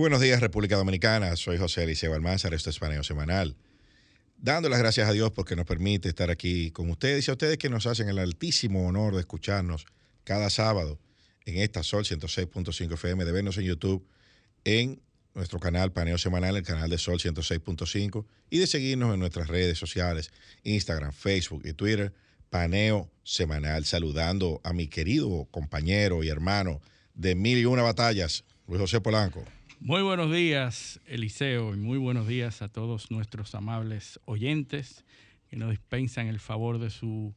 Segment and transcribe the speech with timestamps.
[0.00, 1.36] buenos días, República Dominicana.
[1.36, 3.54] Soy José Eliseo Almanzar, esto es Paneo Semanal.
[4.38, 7.58] Dando las gracias a Dios porque nos permite estar aquí con ustedes y a ustedes
[7.58, 9.84] que nos hacen el altísimo honor de escucharnos
[10.24, 10.98] cada sábado
[11.44, 14.06] en esta Sol 106.5 FM, de vernos en YouTube,
[14.64, 15.02] en
[15.34, 19.78] nuestro canal Paneo Semanal, el canal de Sol 106.5, y de seguirnos en nuestras redes
[19.78, 20.30] sociales,
[20.62, 22.14] Instagram, Facebook y Twitter,
[22.48, 26.80] Paneo Semanal, saludando a mi querido compañero y hermano
[27.12, 29.44] de mil y una batallas, Luis José Polanco.
[29.82, 35.06] Muy buenos días, Eliseo, y muy buenos días a todos nuestros amables oyentes
[35.48, 37.34] que nos dispensan el favor de su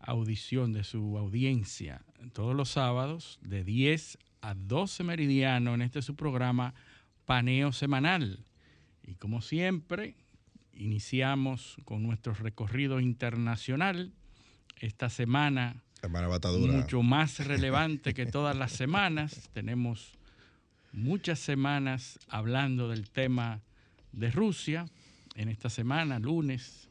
[0.00, 6.16] audición, de su audiencia, todos los sábados de 10 a 12 meridiano en este su
[6.16, 6.74] programa
[7.26, 8.44] Paneo Semanal.
[9.04, 10.16] Y como siempre,
[10.72, 14.12] iniciamos con nuestro recorrido internacional.
[14.80, 16.28] Esta semana, semana
[16.72, 20.18] mucho más relevante que todas las semanas, tenemos
[20.94, 23.60] muchas semanas hablando del tema
[24.12, 24.86] de Rusia.
[25.34, 26.88] En esta semana, lunes,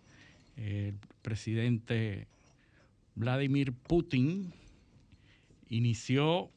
[0.58, 2.28] el presidente
[3.16, 4.54] Vladimir Putin
[5.70, 6.52] inició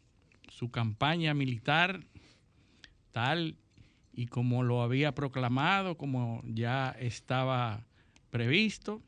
[0.49, 2.01] su campaña militar
[3.13, 3.57] tal
[4.13, 7.87] y como lo había proclamado, como ya estaba
[8.31, 9.01] previsto.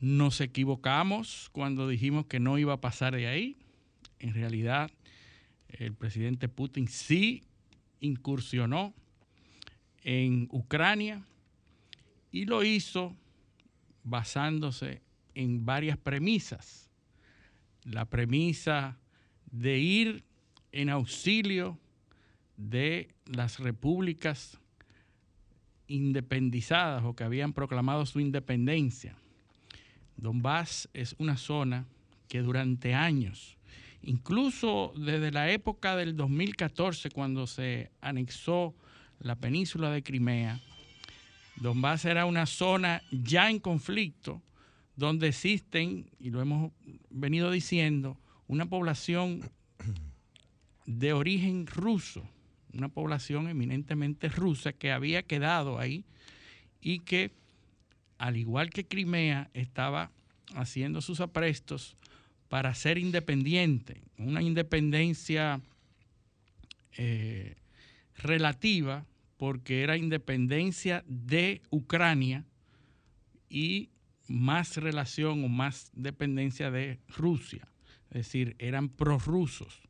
[0.00, 3.56] Nos equivocamos cuando dijimos que no iba a pasar de ahí.
[4.18, 4.90] En realidad,
[5.78, 7.44] el presidente Putin sí
[8.00, 8.94] incursionó
[10.02, 11.24] en Ucrania
[12.30, 13.16] y lo hizo
[14.02, 15.02] basándose
[15.34, 16.90] en varias premisas.
[17.84, 18.98] La premisa
[19.50, 20.24] de ir
[20.72, 21.78] en auxilio
[22.56, 24.58] de las repúblicas
[25.86, 29.16] independizadas o que habían proclamado su independencia.
[30.16, 31.86] Donbass es una zona
[32.28, 33.56] que durante años
[34.06, 38.74] Incluso desde la época del 2014, cuando se anexó
[39.18, 40.60] la península de Crimea,
[41.56, 44.42] Donbass era una zona ya en conflicto,
[44.96, 46.72] donde existen, y lo hemos
[47.08, 49.40] venido diciendo, una población
[50.84, 52.28] de origen ruso,
[52.74, 56.04] una población eminentemente rusa que había quedado ahí
[56.82, 57.30] y que,
[58.18, 60.10] al igual que Crimea, estaba
[60.54, 61.96] haciendo sus aprestos
[62.54, 65.60] para ser independiente, una independencia
[66.96, 67.56] eh,
[68.16, 69.06] relativa,
[69.38, 72.44] porque era independencia de Ucrania
[73.48, 73.90] y
[74.28, 77.66] más relación o más dependencia de Rusia.
[78.10, 79.80] Es decir, eran prorrusos.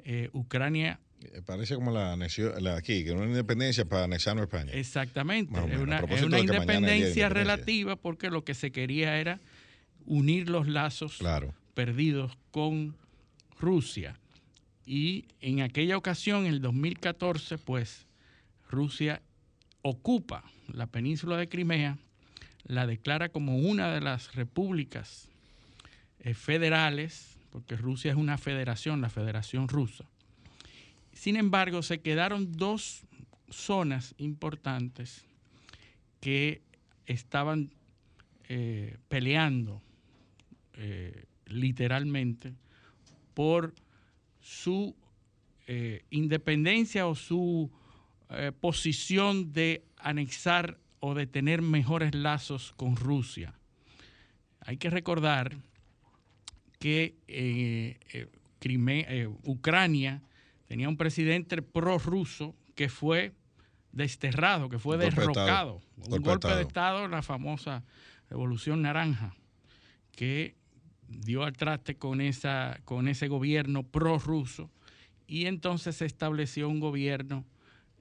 [0.00, 2.14] Eh, Ucrania eh, Parece como la,
[2.60, 4.72] la aquí, que una independencia para anexarnos a España.
[4.74, 9.40] Exactamente, es una, una independencia relativa porque lo que se quería era
[10.04, 12.96] unir los lazos claro perdidos con
[13.60, 14.18] Rusia.
[14.86, 18.06] Y en aquella ocasión, en el 2014, pues
[18.70, 19.20] Rusia
[19.82, 21.98] ocupa la península de Crimea,
[22.64, 25.28] la declara como una de las repúblicas
[26.20, 30.06] eh, federales, porque Rusia es una federación, la Federación Rusa.
[31.12, 33.02] Sin embargo, se quedaron dos
[33.50, 35.26] zonas importantes
[36.20, 36.62] que
[37.04, 37.70] estaban
[38.48, 39.82] eh, peleando
[40.72, 42.54] eh, literalmente,
[43.34, 43.74] por
[44.40, 44.94] su
[45.66, 47.70] eh, independencia o su
[48.30, 53.54] eh, posición de anexar o de tener mejores lazos con Rusia.
[54.60, 55.56] Hay que recordar
[56.78, 58.28] que eh,
[59.44, 60.22] Ucrania
[60.66, 63.32] tenía un presidente prorruso que fue
[63.92, 65.80] desterrado, que fue derrocado.
[65.96, 67.84] Un golpe de Estado, la famosa
[68.28, 69.34] Revolución Naranja,
[70.12, 70.54] que
[71.08, 74.70] dio al traste con, esa, con ese gobierno prorruso
[75.26, 77.44] y entonces se estableció un gobierno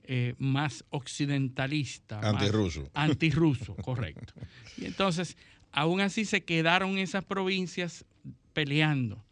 [0.03, 2.19] eh, más occidentalista.
[2.19, 2.89] Antirruso.
[2.93, 4.33] Antirruso, correcto.
[4.77, 5.35] Y entonces,
[5.71, 8.05] aún así se quedaron esas provincias
[8.53, 9.23] peleando.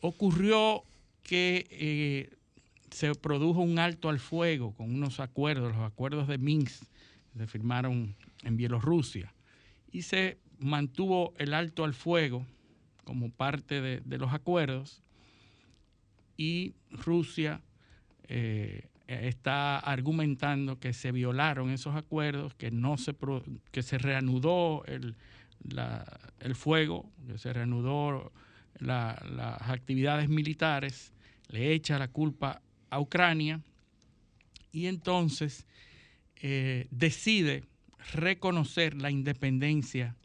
[0.00, 0.84] Ocurrió
[1.22, 2.36] que eh,
[2.90, 6.84] se produjo un alto al fuego con unos acuerdos, los acuerdos de Minsk,
[7.32, 9.34] que se firmaron en Bielorrusia,
[9.92, 12.46] y se mantuvo el alto al fuego
[13.06, 15.00] como parte de, los acuerdos,
[16.36, 17.62] y Rusia
[18.28, 23.14] eh, está argumentando que se violaron esos acuerdos, que no se
[23.70, 25.14] que se reanudó el,
[26.40, 28.32] el fuego, que se reanudó
[28.80, 31.12] las actividades militares,
[31.48, 32.60] le echa la culpa
[32.90, 33.62] a Ucrania.
[34.72, 35.64] Y entonces
[36.42, 37.62] eh, decide
[38.12, 40.16] reconocer la independencia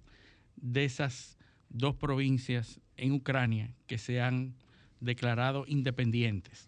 [0.56, 1.38] de esas
[1.74, 4.56] dos provincias en Ucrania que se han
[5.00, 6.66] declarado independientes.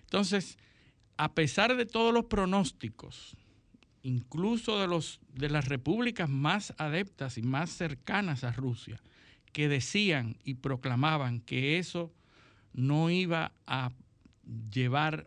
[0.00, 0.58] Entonces,
[1.16, 3.36] a pesar de todos los pronósticos,
[4.02, 9.00] incluso de, los, de las repúblicas más adeptas y más cercanas a Rusia,
[9.52, 12.12] que decían y proclamaban que eso
[12.72, 13.90] no iba a
[14.72, 15.26] llevar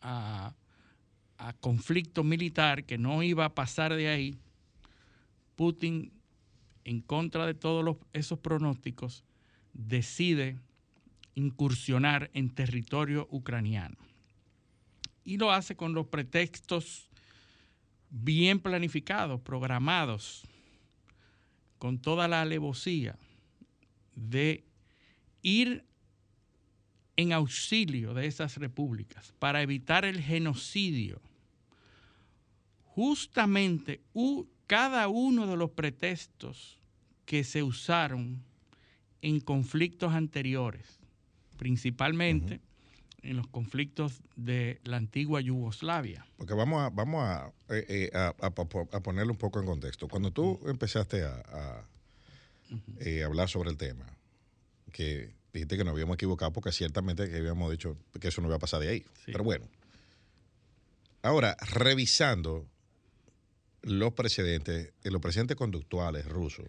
[0.00, 0.54] a,
[1.60, 4.38] conflicto militar, que no iba a pasar de ahí,
[5.56, 6.12] Putin,
[6.84, 9.24] en contra de todos esos pronósticos,
[9.72, 10.58] decide
[11.34, 13.96] incursionar en territorio ucraniano.
[15.24, 17.08] Y lo hace con los pretextos
[18.10, 20.42] bien planificados, programados,
[21.78, 23.16] con toda la alevosía
[24.14, 24.64] de
[25.42, 25.84] ir
[27.16, 31.20] en auxilio de esas repúblicas para evitar el genocidio.
[32.84, 34.00] Justamente
[34.70, 36.78] cada uno de los pretextos
[37.26, 38.40] que se usaron
[39.20, 41.00] en conflictos anteriores,
[41.58, 42.60] principalmente
[43.22, 46.24] en los conflictos de la antigua Yugoslavia.
[46.36, 50.06] Porque vamos a, vamos a, eh, eh, ponerlo un poco en contexto.
[50.06, 51.84] Cuando tú empezaste a,
[53.00, 54.06] eh, hablar sobre el tema,
[54.92, 58.54] que dijiste que nos habíamos equivocado porque ciertamente que habíamos dicho que eso no iba
[58.54, 59.04] a pasar de ahí.
[59.26, 59.66] Pero bueno.
[61.22, 62.68] Ahora, revisando
[63.82, 66.66] los precedentes, eh, los precedentes conductuales rusos,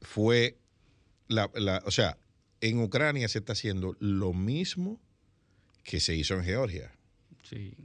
[0.00, 0.58] fue
[1.28, 1.50] la,
[1.84, 2.18] o sea,
[2.60, 5.00] en Ucrania se está haciendo lo mismo
[5.82, 6.92] que se hizo en Georgia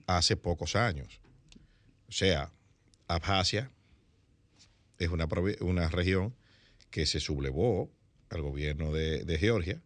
[0.08, 1.20] hace pocos años.
[2.10, 2.52] O sea,
[3.08, 3.72] Abjasia
[4.98, 5.28] es una,
[5.62, 6.36] una región
[6.90, 7.90] que se sublevó
[8.30, 9.82] al gobierno de, Georgia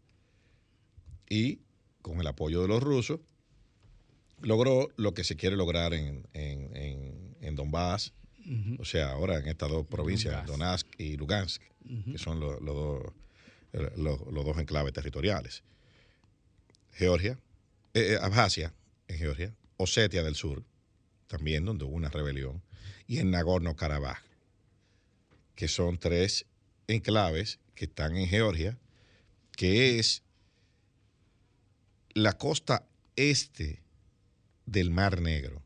[1.30, 1.60] y
[2.02, 3.20] con el apoyo de los rusos
[4.42, 8.14] logró lo que se quiere lograr en, en, Donbass,
[8.80, 11.62] o sea, ahora en estas dos provincias, Donetsk y Lugansk,
[12.12, 13.04] que son los, dos,
[13.96, 15.64] los, dos enclaves territoriales.
[16.94, 17.38] Georgia,
[17.94, 18.74] eh, eh, Abjasia
[19.08, 20.64] en Georgia, Osetia del Sur,
[21.28, 22.62] también donde hubo una rebelión,
[23.08, 24.20] y en Nagorno-Karabaj,
[25.56, 26.46] que son tres
[26.88, 28.78] enclaves que están en Georgia,
[29.56, 30.24] que es
[32.14, 33.82] la costa este
[34.66, 35.65] del Mar Negro.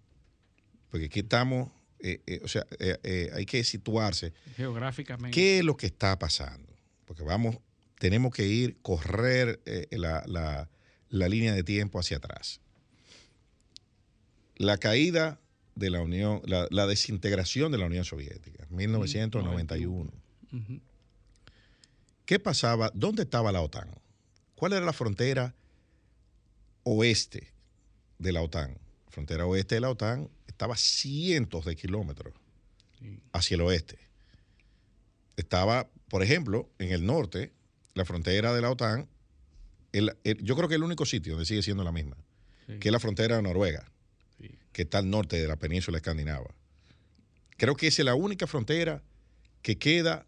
[0.89, 4.33] Porque aquí estamos, eh, eh, o sea, eh, hay que situarse.
[4.55, 5.33] Geográficamente.
[5.35, 6.73] ¿Qué es lo que está pasando?
[7.05, 7.57] Porque vamos,
[7.99, 10.69] tenemos que ir, correr la,
[11.09, 12.61] línea de tiempo hacia atrás.
[14.55, 15.39] La caída
[15.75, 20.11] de la Unión, la, desintegración de la Unión Soviética, 1991.
[22.25, 22.91] ¿Qué pasaba?
[22.93, 23.89] ¿Dónde estaba la OTAN?
[24.55, 25.55] ¿Cuál era la frontera
[26.83, 27.47] oeste
[28.17, 28.77] de la OTAN?
[29.05, 32.33] La frontera oeste de la OTAN estaba cientos de kilómetros
[33.31, 33.97] hacia el oeste.
[35.37, 37.53] Estaba, por ejemplo, en el norte,
[37.93, 39.07] la frontera de la OTAN,
[39.93, 42.17] yo creo que el único sitio donde sigue siendo la misma,
[42.81, 43.89] que es la frontera de Noruega,
[44.73, 46.53] que está al norte de la península escandinava.
[47.55, 49.01] Creo que esa es la única frontera
[49.61, 50.27] que queda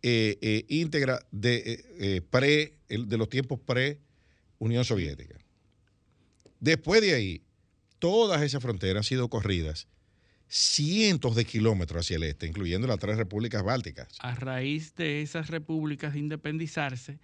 [0.00, 5.40] eh, eh, íntegra de, eh, pre, de los tiempos pre-Unión Soviética.
[6.60, 7.45] Después de ahí,
[7.98, 9.88] todas esas fronteras han sido corridas
[10.48, 14.08] cientos de kilómetros hacia el este, incluyendo las tres repúblicas bálticas.
[14.20, 17.18] A raíz de esas repúblicas de independizarse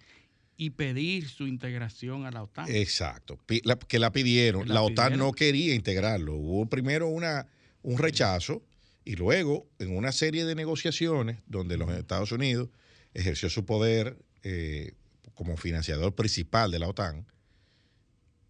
[0.56, 2.66] y pedir su integración a la OTAN.
[2.68, 4.68] Exacto, que la pidieron.
[4.68, 6.34] La, OTAN no quería integrarlo.
[6.34, 7.46] Hubo primero una,
[7.82, 8.62] un rechazo
[9.04, 12.68] y luego, en una serie de negociaciones donde los Estados Unidos
[13.14, 14.94] ejerció su poder eh,
[15.34, 17.26] como financiador principal de la OTAN,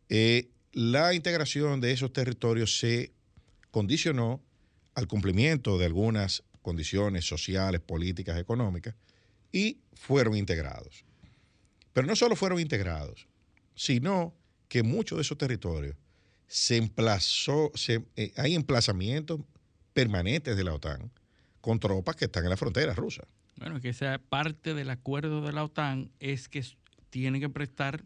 [0.08, 3.12] eh, la integración de esos territorios se
[3.70, 4.42] condicionó
[4.94, 8.94] al cumplimiento de algunas condiciones sociales, políticas, económicas,
[9.50, 11.04] y fueron integrados.
[11.92, 13.26] Pero no solo fueron integrados,
[13.74, 14.34] sino
[14.68, 15.96] que muchos de esos territorios
[16.46, 19.40] se emplazó, eh, hay emplazamientos
[19.92, 21.10] permanentes de la OTAN
[21.60, 23.24] con tropas que están en la frontera rusa.
[23.56, 26.64] Bueno, que esa parte del acuerdo de la OTAN es que
[27.10, 28.04] tienen que prestar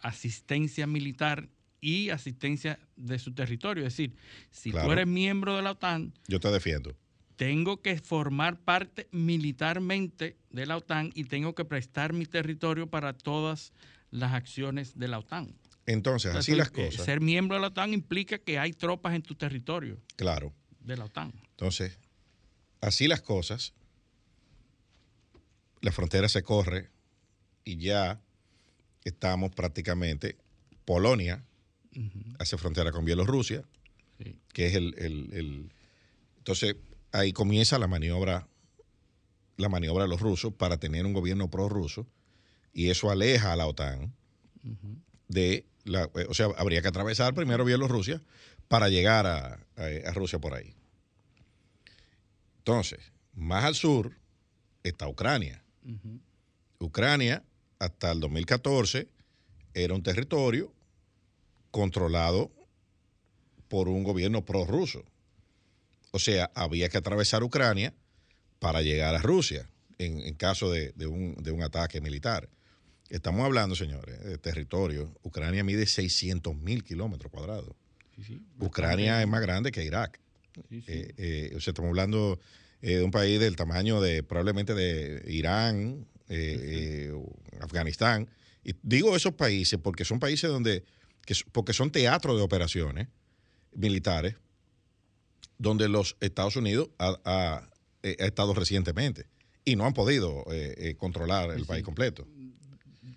[0.00, 1.48] asistencia militar
[1.80, 3.86] y asistencia de su territorio.
[3.86, 4.16] Es decir,
[4.50, 6.12] si tú eres miembro de la OTAN...
[6.26, 6.96] Yo te defiendo.
[7.36, 13.12] Tengo que formar parte militarmente de la OTAN y tengo que prestar mi territorio para
[13.12, 13.72] todas
[14.10, 15.54] las acciones de la OTAN.
[15.86, 17.04] Entonces, así las eh, cosas.
[17.04, 20.00] Ser miembro de la OTAN implica que hay tropas en tu territorio.
[20.16, 20.52] Claro.
[20.80, 21.32] De la OTAN.
[21.50, 21.98] Entonces,
[22.80, 23.72] así las cosas,
[25.80, 26.90] la frontera se corre
[27.64, 28.20] y ya
[29.04, 30.36] estamos prácticamente,
[30.84, 31.44] Polonia
[32.38, 33.64] hace frontera con Bielorrusia,
[34.52, 35.70] que es el,
[36.38, 36.76] Entonces,
[37.12, 38.48] ahí comienza la maniobra,
[39.56, 42.06] la maniobra de los rusos para tener un gobierno prorruso
[42.72, 44.12] y eso aleja a la OTAN
[45.28, 46.10] de la...
[46.28, 48.22] O sea, habría que atravesar primero Bielorrusia
[48.68, 49.58] para llegar a,
[50.12, 50.74] Rusia por ahí.
[52.58, 54.12] Entonces, más al sur
[54.82, 55.62] está Ucrania.
[56.78, 57.42] Ucrania,
[57.78, 59.08] hasta el 2014,
[59.74, 60.72] era un territorio
[61.78, 62.50] controlado
[63.68, 65.04] por un gobierno prorruso.
[66.10, 67.94] O sea, había que atravesar Ucrania
[68.58, 72.48] para llegar a Rusia en, caso de, un, ataque militar.
[73.10, 75.14] Estamos hablando, señores, de territorio.
[75.22, 77.76] Ucrania mide 600 mil kilómetros cuadrados.
[78.58, 80.18] Ucrania es más grande que Irak.
[80.70, 82.40] Eh, eh, o sea, estamos hablando
[82.82, 86.08] eh, de un país del tamaño de probablemente de Irán,
[87.60, 88.28] Afganistán.
[88.64, 90.82] Y digo esos países porque son países donde
[91.52, 93.08] porque son teatros de operaciones
[93.74, 94.36] militares
[95.58, 97.68] donde los Estados Unidos ha,
[98.02, 99.26] eh, estado recientemente
[99.64, 102.26] y no han podido eh, eh, controlar el país completo.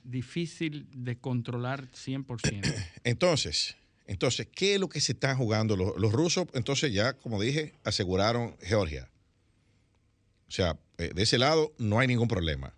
[0.03, 2.75] Difícil de controlar 100%.
[3.03, 3.75] Entonces,
[4.07, 5.77] entonces, ¿qué es lo que se están jugando?
[5.77, 9.09] Los, los rusos, entonces ya, como dije, aseguraron Georgia.
[10.49, 12.75] O sea, de ese lado no hay ningún problema.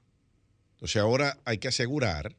[0.74, 2.36] Entonces ahora hay que asegurar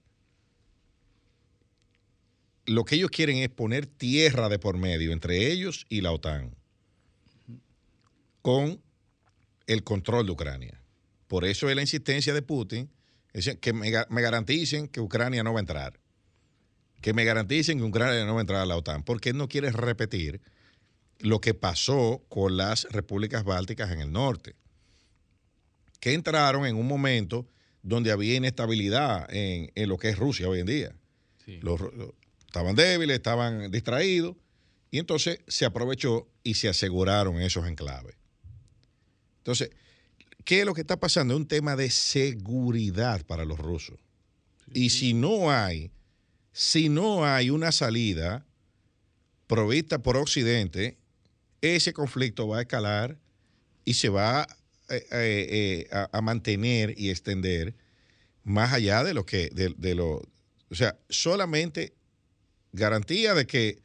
[2.66, 6.54] lo que ellos quieren es poner tierra de por medio entre ellos y la OTAN
[8.42, 8.80] con
[9.66, 10.80] el control de Ucrania.
[11.28, 12.90] Por eso es la insistencia de Putin,
[13.60, 15.98] que me, garanticen que Ucrania no va a entrar,
[17.00, 19.48] que me garanticen que Ucrania no va a entrar a la OTAN, porque él no
[19.48, 20.40] quiere repetir
[21.20, 24.54] lo que pasó con las repúblicas bálticas en el norte,
[26.00, 27.48] que entraron en un momento
[27.82, 30.96] donde había inestabilidad en, lo que es Rusia hoy en día.
[31.62, 31.80] Los,
[32.54, 34.36] estaban débiles, estaban distraídos,
[34.92, 38.14] y entonces se aprovechó y se aseguraron esos enclaves.
[39.38, 39.70] Entonces,
[40.44, 41.34] ¿qué es lo que está pasando?
[41.34, 43.98] Es un tema de seguridad para los rusos.
[44.72, 45.90] Y si no hay,
[46.52, 48.46] si no hay una salida
[49.48, 50.96] provista por Occidente,
[51.60, 53.18] ese conflicto va a escalar
[53.84, 54.46] y se va
[54.90, 57.74] eh, eh, eh, a, mantener y extender
[58.44, 60.22] más allá de lo que, de lo,
[60.70, 61.94] o sea, solamente
[62.74, 63.78] garantía de que,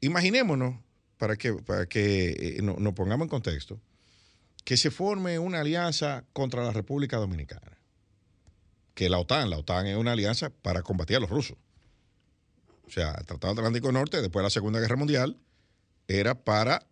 [0.00, 0.76] imaginémonos,
[1.16, 3.80] para que, para que eh, nos pongamos en contexto,
[4.64, 7.78] que se forme una alianza contra la República Dominicana.
[8.94, 11.56] Que la OTAN, la OTAN es una alianza para combatir a los rusos.
[12.86, 15.38] O sea, el Tratado Atlántico Norte, después de la Segunda Guerra Mundial,
[16.08, 16.86] era para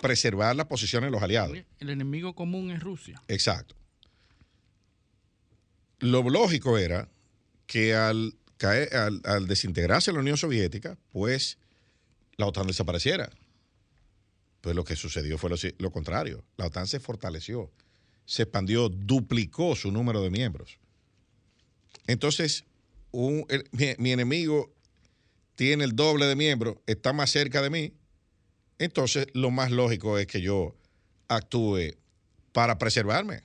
[0.00, 1.56] preservar las posiciones de los aliados.
[1.78, 3.22] El enemigo común es Rusia.
[3.28, 3.76] Exacto.
[6.00, 7.08] Lo lógico era
[7.66, 11.56] que al cae, al, desintegrarse la Unión Soviética, pues
[12.36, 13.30] la OTAN desapareciera.
[14.60, 16.44] Pues lo que sucedió fue lo, contrario.
[16.56, 17.70] La OTAN se fortaleció,
[18.26, 20.78] se expandió, duplicó su número de miembros.
[22.06, 22.64] Entonces,
[23.12, 24.74] mi, enemigo
[25.54, 27.92] tiene el doble de miembros, está más cerca de mí.
[28.78, 30.76] Entonces, lo más lógico es que yo
[31.28, 31.96] actúe
[32.52, 33.42] para preservarme,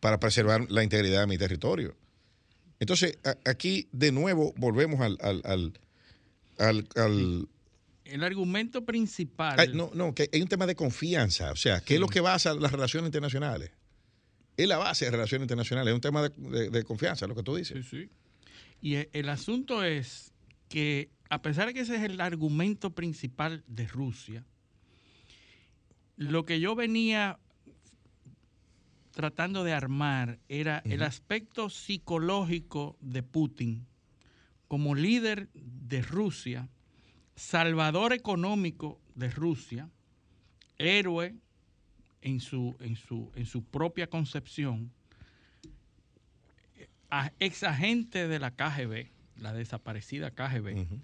[0.00, 1.96] para preservar la integridad de mi territorio.
[2.78, 5.18] Entonces, aquí de nuevo volvemos al,
[8.06, 9.76] el argumento principal.
[9.76, 11.52] no, no, que hay un tema de confianza.
[11.52, 13.70] O sea, ¿qué es lo que basa las relaciones internacionales?
[14.56, 15.90] Es la base de relaciones internacionales.
[15.90, 17.86] Es un tema de, confianza, lo que tú dices.
[17.86, 18.10] Sí, sí.
[18.80, 20.32] Y e, el asunto es
[20.68, 24.44] que, a pesar de que ese es el argumento principal de Rusia,
[26.16, 27.38] lo que yo venía
[29.16, 33.86] tratando de armar era el aspecto psicológico de Putin
[34.68, 36.68] como líder de Rusia,
[37.34, 39.88] salvador económico de Rusia,
[40.76, 41.34] héroe
[42.20, 44.92] en su, en su, en su propia concepción,
[47.38, 51.00] ex agente de la KGB, la desaparecida KGB.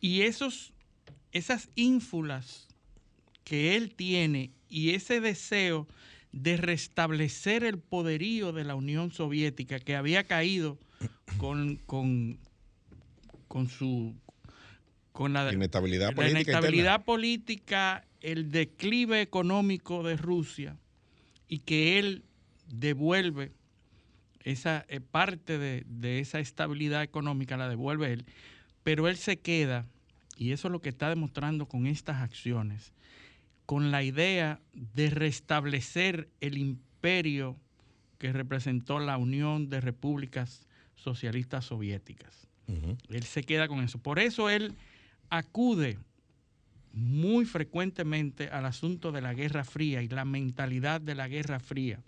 [0.00, 0.72] Y esos,
[1.30, 2.69] esas ínfulas
[3.50, 5.88] que él tiene y ese deseo
[6.30, 10.78] de restablecer el poderío de la Unión Soviética que había caído
[11.36, 12.38] con, con,
[13.48, 14.14] con su
[15.10, 20.76] con la, inestabilidad política, inestabilidad política, el declive económico de Rusia
[21.48, 22.22] y que él
[22.68, 23.50] devuelve
[24.44, 28.26] esa eh, parte de, de, esa estabilidad económica, la devuelve él,
[28.84, 29.88] pero él se queda,
[30.36, 32.92] y eso es lo que está demostrando con estas acciones,
[33.70, 37.56] con la idea de restablecer el imperio
[38.18, 42.48] que representó la Unión de Repúblicas Socialistas Soviéticas.
[43.08, 44.00] Él se queda con eso.
[44.00, 44.74] Por eso él
[45.28, 45.98] acude
[46.92, 52.02] muy frecuentemente al asunto de la Guerra Fría y la mentalidad de la Guerra Fría.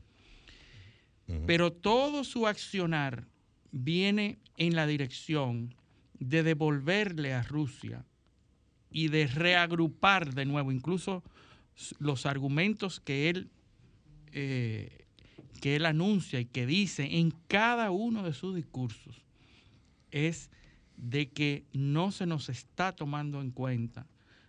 [1.47, 3.29] Pero todo su accionar
[3.71, 5.77] viene en la dirección
[6.19, 8.05] de devolverle a Rusia
[8.91, 11.23] y de reagrupar de nuevo, incluso
[11.99, 13.51] los argumentos que él,
[14.33, 15.07] eh,
[15.61, 19.23] que él anuncia y que dice en cada uno de sus discursos
[20.11, 20.51] es
[20.97, 24.07] de que no se nos está tomando en cuenta,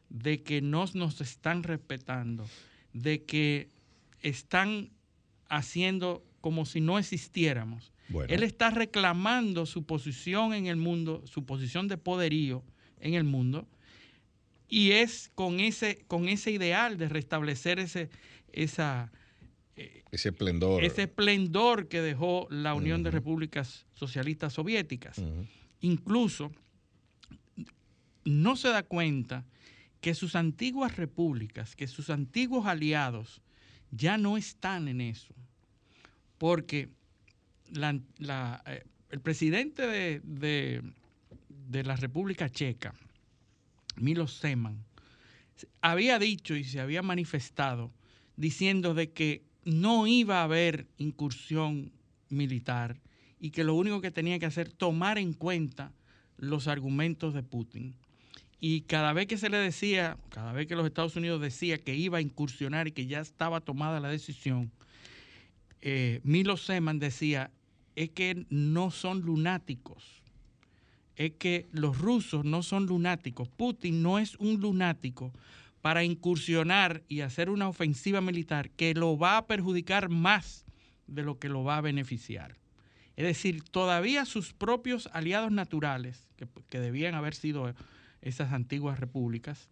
[0.09, 2.45] de que no nos están respetando,
[2.93, 3.69] de que
[4.21, 4.91] están
[5.47, 7.91] haciendo como si no existiéramos.
[8.27, 12.63] Él está reclamando su posición en el mundo, su posición de poderío
[12.99, 13.67] en el mundo,
[14.73, 18.09] y es con ese, con ese ideal de restablecer ese,
[18.53, 19.11] esa,
[19.75, 20.83] eh, ese esplendor.
[20.83, 25.21] Ese esplendor que dejó la Unión de Repúblicas Socialistas Soviéticas.
[25.81, 26.51] Incluso
[28.25, 29.45] no se da cuenta
[30.01, 33.43] que sus antiguas repúblicas, que sus antiguos aliados
[33.91, 35.35] ya no están en eso.
[36.39, 36.89] Porque
[37.75, 40.81] eh, el presidente de,
[41.69, 42.95] de la República Checa,
[43.95, 44.83] Milo Seman,
[45.81, 47.91] había dicho y se había manifestado
[48.35, 51.91] diciendo de que no iba a haber incursión
[52.29, 52.99] militar
[53.39, 55.91] y que lo único que tenía que hacer tomar en cuenta
[56.37, 57.95] los argumentos de Putin.
[58.59, 61.95] Y cada vez que se le decía, cada vez que los Estados Unidos decía que
[61.95, 64.71] iba a incursionar y que ya estaba tomada la decisión,
[65.81, 67.51] eh, Milo Seman decía,
[67.95, 70.22] es que no son lunáticos
[71.15, 73.47] es que los rusos no son lunáticos.
[73.49, 75.31] Putin no es un lunático
[75.81, 80.65] para incursionar y hacer una ofensiva militar que lo va a perjudicar más
[81.07, 82.57] de lo que lo va a beneficiar.
[83.15, 86.27] Es decir, todavía sus propios aliados naturales,
[86.69, 87.73] que, debían haber sido
[88.21, 89.69] esas antiguas repúblicas,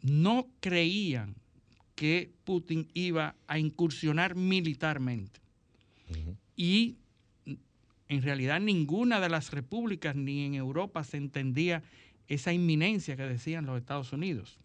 [0.00, 1.34] no creían
[1.94, 5.40] que Putin iba a incursionar militarmente.
[6.56, 6.96] Y
[8.08, 11.82] en realidad ninguna de las repúblicas ni en Europa se entendía
[12.26, 14.58] esa inminencia que decían los Estados Unidos.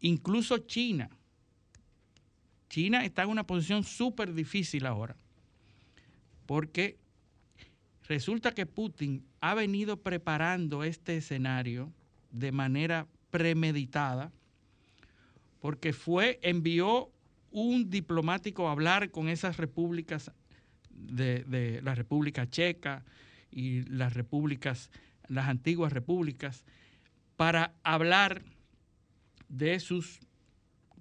[0.00, 1.10] Incluso China.
[2.68, 5.16] China está en una posición súper difícil ahora,
[6.46, 6.98] porque
[8.08, 11.92] resulta que Putin ha venido preparando este escenario
[12.30, 14.32] de manera premeditada,
[15.60, 17.10] porque fue, envió
[17.50, 20.30] un diplomático a hablar con esas repúblicas
[20.96, 23.04] de, la República Checa
[23.50, 24.90] y las repúblicas,
[25.28, 26.64] las antiguas repúblicas,
[27.36, 28.42] para hablar
[29.48, 30.20] de sus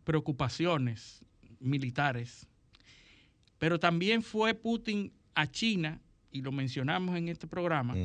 [0.03, 1.23] preocupaciones
[1.59, 2.47] militares.
[3.57, 7.95] Pero también fue Putin a China, y lo mencionamos en este programa,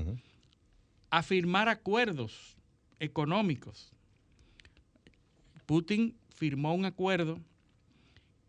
[1.11, 2.57] a firmar acuerdos
[3.00, 3.92] económicos.
[5.66, 7.40] Putin firmó un acuerdo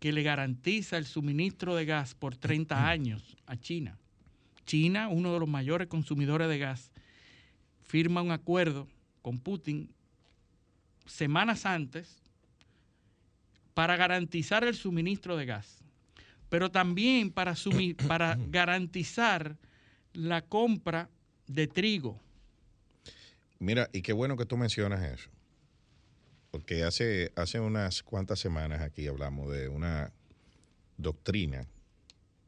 [0.02, 4.00] que le garantiza el suministro de gas por 30 años a China.
[4.66, 6.92] China, uno de los mayores consumidores de gas,
[7.84, 8.88] firma un acuerdo
[9.22, 9.94] con Putin
[11.06, 12.18] semanas antes
[13.76, 15.84] para garantizar el suministro de gas,
[16.50, 17.54] pero también para,
[18.08, 19.56] para garantizar
[20.14, 21.12] la compra
[21.46, 22.20] de trigo.
[23.60, 25.30] Mira, y qué bueno que tú mencionas eso
[26.52, 30.14] porque hace, hace unas cuantas semanas aquí hablamos de una
[30.98, 31.66] doctrina,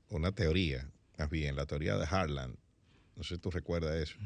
[0.09, 2.57] una teoría, más bien, la teoría de Harlan.
[3.15, 4.17] No sé si tú recuerdas eso.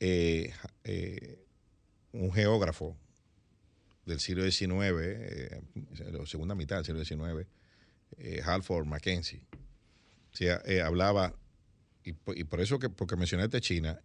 [0.00, 1.38] Eh, eh,
[2.12, 2.96] un geógrafo
[4.04, 5.62] del siglo XIX, eh,
[6.26, 7.48] segunda mitad del siglo XIX,
[8.44, 9.42] Halford Mackenzie,
[10.84, 11.34] hablaba,
[12.02, 14.00] y, por eso que, porque mencionaste China,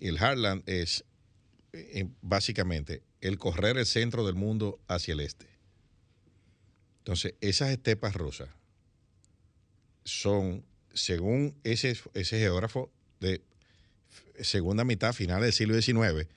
[0.00, 1.04] el Harlan es
[2.22, 5.46] básicamente el correr el centro del mundo hacia el este.
[6.98, 8.48] Entonces, esas estepas rusas
[10.04, 13.42] son, según ese, ese geógrafo, de
[14.40, 16.28] segunda mitad, final del siglo XIX,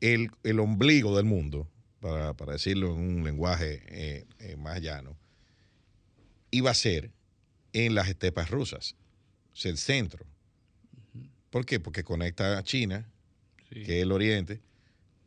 [0.00, 1.68] el, el ombligo del mundo,
[2.00, 5.16] para, para, decirlo en un lenguaje eh, eh, más llano,
[6.50, 7.10] iba a ser
[7.72, 8.96] en las estepas rusas,
[9.62, 10.26] el centro.
[11.50, 11.80] ¿Por qué?
[11.80, 13.08] Porque conecta a China,
[13.70, 13.84] sí.
[13.84, 14.60] que es el oriente,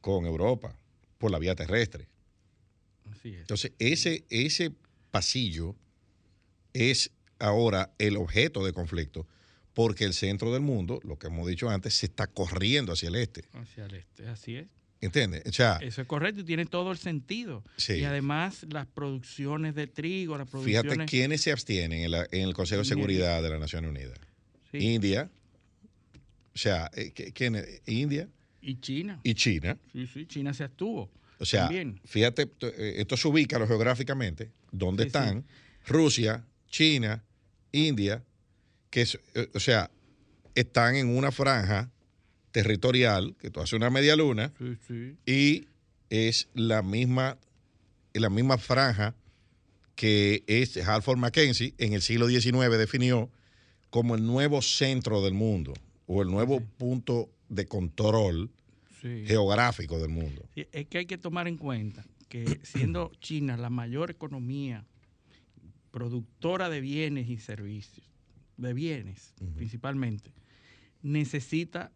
[0.01, 0.75] con Europa,
[1.17, 2.07] por la vía terrestre.
[3.12, 3.39] Así es.
[3.41, 4.71] Entonces, ese, ese
[5.12, 5.75] pasillo
[6.73, 9.25] es ahora el objeto de conflicto,
[9.73, 13.15] porque el centro del mundo, lo que hemos dicho antes, se está corriendo hacia el
[13.15, 13.45] este.
[13.53, 14.67] Hacia el este, así es.
[14.99, 15.43] ¿Entiendes?
[15.45, 17.63] O sea, Eso es correcto y tiene todo el sentido.
[17.77, 17.93] Sí.
[17.93, 20.91] Y además las producciones de trigo, las producciones...
[20.91, 24.17] fíjate quiénes se abstienen en, la- en el Consejo de Seguridad de las Naciones Unidas.
[24.71, 24.79] Sí.
[24.79, 25.29] India,
[26.55, 27.81] o sea, eh, ¿qué- quién es?
[27.86, 28.27] India
[28.69, 29.19] Y China.
[29.23, 29.77] y China.
[29.93, 31.10] Sí, sí, China se abstuvo.
[31.39, 32.01] O sea, También.
[32.03, 35.45] fíjate, eh, esto se ubica geográficamente, dónde Sí, están
[35.88, 37.23] Rusia, China,
[37.71, 38.25] India,
[38.89, 39.89] que es, eh, o sea,
[40.53, 41.91] están en una franja
[42.51, 45.15] territorial, que tú haces una media luna, Sí, sí.
[45.25, 45.67] y
[46.10, 47.38] es la misma,
[48.13, 49.15] la misma franja
[49.95, 53.30] que es Halford Mackenzie en el siglo XIX definió
[53.89, 55.73] como el nuevo centro del mundo
[56.06, 58.49] o el nuevo punto de control
[59.08, 59.24] sí.
[59.28, 60.43] geográfico del mundo.
[60.56, 64.86] Sí, Es que hay que tomar en cuenta que siendo China la mayor economía
[65.91, 68.06] productora de bienes y servicios,
[68.58, 70.32] de bienes principalmente,
[71.02, 71.91] necesita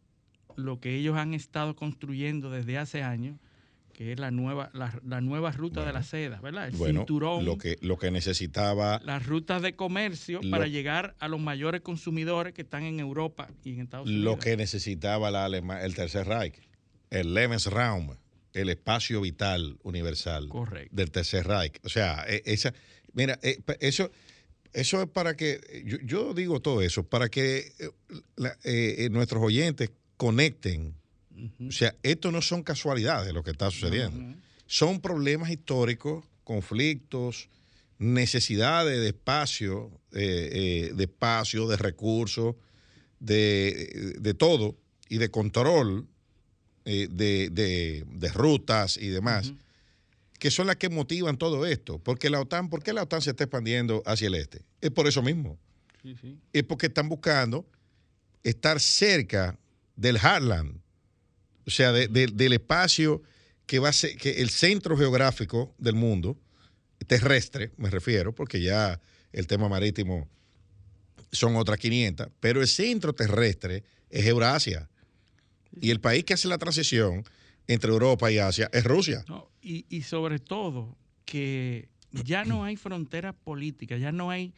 [0.55, 3.37] lo que ellos han estado construyendo desde hace años,
[3.93, 6.67] que es la nueva, la, la nueva ruta de la seda, ¿verdad?
[6.69, 11.15] El Bueno, cinturón, lo que, lo que necesitaba, las rutas de comercio Lo- para llegar
[11.19, 14.23] a los mayores consumidores que están en Europa y en Estados Unidos.
[14.23, 16.55] lo que necesitaba la Alema- el Tercer Reich,
[17.11, 18.15] el Lebensraum,
[18.53, 20.95] el espacio vital universal Correcto.
[20.95, 21.79] del Tercer Reich.
[21.83, 22.73] O sea, e- esa,
[23.13, 24.09] mira, pa- eso,
[24.73, 27.89] eso es para que, yo, yo digo todo eso, para que eh,
[28.35, 30.95] la- eh, eh, nuestros oyentes conecten.
[31.67, 34.37] O sea, esto no son casualidades lo que está sucediendo.
[34.67, 37.49] Son problemas históricos, conflictos,
[37.97, 42.55] necesidades de espacio, eh, eh, de espacio, de recursos,
[43.19, 44.75] de, de todo,
[45.09, 46.07] y de control
[46.85, 49.53] eh, de, de- de rutas y demás,
[50.39, 51.99] que son las que motivan todo esto.
[51.99, 54.61] Porque la OTAN, ¿por qué la OTAN se está expandiendo hacia el este?
[54.81, 55.57] Es por eso mismo.
[56.01, 56.37] Sí, sí.
[56.51, 57.67] Es porque están buscando
[58.43, 59.57] estar cerca
[59.95, 60.79] del Heartland,
[61.67, 63.21] o sea, de- de- del espacio
[63.67, 66.37] que va a ser, que el centro geográfico del mundo,
[67.07, 68.99] terrestre, me refiero, porque ya
[69.31, 70.27] el tema marítimo
[71.31, 74.89] son otras 500, pero el centro terrestre es Eurasia.
[75.79, 77.23] Y el país que hace la transición
[77.67, 79.23] entre Europa y Asia es Rusia.
[79.27, 84.53] No, y, y sobre todo que ya no hay fronteras políticas, ya no hay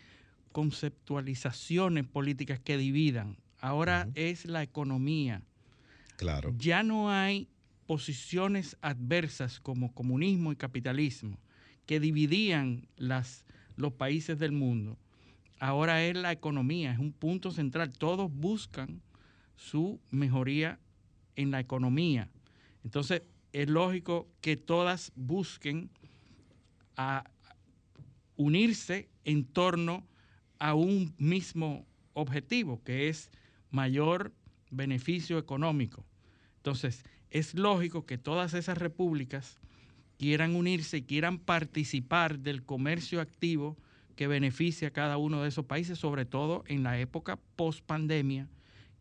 [0.52, 3.38] conceptualizaciones políticas que dividan.
[3.60, 5.42] Ahora es la economía.
[6.18, 6.54] Claro.
[6.58, 7.48] Ya no hay
[7.86, 11.38] posiciones adversas como comunismo y capitalismo
[11.86, 13.46] que dividían las,
[13.76, 14.98] los países del mundo.
[15.60, 17.92] Ahora es la economía, es un punto central.
[17.92, 19.02] Todos buscan
[19.56, 20.80] su mejoría
[21.36, 22.30] en la economía.
[22.84, 25.90] Entonces, es lógico que todas busquen
[26.96, 27.24] a
[28.36, 30.06] unirse en torno
[30.60, 33.30] a un mismo objetivo, que es
[33.70, 34.34] mayor
[34.72, 36.06] beneficio económico.
[36.58, 39.60] Entonces, es lógico que todas esas repúblicas
[40.18, 43.78] quieran unirse y quieran participar del comercio activo
[44.16, 48.48] que beneficia a cada uno de esos países, sobre todo en la época post pandemia,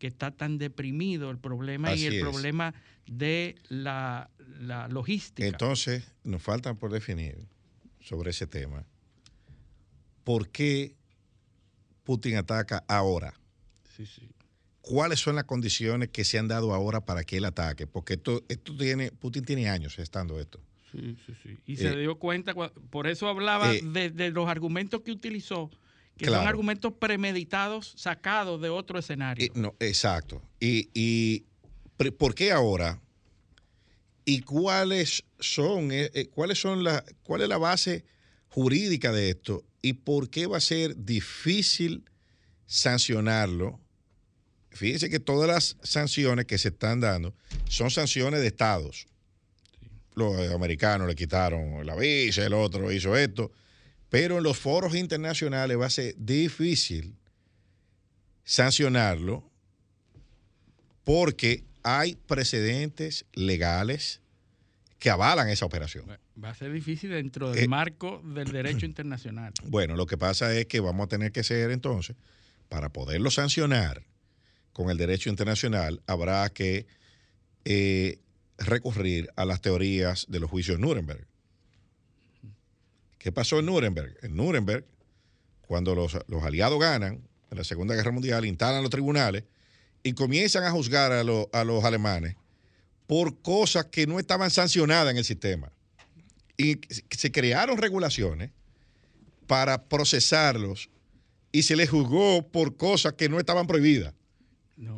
[0.03, 2.19] que está tan deprimido el problema Así y el es.
[2.19, 2.73] problema
[3.07, 5.47] de la, la logística.
[5.47, 7.37] Entonces, nos faltan por definir
[8.01, 8.83] sobre ese tema.
[10.25, 10.97] ¿Por qué
[12.03, 13.33] Putin ataca ahora?
[13.95, 14.27] Sí, sí.
[14.81, 17.87] ¿Cuáles son las condiciones que se han dado ahora para que él ataque?
[17.87, 20.59] Porque esto, esto tiene, Putin tiene años estando esto.
[20.91, 21.57] Sí, sí, sí.
[21.65, 22.53] Y Eh, se dio cuenta,
[22.89, 25.71] por eso hablaba eh, de, de los argumentos que utilizó,
[26.17, 26.41] que Claro.
[26.43, 29.45] son argumentos premeditados, sacados de otro escenario.
[29.45, 30.41] Eh, no, exacto.
[30.59, 31.45] Y, y
[32.17, 33.01] ¿por qué ahora?
[34.25, 38.05] ¿Y cuáles son, eh, eh, cuáles son la, cuál es la base
[38.49, 39.63] jurídica de esto?
[39.81, 42.05] ¿Y por qué va a ser difícil
[42.65, 43.79] sancionarlo?
[44.71, 47.35] Fíjense que todas las sanciones que se están dando
[47.69, 49.05] son sanciones de estados.
[50.15, 53.51] Los americanos le quitaron la visa, el otro hizo esto.
[54.13, 57.15] Pero en los foros internacionales va a ser difícil
[58.43, 59.49] sancionarlo
[61.03, 64.21] porque hay precedentes legales
[64.99, 66.05] que avalan esa operación.
[66.41, 69.51] Va a ser difícil dentro del Eh, marco del derecho internacional.
[69.63, 72.15] Bueno, lo que pasa es que vamos a tener que ser entonces,
[72.69, 74.03] para poderlo sancionar,
[74.73, 76.85] con el derecho internacional, habrá que
[77.65, 78.19] eh,
[78.59, 81.25] recurrir a las teorías de los juicios Nuremberg.
[83.23, 84.17] ¿Qué pasó en Nuremberg?
[84.21, 84.83] En Nuremberg,
[85.61, 89.45] cuando los, aliados ganan en la Segunda Guerra Mundial, instalan los tribunales
[90.03, 92.35] y comienzan a juzgar a, a los alemanes
[93.07, 95.71] por cosas que no estaban sancionadas en el sistema.
[96.57, 96.81] Y
[97.11, 98.51] se crearon regulaciones
[99.47, 100.89] para procesarlos
[101.53, 104.13] y se les juzgó por cosas que no estaban prohibidas.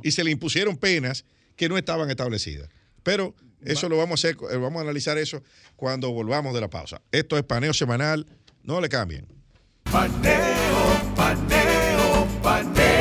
[0.02, 2.70] Y se le impusieron penas que no estaban establecidas.
[3.04, 5.41] Pero eso lo vamos a hacer, eh, vamos a analizar eso
[5.75, 7.01] cuando volvamos de la pausa.
[7.12, 8.25] Esto es paneo semanal,
[8.63, 9.28] no le cambien.
[9.91, 12.95] Paneo, paneo, paneo.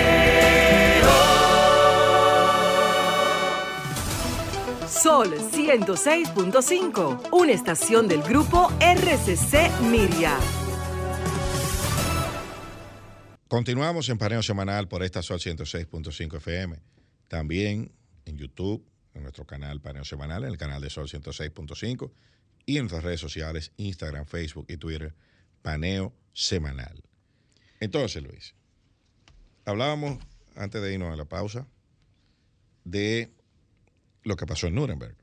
[4.88, 10.38] Sol 106.5, una estación del grupo RCC Miria.
[13.48, 16.78] Continuamos en paneo semanal por esta Sol 106.5 FM.
[17.28, 17.92] También
[18.24, 22.10] en YouTube, en nuestro canal Paneo Semanal, en el canal de Sol 106.5
[22.66, 25.14] y en nuestras redes sociales, Instagram, Facebook y Twitter,
[25.62, 27.02] Paneo Semanal.
[27.80, 28.54] Entonces, Luis,
[29.64, 30.18] hablábamos
[30.56, 31.66] antes de irnos a la pausa
[32.84, 33.32] de
[34.22, 35.16] lo que pasó en Nuremberg.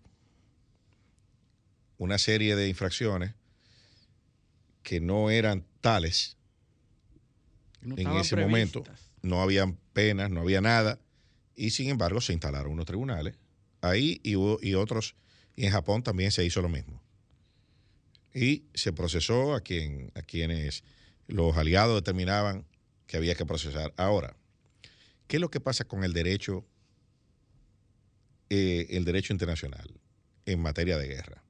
[1.97, 3.35] Una serie de infracciones
[4.83, 6.37] que no eran tales
[7.83, 8.83] en ese momento.
[9.21, 10.99] No habían penas, no había nada.
[11.55, 13.35] Y sin embargo se instalaron unos tribunales
[13.81, 15.15] ahí y, y otros.
[15.55, 17.01] Y en Japón también se hizo lo mismo.
[18.33, 20.83] Y se procesó a, quien, a quienes
[21.27, 22.65] los aliados determinaban
[23.07, 23.93] que había que procesar.
[23.97, 24.35] Ahora,
[25.27, 26.65] ¿qué es lo que pasa con el derecho,
[28.49, 29.99] eh, el derecho internacional
[30.45, 31.43] en materia de guerra?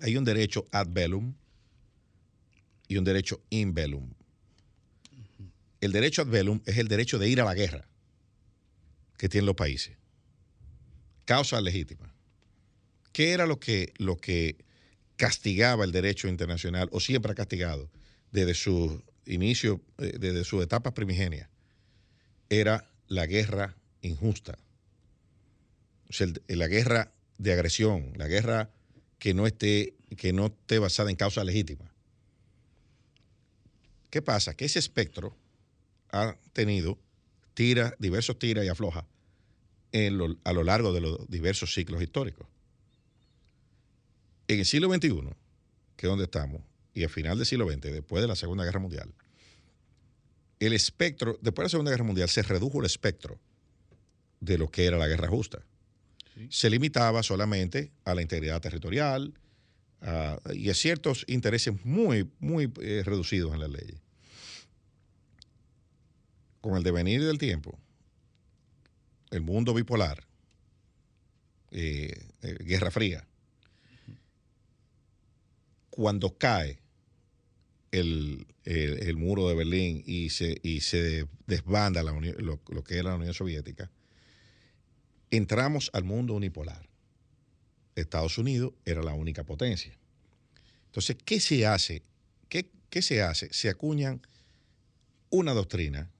[0.00, 1.34] Hay un derecho ad bellum
[2.88, 4.12] y un derecho in bellum
[5.82, 7.88] el derecho ad velum es el derecho de ir a la guerra
[9.18, 9.96] que tienen los países.
[11.24, 12.12] Causa legítima.
[13.12, 14.56] ¿Qué era lo que, lo que
[15.16, 17.90] castigaba el derecho internacional o siempre ha castigado
[18.32, 21.48] desde su inicio, eh, desde su etapa primigenia?
[22.48, 24.58] Era la guerra injusta.
[26.08, 28.70] O sea, la guerra de agresión, la guerra
[29.18, 31.92] que no esté, que no esté basada en causa legítima.
[34.10, 34.54] ¿Qué pasa?
[34.54, 35.36] Que ese espectro
[36.10, 36.98] ha tenido
[37.54, 39.06] tira, diversos tiras y afloja
[39.92, 42.46] a lo largo de los diversos ciclos históricos.
[44.48, 45.08] En el siglo XXI,
[45.96, 46.62] que es donde estamos,
[46.94, 49.14] y al final del siglo XX, después de la Segunda Guerra Mundial,
[50.60, 53.38] el espectro, después de la Segunda Guerra Mundial, se redujo el espectro
[54.40, 55.62] de lo que era la guerra justa.
[56.48, 59.34] Se limitaba solamente a la integridad territorial
[60.54, 64.00] y a ciertos intereses muy, muy eh, reducidos en las leyes
[66.62, 67.78] con el devenir del tiempo,
[69.32, 70.24] el mundo bipolar,
[71.72, 73.26] eh, eh, Guerra Fría,
[75.90, 76.78] cuando cae
[77.90, 78.46] el,
[79.16, 83.90] muro de Berlín y se, y se desbanda lo, lo, que era la Unión Soviética,
[85.30, 86.88] entramos al mundo unipolar.
[87.94, 89.98] Estados Unidos era la única potencia.
[90.86, 92.02] Entonces, ¿qué se hace?
[92.48, 93.52] ¿Qué, qué se hace?
[93.52, 94.22] Se acuñan
[95.28, 96.10] una doctrina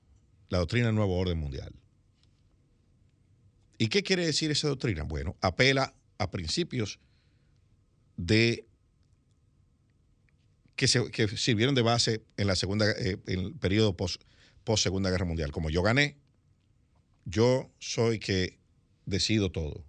[0.52, 1.72] la doctrina del nuevo orden mundial.
[3.82, 5.02] ¿Y qué quiere decir esa doctrina?
[5.02, 7.00] Bueno, apela a principios
[8.16, 8.64] de
[10.76, 14.22] que, se, sirvieron de base en la segunda, eh, en el periodo post,
[14.62, 15.50] post Segunda Guerra Mundial.
[15.50, 16.16] Como yo gané,
[17.24, 18.60] yo soy que
[19.04, 19.84] decido todo.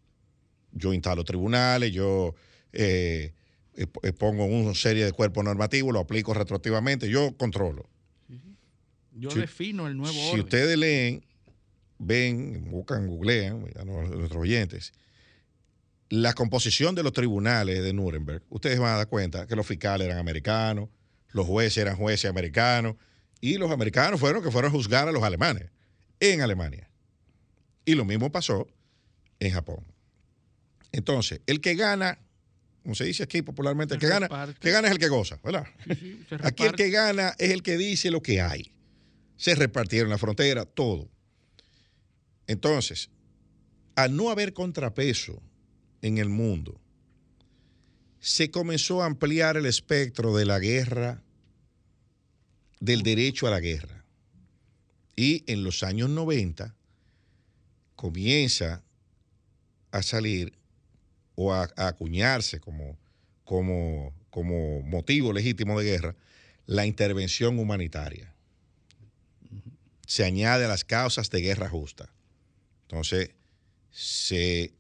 [0.72, 2.34] Yo instalo tribunales, yo
[2.72, 3.36] eh,
[3.76, 7.88] eh, pongo una serie de cuerpos normativos, lo aplico retroactivamente, yo controlo.
[9.12, 10.34] Yo defino el nuevo orden.
[10.34, 11.24] Si ustedes leen,
[12.06, 14.94] ven, buscan, googlean, a nuestros oyentes,
[16.10, 20.06] la composición de los tribunales de Nuremberg, ustedes van a dar cuenta que los fiscales
[20.06, 20.90] eran americanos,
[21.32, 22.96] los jueces eran jueces americanos,
[23.42, 25.70] y los americanos fueron que fueron a juzgar a los alemanes
[26.20, 26.90] en Alemania.
[27.86, 28.68] Y lo mismo pasó
[29.40, 29.86] en Japón.
[30.92, 32.20] Entonces, el que gana,
[32.84, 35.66] como se dice aquí popularmente, el que gana, que gana es el que goza, ¿verdad?
[36.44, 38.74] aquí el que gana es el que dice lo que hay
[39.44, 41.10] se repartieron la frontera, todo.
[42.48, 43.10] Entonces,
[43.96, 45.42] al no haber contrapeso
[46.02, 46.80] en el mundo,
[48.20, 51.22] se comenzó a ampliar el espectro de la guerra,
[52.80, 54.04] del derecho a la guerra.
[55.16, 56.76] Y en los años 90
[57.96, 58.84] comienza
[59.92, 60.54] a salir
[61.36, 62.98] o a, acuñarse como,
[63.44, 66.16] como, como motivo legítimo de guerra
[66.66, 68.34] la intervención humanitaria
[70.06, 72.10] se añade a las causas de guerra justa.
[72.94, 73.32] Entonces,
[73.90, 74.72] se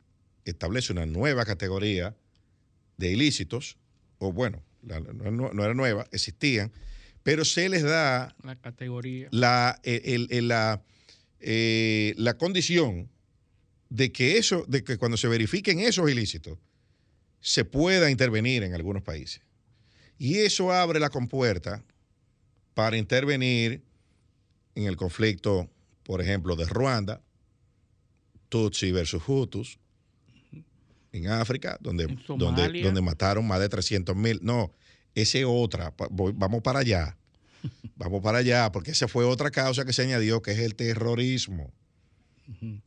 [0.46, 2.16] establece una nueva categoría
[2.98, 3.76] de ilícitos,
[4.20, 6.72] o bueno, no, era nueva, existían,
[7.24, 10.84] pero se les da la categoría, la, la,
[11.40, 13.10] eh, la condición
[13.90, 16.60] de que eso, de que cuando se verifiquen esos ilícitos,
[17.42, 19.42] se pueda intervenir en algunos países.
[20.20, 21.84] Y eso abre la compuerta
[22.76, 23.82] para intervenir
[24.76, 25.68] en el conflicto,
[26.04, 27.24] por ejemplo, de Ruanda,
[28.54, 29.80] Tutsi versus Hutus,
[31.12, 34.40] en África, donde, donde, donde mataron más de 300 mil.
[34.44, 34.72] No,
[35.16, 35.92] esa es otra.
[36.12, 37.18] vamos para allá.
[37.96, 41.72] Vamos para allá, porque esa fue otra causa que se añadió, que es el terrorismo.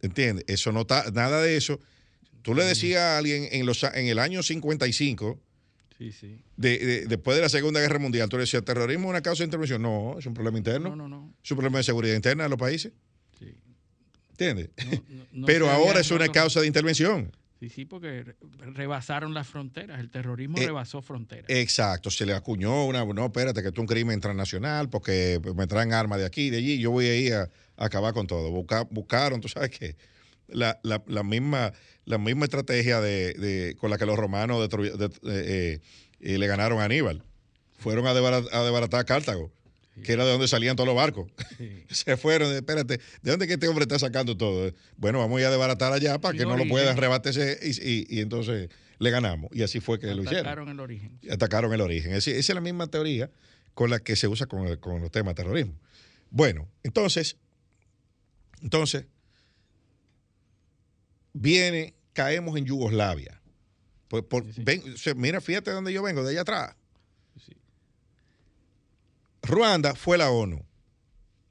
[0.03, 0.45] ¿Entiendes?
[0.49, 1.81] Eso no está, nada de eso.
[2.43, 5.41] Tú le decías a alguien en, los, en el año 55,
[5.97, 6.39] sí, sí.
[6.59, 9.47] De, después de la Segunda Guerra Mundial, tú le decías, ¿terrorismo es una causa de
[9.47, 9.81] intervención?
[9.81, 10.91] No, es un problema interno.
[10.91, 11.35] No, no, no.
[11.43, 12.93] Es un problema de seguridad interna de los países.
[14.39, 14.71] ¿Entiendes?
[15.47, 17.33] Pero ahora es una causa de intervención.
[17.59, 18.35] Sí, sí, porque
[18.75, 21.47] rebasaron las fronteras, el terrorismo eh, rebasó fronteras.
[21.49, 25.67] Exacto, se le acuñó una, no, espérate, que esto es un crimen transnacional porque me
[25.67, 28.51] traen armas de aquí, de allí, yo voy a ir a, acabar con todo.
[28.91, 29.97] buscaron, tú sabes que
[30.49, 30.79] la,
[31.25, 31.73] misma,
[32.05, 34.69] la misma estrategia de, con la que los romanos
[35.25, 35.81] eh,
[36.21, 37.23] eh, le ganaron a Aníbal.
[37.79, 39.56] Fueron a, a desbaratar Cartago
[40.03, 41.31] que era de donde salían todos los barcos.
[41.89, 44.73] Se fueron, espérate, ¿de dónde que este hombre está sacando todo?
[44.97, 48.21] Bueno, vamos a ir a desbaratar allá para que no lo puedan rebatirse y, y,
[48.21, 49.51] entonces le ganamos.
[49.55, 50.47] Y así fue que lo hicieron.
[50.47, 51.19] Atacaron el origen.
[51.31, 52.13] Atacaron el origen.
[52.13, 53.31] esa es la misma teoría
[53.75, 55.75] con la que se usa con, los temas de terrorismo.
[56.31, 57.37] Bueno, entonces,
[58.63, 59.05] entonces,
[61.35, 63.41] viene, caemos en Yugoslavia.
[64.09, 64.25] Pues,
[65.17, 66.77] mira, fíjate dónde yo vengo, de allá atrás.
[69.47, 70.65] Ruanda fue la ONU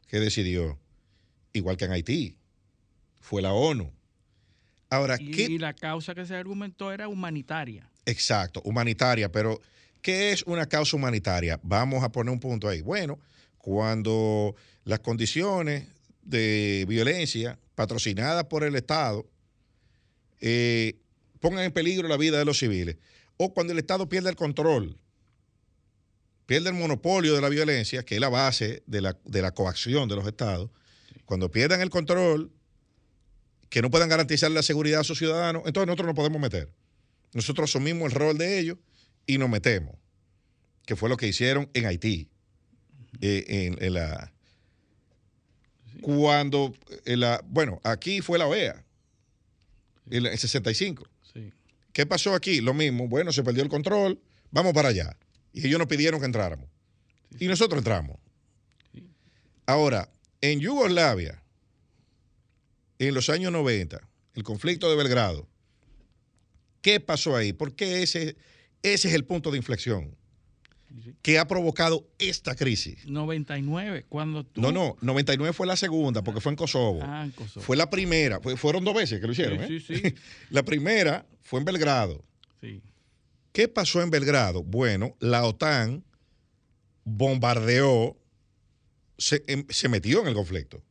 [0.08, 0.78] que decidió,
[1.54, 2.38] igual que en Haití,
[3.22, 3.92] fue la ONU.
[4.90, 5.44] Ahora, y, ¿qué?
[5.44, 7.90] y la causa que se argumentó era humanitaria.
[8.06, 9.62] Exacto, humanitaria, pero
[10.02, 11.60] ¿qué es una causa humanitaria?
[11.64, 12.82] Vamos a poner un punto ahí.
[12.82, 13.18] Bueno,
[13.58, 15.88] cuando las condiciones
[16.22, 19.26] de violencia patrocinadas por el Estado
[20.42, 21.00] eh,
[21.40, 22.98] pongan en peligro la vida de los civiles,
[23.38, 24.98] o cuando el Estado pierde el control
[26.46, 30.28] pierde el monopolio de la violencia, que es la base de la, coacción de los
[30.28, 30.70] estados,
[31.26, 32.52] cuando pierdan el control,
[33.70, 36.70] que no puedan garantizar la seguridad a sus ciudadanos, entonces nosotros nos podemos meter.
[37.34, 38.78] Nosotros asumimos el rol de ellos
[39.26, 39.96] y nos metemos,
[40.86, 42.30] que fue lo que hicieron en Haití.
[43.22, 44.34] Eh, en, la,
[46.02, 46.74] cuando,
[47.06, 48.86] la, bueno, aquí fue la OEA,
[50.10, 51.08] en el 65.
[51.92, 52.60] ¿Qué pasó aquí?
[52.60, 54.20] Lo mismo, bueno, se perdió el control,
[54.52, 55.18] vamos para allá.
[55.56, 56.70] Y ellos nos pidieron que entráramos.
[57.40, 58.18] Y nosotros entramos.
[59.66, 60.10] Ahora,
[60.42, 61.42] en Yugoslavia,
[63.00, 64.00] en los años 90,
[64.36, 65.48] el conflicto de Belgrado,
[66.82, 67.54] ¿qué pasó ahí?
[67.54, 68.36] ¿Por qué ese,
[68.84, 70.14] ese es el punto de inflexión
[71.22, 73.06] que ha provocado esta crisis?
[73.08, 74.60] 99, cuando tú...
[74.60, 77.00] No, no, 99 fue la segunda, porque fue en Kosovo.
[77.02, 77.66] Ah, en Kosovo.
[77.66, 79.66] Fue la primera, fueron dos veces que lo hicieron.
[79.68, 79.80] Sí, ¿eh?
[79.80, 80.16] sí, sí.
[80.50, 82.26] la primera fue en Belgrado.
[82.60, 82.82] Sí.
[83.56, 84.64] ¿Qué pasó en Belgrado?
[84.64, 86.04] Bueno, la OTAN
[87.06, 88.18] bombardeó,
[89.48, 90.84] em, se, metió en el conflicto.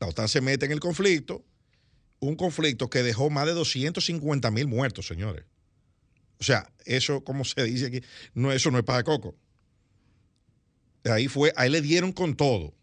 [0.00, 1.44] La OTAN se mete en el conflicto,
[2.18, 5.44] un conflicto que dejó más de 250 mil muertos, señores.
[6.40, 8.00] O sea, eso, como se dice aquí,
[8.34, 9.36] no, eso no es para coco.
[11.04, 12.74] Ahí fue, ahí le dieron con todo.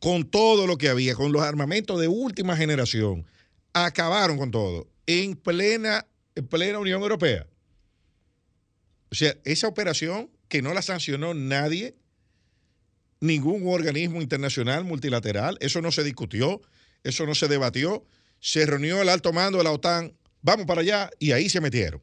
[0.00, 3.26] Con todo lo que había, con los armamentos de última generación.
[3.74, 7.46] Acabaron con todo en plena, en plena Unión Europea.
[9.10, 11.96] O sea, esa operación que no la sancionó nadie,
[13.20, 16.60] ningún organismo internacional multilateral, eso no se discutió,
[17.04, 18.04] eso no se debatió,
[18.40, 22.02] se reunió el alto mando de la OTAN, vamos para allá y ahí se metieron.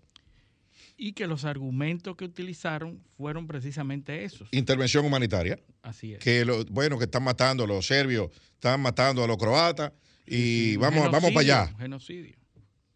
[0.96, 4.48] Y que los argumentos que utilizaron fueron precisamente esos.
[4.52, 5.60] Intervención humanitaria.
[5.82, 6.20] Así es.
[6.20, 9.92] Que lo, bueno, que están matando a los serbios, están matando a los croatas
[10.26, 11.76] y vamos, vamos para allá.
[11.78, 12.43] Genocidio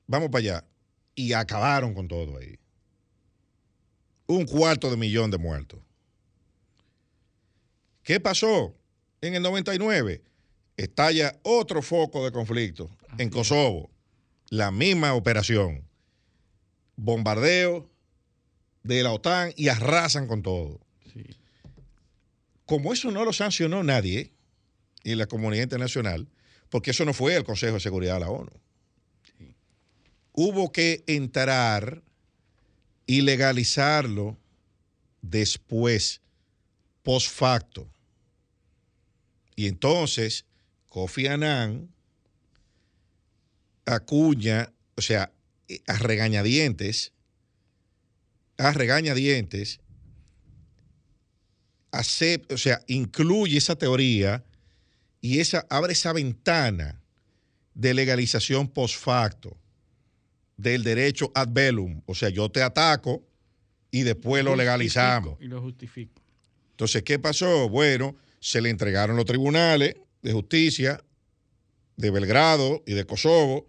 [0.07, 0.65] vamos para allá.
[1.13, 2.57] Y acabaron con todo ahí.
[4.27, 5.79] Un cuarto de millón de muertos.
[8.03, 8.75] ¿Qué pasó?
[9.21, 10.23] En el 99
[10.77, 13.89] estalla otro foco de conflicto en Kosovo.
[14.49, 15.83] La misma operación.
[16.95, 17.89] Bombardeo
[18.83, 20.79] de la OTAN y arrasan con todo.
[22.65, 24.33] Como eso no lo sancionó nadie
[25.03, 26.27] en la comunidad internacional,
[26.69, 28.51] porque eso no fue el Consejo de Seguridad de la ONU
[30.39, 32.03] hubo que entrar
[33.07, 34.37] y legalizarlo
[35.23, 36.21] después,
[37.01, 37.89] post facto.
[39.55, 40.45] Y entonces,
[40.89, 41.89] Kofi Annan
[43.87, 45.31] acuña, o sea,
[45.87, 47.13] a regañadientes,
[48.59, 49.79] a regañadientes,
[51.91, 54.43] acepta, o sea, incluye esa teoría
[55.19, 57.01] y esa, abre esa ventana
[57.73, 59.57] de legalización post facto
[60.57, 62.01] del derecho ad bellum.
[62.05, 63.23] O sea, yo te ataco
[63.91, 65.37] y después lo, legalizamos.
[65.39, 66.21] Y lo justifico.
[66.71, 67.69] Entonces, ¿qué pasó?
[67.69, 71.01] Bueno, se le entregaron los tribunales de justicia
[71.95, 73.67] de Belgrado y de Kosovo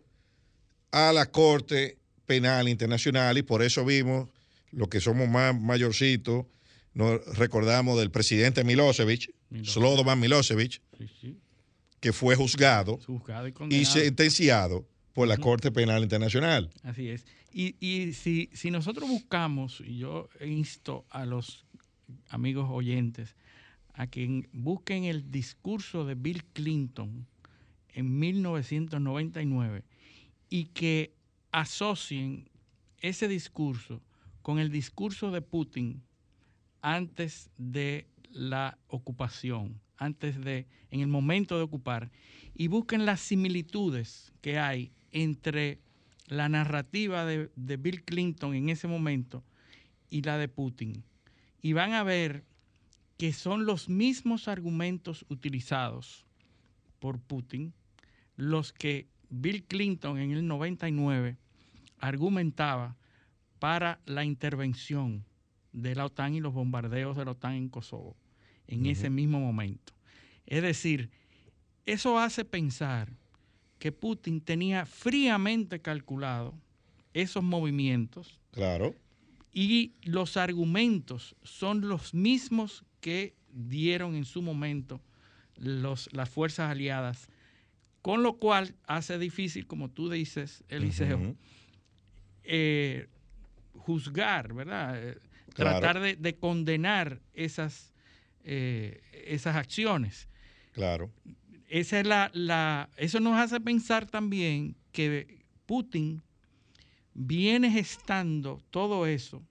[0.90, 4.28] a la Corte Penal Internacional y por eso vimos
[4.70, 6.44] lo que somos más mayorcitos,
[6.92, 9.32] nos recordamos del presidente Milosevic,
[9.64, 10.82] Slobodan Milosevic,
[12.00, 12.98] que fue juzgado,
[13.70, 14.86] y, sentenciado
[15.18, 16.70] por la Corte Penal Internacional.
[16.84, 17.26] Así es.
[17.52, 21.64] Y, si, si nosotros buscamos, y yo insto a los
[22.28, 23.34] amigos oyentes
[23.94, 27.26] a que busquen el discurso de Bill Clinton
[27.88, 29.82] en 1999
[30.50, 31.16] y que
[31.50, 32.48] asocien
[33.00, 34.00] ese discurso
[34.42, 36.00] con el discurso de Putin
[36.80, 42.12] antes de la ocupación, antes de, en el momento de ocupar,
[42.54, 45.78] y busquen las similitudes que hay entre
[46.26, 49.44] la narrativa de, de Bill Clinton en ese momento
[50.10, 51.04] y la de Putin.
[51.62, 52.44] Y van a ver
[53.16, 56.24] que son los mismos argumentos utilizados
[56.98, 57.74] por Putin
[58.36, 61.36] los que Bill Clinton en el 99
[61.98, 62.96] argumentaba
[63.58, 65.24] para la intervención
[65.72, 68.16] de la OTAN y los bombardeos de la OTAN en Kosovo
[68.68, 69.92] en ese mismo momento.
[70.46, 71.10] Es decir,
[71.84, 73.12] eso hace pensar
[73.78, 76.54] que Putin tenía fríamente calculado
[77.14, 78.38] esos movimientos.
[78.52, 78.94] Claro.
[79.52, 85.00] Y los argumentos son los mismos que dieron en su momento
[85.56, 87.28] los, las fuerzas aliadas
[88.02, 91.36] con lo cual hace difícil, como tú dices, Eliseo,
[92.44, 93.08] eh,
[93.74, 94.96] juzgar, ¿verdad?
[94.96, 95.18] Eh,
[95.54, 97.92] tratar de, condenar esas,
[98.44, 100.28] eh, esas acciones.
[100.72, 101.10] Claro.
[101.68, 106.22] Esa es la, la, eso nos hace pensar también que Putin
[107.12, 109.42] viene gestando todo eso,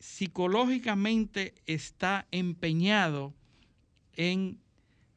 [0.00, 3.32] psicológicamente está empeñado
[4.14, 4.58] en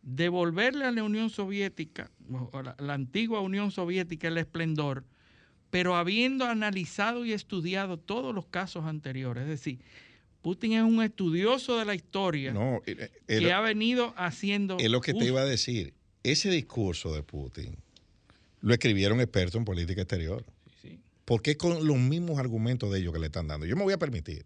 [0.04, 2.12] devolverle a la Unión Soviética,
[2.64, 5.04] la, la antigua Unión Soviética, el esplendor,
[5.72, 9.44] pero habiendo analizado y estudiado todos los casos anteriores.
[9.44, 9.80] Es decir,
[10.48, 14.78] Putin es un estudioso de la historia no, que ha venido haciendo...
[14.80, 15.94] Es lo que te iba a decir.
[16.24, 17.76] Ese discurso de Putin
[18.62, 20.46] lo escribieron expertos en política exterior.
[20.82, 21.00] Sí, sí.
[21.26, 23.66] Porque con los mismos argumentos de ellos que le están dando.
[23.66, 24.46] Yo me voy a permitir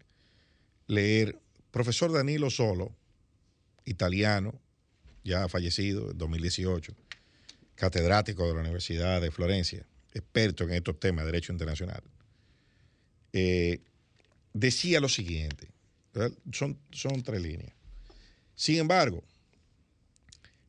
[0.88, 1.38] leer
[1.70, 2.92] profesor Danilo Solo,
[3.84, 4.58] italiano,
[5.22, 6.96] ya fallecido en 2018,
[7.76, 12.02] catedrático de la Universidad de Florencia, experto en estos temas de derecho internacional,
[13.32, 13.78] eh,
[14.52, 15.71] decía lo siguiente,
[16.52, 17.72] son, son tres líneas.
[18.54, 19.24] Sin embargo,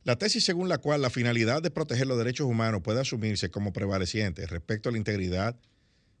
[0.04, 3.72] la tesis según la cual la finalidad de proteger los derechos humanos puede asumirse como
[3.72, 5.58] prevaleciente respecto a la integridad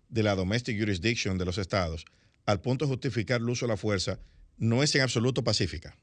[0.08, 2.04] de la domestic jurisdiction de los estados,
[2.46, 4.18] al punto de justificar el uso de la fuerza,
[4.56, 5.96] no es en absoluto pacífica.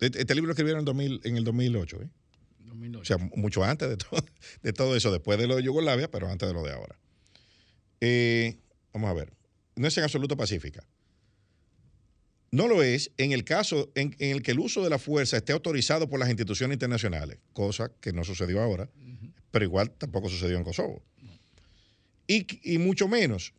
[0.00, 2.08] Este, este libro lo escribieron en, el 2008, ¿eh?
[3.00, 4.24] O sea, mucho antes de todo,
[4.62, 6.98] de todo eso, después de lo de Yugoslavia, pero antes de lo de ahora.
[8.00, 8.58] Eh,
[8.92, 9.32] vamos a ver.
[9.74, 10.84] No es en absoluto pacífica.
[12.50, 15.52] No lo es en el caso en, el que el uso de la fuerza esté
[15.52, 18.88] autorizado por las instituciones internacionales, cosa que no sucedió ahora,
[19.50, 21.02] pero igual tampoco sucedió en Kosovo.
[22.26, 23.54] Y, y, mucho menos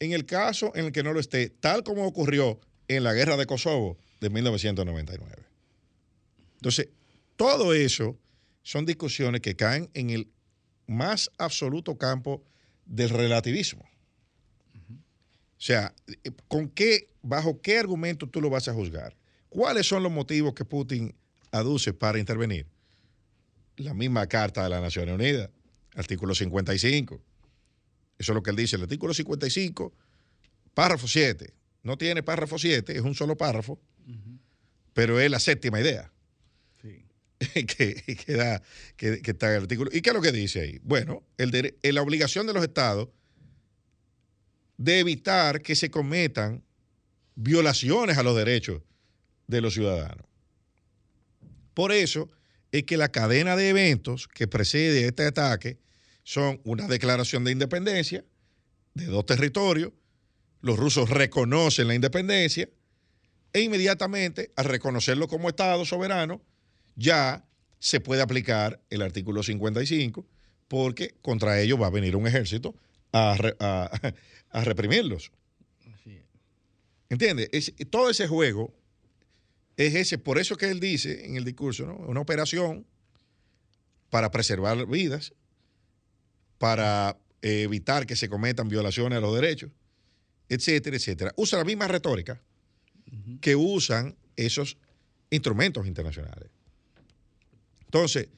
[0.00, 3.36] en el caso en el que no lo esté, tal como ocurrió en la guerra
[3.36, 5.42] de Kosovo de 1999.
[6.56, 6.88] Entonces,
[7.36, 8.18] todo eso
[8.62, 10.28] son discusiones que caen en el
[10.86, 12.42] más absoluto campo
[12.86, 13.84] del relativismo.
[15.64, 15.94] O sea,
[16.46, 19.16] ¿con qué, bajo qué argumento tú lo vas a juzgar?
[19.48, 21.14] ¿Cuáles son los motivos que Putin
[21.52, 22.66] aduce para intervenir?
[23.78, 25.48] La misma Carta de las Naciones Unidas,
[25.94, 27.14] artículo 55.
[28.18, 29.94] Eso es lo que él dice, el artículo 55,
[30.74, 31.54] párrafo 7.
[31.82, 33.80] No tiene párrafo 7, es un solo párrafo,
[34.92, 36.12] pero es la séptima idea.
[37.54, 38.62] que, da,
[38.98, 39.90] que, está en el artículo.
[39.94, 40.78] ¿Y qué es lo que dice ahí?
[40.82, 43.08] Bueno, el la obligación de los estados
[44.76, 46.64] de evitar que se cometan
[47.34, 48.82] violaciones a los derechos
[49.46, 50.26] de los ciudadanos.
[51.74, 52.30] Por eso
[52.72, 55.78] es que la cadena de eventos que precede este ataque
[56.22, 58.24] son una declaración de independencia
[58.94, 59.92] de dos territorios,
[60.60, 62.68] los rusos reconocen la independencia
[63.52, 66.40] e inmediatamente al reconocerlo como Estado soberano,
[66.96, 67.44] ya
[67.78, 70.26] se puede aplicar el artículo 55
[70.68, 72.74] porque contra ellos va a venir un ejército
[73.12, 73.90] a, a,
[74.62, 75.32] reprimirlos.
[77.08, 77.48] ¿Entiendes?
[77.90, 78.74] todo ese juego
[79.76, 81.96] es ese, por eso que él dice en el discurso, ¿no?
[81.96, 82.86] Una operación
[84.10, 85.32] para preservar vidas,
[86.58, 89.70] para evitar que se cometan violaciones a los derechos,
[90.48, 91.32] etcétera, etcétera.
[91.36, 92.40] Usa la misma retórica
[93.40, 94.78] que usan esos
[95.30, 96.50] instrumentos internacionales.
[97.84, 98.28] Entonces,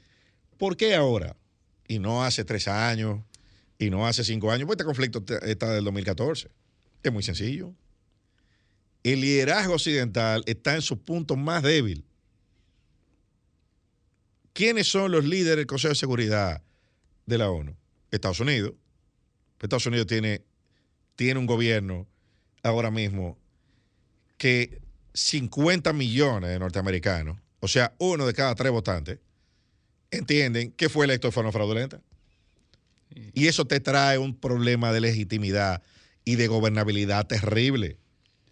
[0.59, 1.37] ¿por qué ahora?
[1.89, 3.23] Y no hace tres años,
[3.79, 6.49] y no hace cinco años, pues este conflicto está del 2014.
[7.03, 7.75] Es muy sencillo.
[9.03, 12.05] El liderazgo occidental está en su punto más débil.
[14.53, 16.63] ¿Quiénes son los líderes del Consejo de Seguridad
[17.27, 17.77] de la ONU?
[18.11, 18.73] Estados Unidos.
[19.61, 20.43] Estados Unidos tiene,
[21.15, 22.07] tiene un gobierno
[22.63, 23.39] ahora mismo
[24.39, 24.81] que
[25.15, 29.19] 50 millones de norteamericanos, o sea, uno de cada tres votantes,
[30.11, 32.01] entienden que fue electo de forma fraudulenta.
[33.33, 35.83] Y eso te trae un problema de legitimidad
[36.25, 37.97] y de gobernabilidad terrible.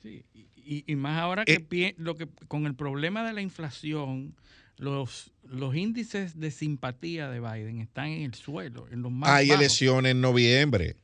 [0.03, 0.25] Sí,
[0.65, 4.35] y, más ahora que, eh, lo que con el problema de la inflación,
[4.79, 9.51] los, los índices de simpatía de Biden están en el suelo, en los más Hay
[9.51, 10.97] elecciones en noviembre.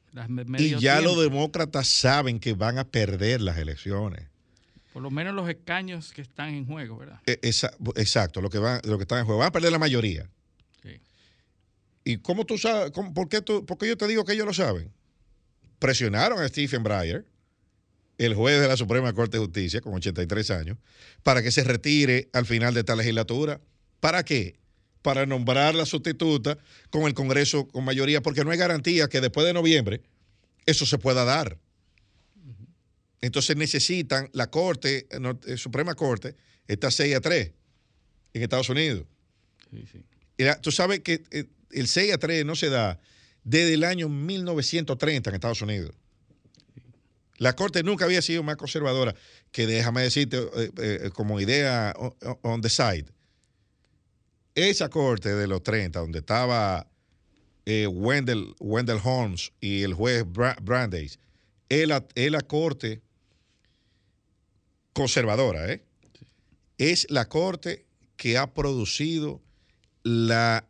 [0.59, 4.31] y ya los demócratas saben que van a perder las elecciones.
[4.93, 7.21] Por lo menos los escaños que están en juego, ¿verdad?
[7.27, 9.39] E, exacto, lo que, va, lo que están en juego.
[9.39, 10.29] Van a perder la mayoría.
[12.11, 12.91] ¿Y cómo tú sabes?
[12.91, 14.93] por, qué tú, yo te digo que ellos lo saben?
[15.79, 17.25] Presionaron a Stephen Breyer,
[18.19, 20.77] el juez de la Suprema Corte de Justicia, con 83 años,
[21.23, 23.61] para que se retire al final de esta legislatura.
[24.01, 24.59] ¿Para qué?
[25.03, 26.59] Para nombrar la sustituta
[26.91, 30.03] con el Congreso con mayoría, porque no hay garantía que después de noviembre
[30.67, 31.59] eso se pueda dar.
[33.21, 36.35] Entonces necesitan la Corte, la eh, Suprema Corte,
[36.67, 37.53] está 6 a 3
[38.35, 39.07] en Estados Unidos.
[39.71, 40.45] Sí, sí.
[40.61, 43.01] tú sabes que eh, el 6 a 3 no se da
[43.45, 45.95] desde el año 1930 en Estados Unidos.
[47.39, 49.15] La Corte nunca había sido más conservadora
[49.51, 51.95] que, déjame decirte, eh, eh, como idea
[52.43, 53.07] on, the side.
[54.55, 56.87] Esa Corte de los 30, donde estaba
[57.65, 61.19] eh, Wendell, Wendell, Holmes y el juez Brandeis,
[61.71, 63.01] es la, es la Corte
[64.93, 65.83] conservadora, ¿eh?
[66.77, 69.41] Es la Corte que ha producido
[70.03, 70.70] la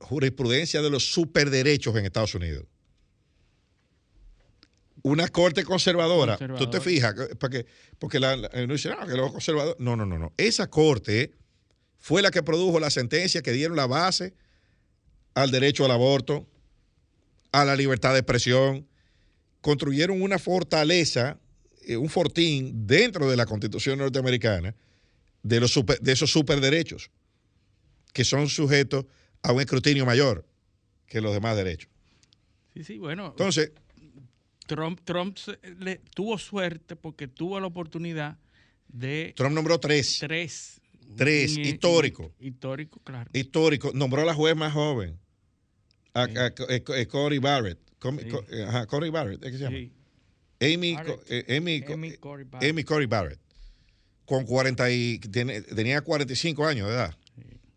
[0.00, 2.64] jurisprudencia de los superderechos en Estados Unidos.
[5.02, 7.66] Una corte conservadora, tú te fijas, porque,
[7.98, 9.78] porque la, no dice, no, que los conservadores.
[9.78, 10.32] No, no, no, no.
[10.38, 11.32] Esa corte
[11.98, 14.34] fue la que produjo la sentencia que dieron la base
[15.34, 16.48] al derecho al aborto,
[17.52, 18.88] a la libertad de expresión.
[19.60, 21.38] Construyeron una fortaleza,
[21.86, 24.74] eh, un fortín dentro de la constitución norteamericana
[25.42, 27.10] de, los de esos superderechos
[28.14, 29.04] que son sujetos
[29.44, 30.44] a un escrutinio mayor
[31.06, 31.90] que los demás derechos.
[32.74, 33.28] Sí, sí, bueno.
[33.28, 33.70] Entonces.
[34.66, 35.36] Trump, Trump
[35.78, 38.38] le, tuvo suerte porque tuvo la oportunidad
[38.88, 39.34] de.
[39.36, 40.18] Trump nombró tres.
[40.18, 40.80] Tres.
[41.16, 42.32] Tres, histórico.
[42.40, 43.30] Histórico, claro.
[43.34, 43.92] Histórico.
[43.94, 45.20] Nombró a la juez más joven,
[46.14, 46.26] a,
[47.08, 47.78] Cory Barrett.
[48.66, 49.76] ajá, Cory Barrett, ¿qué se llama?
[50.60, 50.96] Amy,
[51.28, 52.70] eh, Amy, Amy, Cory Barrett.
[52.70, 53.38] Amy Cory Barrett.
[54.24, 57.14] Con 40 y, tenía 45 años de edad.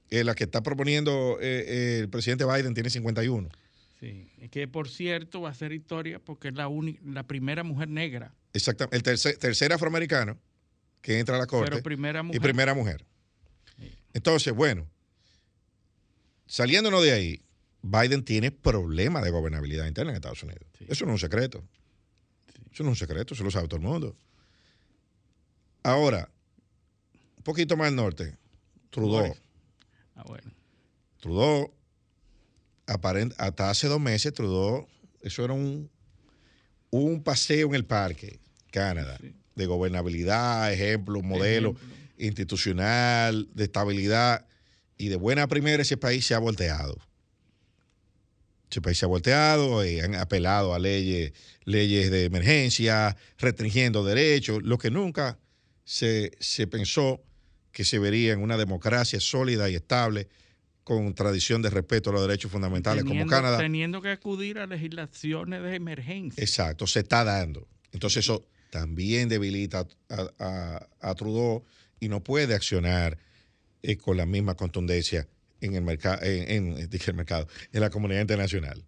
[0.10, 3.50] Eh, la que está proponiendo eh, eh, el presidente Biden tiene 51.
[4.00, 6.70] Sí, que por cierto va a ser historia porque es la,
[7.04, 8.34] la primera mujer negra.
[8.54, 10.38] Exactamente, el tercer, afroamericano
[11.02, 11.72] que entra a la corte.
[11.72, 12.40] Pero primera mujer.
[12.40, 13.06] Y primera mujer.
[14.14, 14.88] Entonces, bueno,
[16.46, 17.42] saliéndonos de ahí,
[17.82, 20.64] Biden tiene problemas de gobernabilidad interna en Estados Unidos.
[20.88, 21.64] Eso no es un secreto.
[22.72, 24.16] Eso no es un secreto, eso lo sabe todo el mundo.
[25.84, 26.30] Ahora,
[27.38, 28.38] un poquito más al norte,
[28.90, 29.36] Trudeau.
[30.18, 30.52] Ah, bueno.
[31.20, 31.74] Trudeau,
[33.38, 34.88] hasta hace dos meses, Trudeau,
[35.22, 35.90] eso era un,
[36.90, 38.40] un paseo en el parque,
[38.72, 39.18] Canadá,
[39.56, 41.76] de gobernabilidad, ejemplo, modelo
[42.18, 44.46] institucional, de estabilidad.
[44.98, 46.98] Y de buena primera ese país se ha volteado.
[48.70, 54.64] Ese país se ha volteado, y han apelado a leyes, leyes de emergencia, restringiendo derechos,
[54.64, 55.38] lo que nunca
[55.86, 57.22] se, se pensó
[57.78, 60.28] que se vería en una democracia sólida y estable
[60.84, 63.60] con tradición de respeto a los derechos fundamentales como Canadá.
[63.60, 66.44] Teniendo que acudir a legislaciones de emergencia.
[66.44, 67.68] Exacto, se está dando.
[67.92, 71.66] Entonces eso también debilita a, Trudeau
[72.00, 73.20] y no puede accionar
[73.84, 75.28] eh, con la misma contundencia
[75.62, 78.84] en el, mercado, en, el mercado, en la comunidad internacional.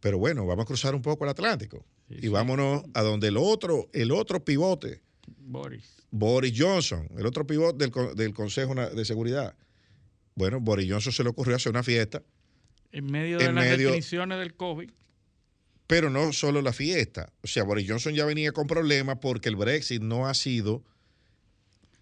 [0.00, 3.88] Pero bueno, vamos a cruzar un poco el Atlántico y vámonos a donde el otro,
[3.92, 5.05] el otro pivote
[5.38, 5.84] Boris.
[6.10, 9.54] Boris Johnson, el otro pivote del, Consejo de Seguridad,
[10.34, 12.22] Bueno, Boris Johnson se le ocurrió hacer una fiesta,
[12.92, 14.90] En medio de En las medio- restricciones del COVID.
[15.86, 17.32] pero no solo la fiesta.
[17.42, 20.82] O sea, Boris Johnson ya venía con problemas porque el Brexit no ha sido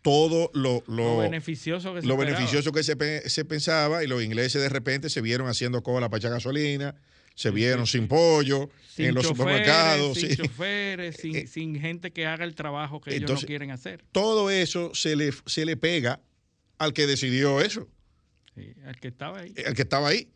[0.03, 2.37] todo lo, Lo, lo, beneficioso que se lo esperaba.
[2.39, 6.09] beneficioso que se, pe- se pensaba y los ingleses de repente se vieron haciendo cola
[6.11, 6.95] para echar gasolina,
[7.35, 10.19] se vieron sin pollo Sin en los choferes, supermercados.
[10.19, 10.37] Sin sí.
[10.37, 14.05] choferes, sin, Eh, sin gente que haga el trabajo que ellos no quieren hacer.
[14.13, 16.21] Todo eso se le, se le pega
[16.79, 17.89] al que decidió eso,
[18.55, 19.55] Sí, al que estaba ahí.
[19.67, 20.29] al que estaba ahí.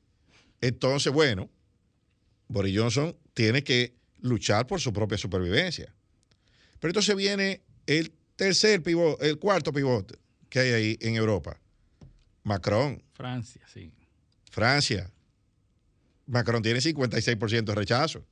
[0.60, 1.48] Entonces, bueno,
[2.48, 5.94] Boris Johnson tiene que luchar por su propia supervivencia.
[6.80, 10.16] Pero entonces viene el tercer pivote, el cuarto pivote
[10.48, 11.60] que hay ahí en Europa.
[12.42, 13.92] Macron, Francia, sí.
[14.50, 15.10] Francia.
[16.28, 18.24] Macron tiene 56% de rechazo.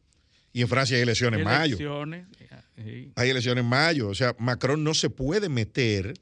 [0.52, 1.76] Y en Francia hay elecciones en mayo.
[1.76, 3.12] Sí.
[3.14, 4.08] Hay elecciones en mayo.
[4.08, 6.14] O sea, Macron no se puede meter.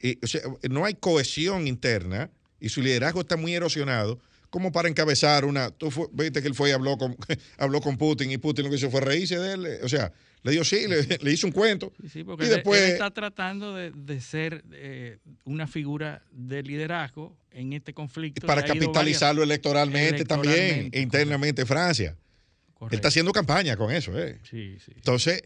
[0.00, 4.18] eh, o sea, no hay cohesión interna y su liderazgo está muy erosionado
[4.52, 5.70] como para encabezar una.
[5.70, 7.16] Tú viste que él fue y habló con,
[7.56, 9.66] habló con Putin y Putin lo que hizo fue reírse de él.
[9.82, 11.90] O sea, le dio sí, le, le hizo un cuento.
[12.02, 12.78] Sí, sí, porque y él- después.
[12.82, 18.46] él está tratando de, de ser eh, una figura de liderazgo en este conflicto.
[18.46, 22.08] para capitalizarlo electoralmente, también, Electoralmente, internamente en Francia.
[22.10, 22.96] Él Correcto.
[22.96, 24.18] está haciendo campaña con eso.
[24.18, 24.38] Eh.
[24.50, 24.92] Sí, sí.
[24.96, 25.42] Entonces,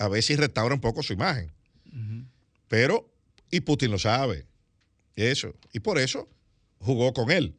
[0.00, 1.52] a ver si restaura un poco su imagen.
[2.66, 3.08] Pero,
[3.50, 4.46] y Putin lo sabe.
[5.14, 5.54] Eso.
[5.72, 6.28] Y por eso
[6.78, 7.54] jugó con él.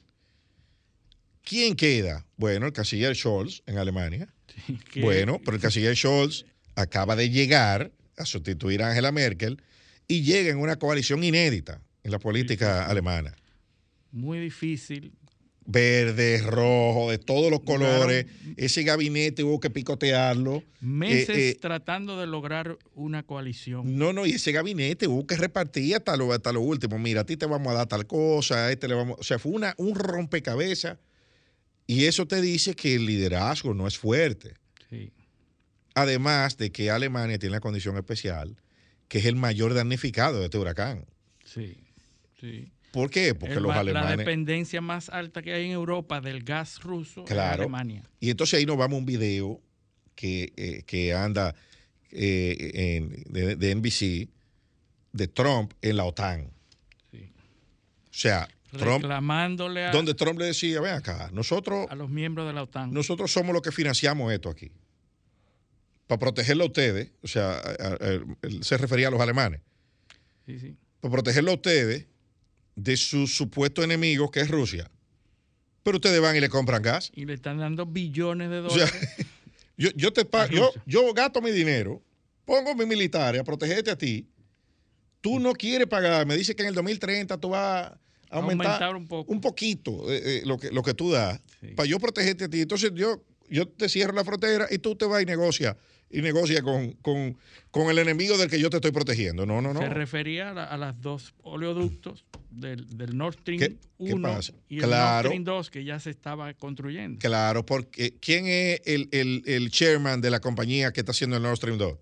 [1.49, 2.27] ¿Quién queda?
[2.37, 4.31] Bueno, el canciller Scholz en Alemania.
[5.01, 6.45] Bueno, pero el canciller Scholz
[6.75, 9.59] acaba de llegar a sustituir a Angela Merkel
[10.07, 13.35] y llega en una coalición inédita en la política alemana.
[14.11, 15.11] Muy difícil.
[15.65, 18.27] Verde, rojo, de todos los colores.
[18.55, 20.63] Ese gabinete hubo que picotearlo.
[20.81, 23.97] Meses Eh, eh, tratando de lograr una coalición.
[23.97, 26.99] No, no, y ese gabinete hubo que repartir hasta lo, hasta lo último.
[26.99, 29.17] Mira, a ti te vamos a dar tal cosa, a este le vamos.
[29.19, 30.99] O sea, fue una, un rompecabezas.
[31.89, 34.53] Y eso te dice que el liderazgo no es fuerte.
[34.91, 35.11] Sí.
[35.95, 38.55] Además de que Alemania tiene la condición especial,
[39.07, 41.05] que es el mayor damnificado de este huracán.
[41.43, 41.77] Sí,
[42.39, 42.71] sí.
[42.91, 43.33] ¿Por qué?
[43.33, 44.17] Porque El los ma- La alemanes.
[44.19, 47.63] dependencia más alta que hay en Europa del gas ruso Claro.
[47.63, 48.03] Alemania.
[48.19, 49.59] Y entonces ahí nos vamos a un video
[50.13, 51.55] que, eh, que anda
[52.11, 54.29] eh, en- de, de NBC
[55.11, 56.51] de Trump en la OTAN.
[57.11, 57.31] Sí.
[58.05, 62.45] O sea, Trump, Reclamándole a, donde Trump le decía, ven acá, nosotros, a los miembros
[62.47, 62.93] de la OTAN.
[62.93, 64.71] nosotros somos los que financiamos esto aquí.
[66.07, 69.61] Para protegerlo a ustedes, o sea, a- a- a- él se refería a los alemanes,
[70.45, 70.75] Sí, sí.
[71.01, 72.05] para protegerlo a ustedes
[72.75, 74.89] de su supuesto enemigo que es Rusia.
[75.83, 77.11] Pero ustedes van y le compran gas.
[77.15, 79.09] Y le están dando billones de O sea, dólares.
[79.77, 82.01] yo, yo te yo, yo gasto mi dinero,
[82.45, 84.27] pongo mis militares a protegerte a ti.
[85.21, 87.91] Tú no quieres pagar, me dice que en el 2030 tú vas
[88.29, 89.31] aumentar, Aumentar un poco.
[89.31, 91.67] un poquito eh, eh, lo, que, lo que tú das Sí.
[91.75, 92.61] para yo protegerte a ti.
[92.61, 95.75] Entonces yo, yo te cierro la frontera y tú te vas y negocia
[96.11, 97.37] y negocia con, con,
[97.69, 99.45] con el enemigo del que yo te estoy protegiendo.
[99.45, 99.79] No, no, no.
[99.81, 104.27] Se refería a, la- a las dos oleoductos del, del Nord Stream ¿Qué- qué 1
[104.27, 104.53] pasa?
[104.69, 105.15] y el Claro.
[105.15, 107.19] Nord Stream 2 que ya se estaba construyendo.
[107.19, 111.43] Claro, porque ¿quién es el, el, el chairman de la compañía que está haciendo el
[111.43, 111.95] Nord Stream 2?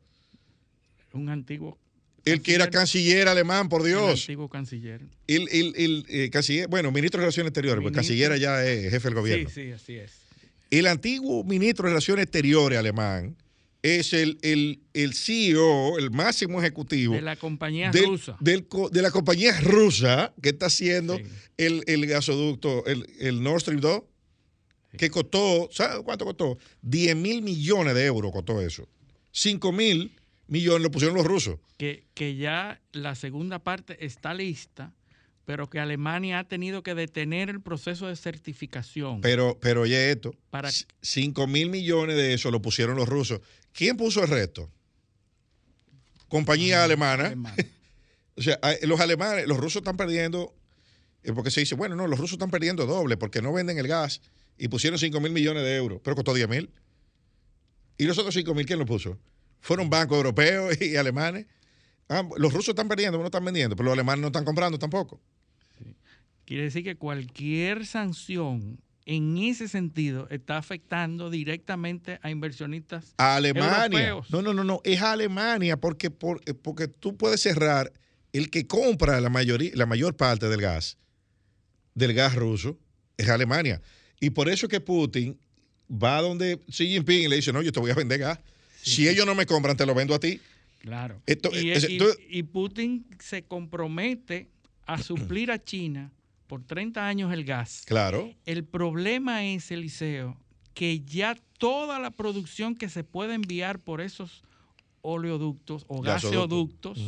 [1.13, 1.78] Un antiguo,
[2.32, 4.21] El que era canciller alemán, por el Dios.
[4.21, 5.01] antiguo canciller.
[5.28, 8.15] El, el- el, eh, canciller, bueno, ministro de Relaciones Exteriores, porque Ministro.
[8.15, 9.49] canciller ya es jefe del gobierno.
[9.49, 10.11] Sí, sí, así es.
[10.69, 13.36] El antiguo ministro de Relaciones Exteriores alemán
[13.84, 18.36] es el, el, el CEO, el máximo ejecutivo De la compañía del- rusa.
[18.41, 21.23] del de la compañía rusa que está haciendo Sí.
[21.57, 24.01] el, el gasoducto, el, el Nord Stream 2,
[24.97, 26.57] que costó, ¿sabes cuánto costó?
[26.82, 28.88] 10 mil millones de euros costó eso.
[29.32, 30.11] 5 mil
[30.48, 31.60] millones lo pusieron los rusos.
[31.78, 34.93] que, que ya la segunda parte está lista,
[35.45, 39.22] pero que Alemania ha tenido que detener el proceso de certificación.
[39.22, 40.70] Pero, pero oye esto, Para-
[41.02, 43.39] 5 mil millones de eso lo pusieron los rusos.
[43.74, 44.70] ¿Quién puso el resto?
[46.28, 47.28] Compañía alemana.
[47.28, 47.66] Alemania.
[48.39, 50.54] O sea, los alemanes, los rusos están perdiendo,
[51.24, 53.88] eh, porque se dice, bueno, no, los rusos están perdiendo doble porque no venden el
[53.88, 54.22] gas
[54.60, 56.70] y pusieron 5 mil millones de euros, pero costó 10 mil.
[57.98, 59.18] ¿Y los otros 5 mil quién lo puso?
[59.62, 61.45] Fueron bancos europeos y alemanes.
[62.10, 65.20] Ah, los rusos están perdiendo, no están vendiendo, pero los alemanes no están comprando tampoco.
[66.45, 73.84] Quiere decir que cualquier sanción en ese sentido está afectando directamente a inversionistas A Alemania.
[73.86, 74.30] europeos.
[74.32, 77.91] No, no, no, no, es a Alemania porque, por- eh, porque tú puedes cerrar
[78.34, 80.97] el que compra la, mayoría, la mayor parte del gas,
[81.95, 82.78] del gas ruso,
[83.18, 83.82] es Alemania.
[84.20, 85.38] Y por eso es que Putin
[85.91, 88.39] va donde Xi Jinping y le dice, no, yo te voy a vender gas.
[88.82, 90.39] Si ellos no me compran, te lo vendo a ti.
[90.80, 91.21] Claro.
[91.25, 94.49] Esto- y, ese- y- tú- y Putin se compromete
[94.86, 96.11] a suplir a China
[96.47, 97.84] por 30 años el gas.
[97.86, 98.34] Claro.
[98.45, 100.38] El problema es, Eliseo,
[100.73, 104.43] que ya toda la producción que se puede enviar por esos
[105.01, 106.99] oleoductos o gaseoductos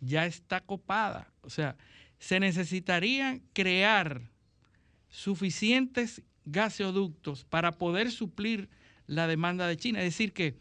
[0.00, 1.30] ya está copada.
[1.42, 1.76] O sea,
[2.18, 4.22] se necesitaría crear
[5.08, 8.68] suficientes gaseoductos para poder suplir
[9.06, 10.00] la demanda de China.
[10.00, 10.54] Es decir, que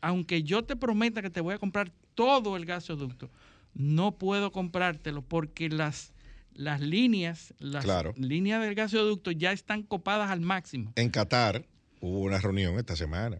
[0.00, 3.30] aunque yo te prometa que te voy a comprar todo el gasoducto,
[3.74, 6.12] no puedo comprártelo porque las,
[6.54, 10.92] las líneas, las líneas del gasoducto ya están copadas al máximo.
[10.96, 11.66] En Qatar
[12.00, 13.38] hubo una reunión esta semana.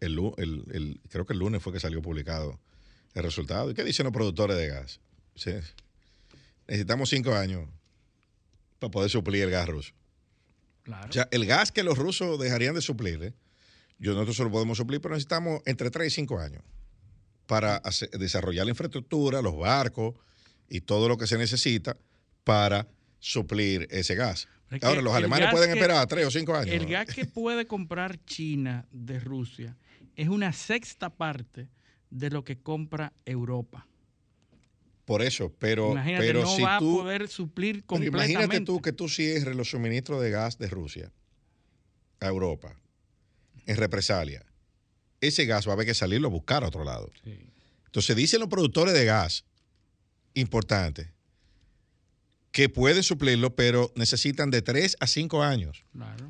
[0.00, 0.16] El,
[1.08, 2.58] creo que el lunes fue que salió publicado
[3.14, 3.70] el resultado.
[3.70, 5.00] ¿Y qué dicen los productores de gas?
[6.66, 7.68] Necesitamos cinco años
[8.80, 9.92] para poder suplir el gas ruso.
[11.08, 13.32] O sea, el gas que los rusos dejarían de suplir, ¿eh?
[13.98, 16.62] Yo nosotros solo podemos suplir, pero necesitamos entre 3 y 5 años
[17.46, 17.82] para
[18.18, 20.14] desarrollar la infraestructura, los barcos
[20.68, 21.96] y todo lo que se necesita
[22.44, 22.88] para
[23.18, 24.48] suplir ese gas.
[24.80, 26.74] Ahora, los alemanes pueden esperar 3 o 5 años.
[26.74, 29.76] El gas que puede comprar China de Rusia
[30.16, 31.68] es una sexta parte
[32.10, 33.86] de lo que compra Europa.
[35.04, 38.32] Por eso, pero, imagínate, pero no si va tú, a poder suplir completamente.
[38.32, 41.12] Imagínate tú que tú cierres los suministros de gas de Rusia
[42.20, 42.76] a Europa
[43.66, 44.44] en represalia.
[45.20, 47.10] Ese gas va a haber que salirlo a buscar a otro lado.
[47.86, 49.44] Entonces dicen los productores de gas,
[50.34, 51.12] importante,
[52.50, 55.84] que pueden suplirlo, pero necesitan de 3 a 5 años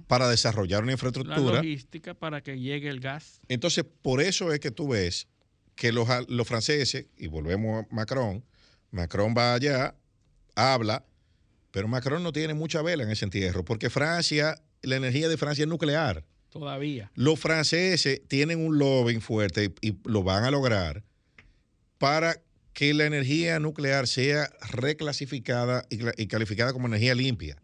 [0.07, 1.57] para desarrollar una infraestructura.
[1.57, 3.41] La logística para que llegue el gas.
[3.49, 5.27] Entonces, por eso es que tú ves
[5.75, 8.45] que los, los franceses, y volvemos a Macron,
[8.93, 9.97] Macron va allá,
[10.55, 11.05] habla,
[11.73, 15.63] pero Macron no tiene mucha vela en ese entierro, porque Francia, la energía de Francia
[15.63, 16.25] es nuclear.
[16.53, 17.11] Todavía.
[17.15, 21.03] Los franceses tienen un lobbying fuerte y, lo van a lograr
[21.97, 22.43] para
[22.75, 27.57] que la energía nuclear sea reclasificada y, calificada como energía limpia.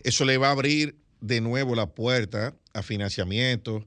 [0.00, 3.86] Eso le va a abrir de nuevo la puerta a financiamiento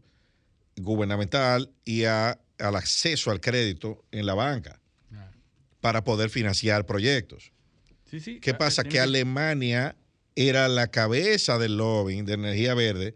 [0.77, 4.81] gubernamental y a, al acceso al crédito en la banca
[5.79, 7.51] para poder financiar proyectos.
[8.41, 8.83] ¿Qué pasa?
[8.83, 9.95] Que Alemania
[10.35, 13.15] era la cabeza del lobbying de energía verde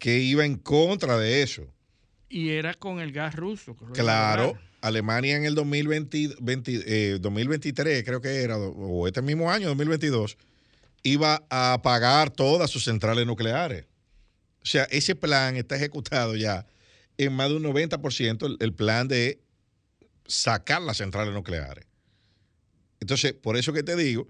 [0.00, 1.72] que iba en contra de eso.
[2.28, 3.76] Y era con el gas ruso.
[3.92, 6.36] Claro, Alemania en el 2020,
[7.20, 10.38] 2023, eh, creo que era, o este mismo año, 2022,
[11.02, 13.84] iba a apagar todas sus centrales nucleares.
[14.62, 16.66] O sea, ese plan está ejecutado ya
[17.18, 19.38] en más de un 90%, el plan de
[20.26, 21.84] sacar las centrales nucleares.
[23.00, 24.28] Entonces, por eso que te digo,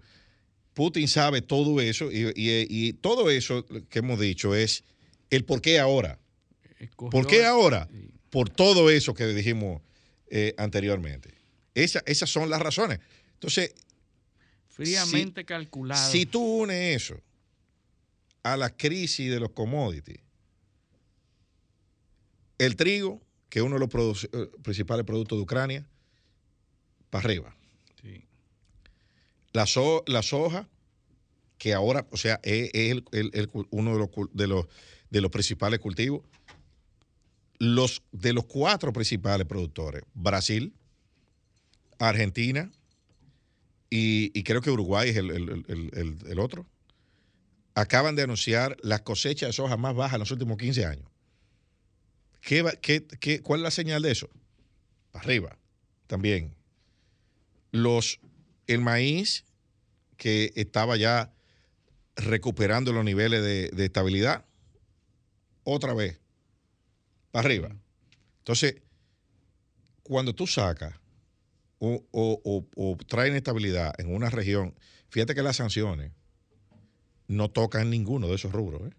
[0.75, 4.83] Putin sabe todo eso y, todo eso que hemos dicho es
[5.31, 6.18] el por qué ahora.
[6.97, 7.89] ¿Por qué ahora?
[8.31, 9.83] Por todo eso que dijimos
[10.28, 11.35] eh, anteriormente.
[11.74, 13.01] esas son las razones.
[13.35, 13.74] Entonces,
[14.68, 16.11] fríamente calculado.
[16.11, 17.20] Si tú unes eso
[18.43, 20.20] a la crisis de los commodities,
[22.59, 25.87] el trigo, que es uno de los eh, principales productos de Ucrania,
[27.11, 27.57] para arriba.
[29.53, 30.68] La, soja,
[31.61, 33.02] que ahora, o sea, es,
[33.70, 34.66] uno de los, de los,
[35.11, 36.22] de los principales cultivos.
[37.58, 40.72] Los, de los cuatro principales productores, Brasil,
[41.98, 42.72] Argentina
[43.90, 46.64] y, creo que Uruguay es el, otro,
[47.74, 51.06] acaban de anunciar las cosechas de soja más bajas en los últimos 15 años.
[52.40, 52.64] ¿Qué,
[53.20, 54.30] qué, cuál es la señal de eso?
[55.12, 55.58] Arriba,
[56.06, 56.54] también
[57.70, 58.18] los,
[58.66, 59.44] el maíz
[60.16, 61.30] que estaba ya
[62.25, 64.45] recuperando los niveles de, estabilidad,
[65.64, 66.21] otra vez,
[67.31, 67.77] para arriba.
[68.39, 68.77] Entonces,
[70.03, 70.95] cuando tú sacas
[71.79, 74.75] o, o, o, traes inestabilidad en una región,
[75.09, 76.12] fíjate que las sanciones
[77.29, 78.83] no tocan ninguno de esos rubros.
[78.83, 78.95] ¿eh?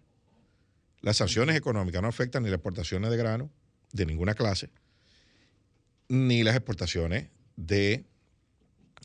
[1.00, 3.50] Las sanciones económicas no afectan ni las exportaciones de grano
[3.92, 4.70] de ninguna clase,
[6.08, 8.06] ni las exportaciones de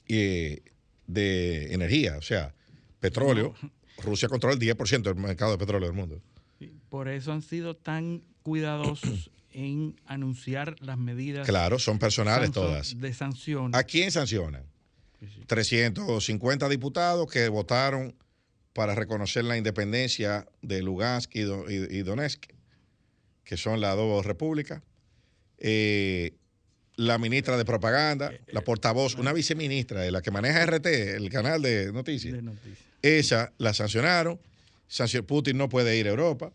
[0.07, 0.61] eh,
[1.07, 2.53] de energía, o sea,
[2.99, 3.55] petróleo.
[4.03, 6.21] Rusia controla el 10% del mercado de petróleo del mundo.
[6.89, 11.47] por eso han sido tan cuidadosos en anunciar las medidas.
[11.47, 12.99] Claro, son personales todas.
[12.99, 13.73] De sanción.
[13.75, 14.63] ¿A quién sancionan?
[15.47, 18.15] 350 diputados que votaron
[18.73, 21.41] para reconocer la independencia de Lugansk y,
[22.03, 22.45] Donetsk,
[23.43, 24.83] que son las dos repúblicas.
[25.57, 26.35] Eh,
[26.95, 31.61] la ministra de propaganda, eh, la portavoz, una viceministra, la que maneja RT, el canal
[31.63, 32.37] de noticias.
[33.01, 34.39] Esa la sancionaron.
[35.25, 36.51] Putin no puede ir a Europa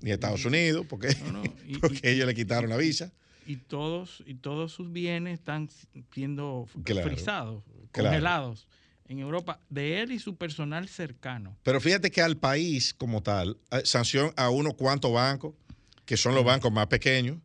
[0.00, 1.08] ni a Estados Unidos porque,
[1.80, 3.12] porque ellos le quitaron la visa.
[3.46, 5.70] Y todos, y todos sus bienes están
[6.12, 6.68] siendo
[7.04, 8.68] frisados, congelados
[9.08, 11.56] en Europa de él y su personal cercano.
[11.62, 15.54] Pero fíjate que al país como tal, eh, sanción a unos cuantos bancos,
[16.04, 17.38] que son los bancos más pequeños.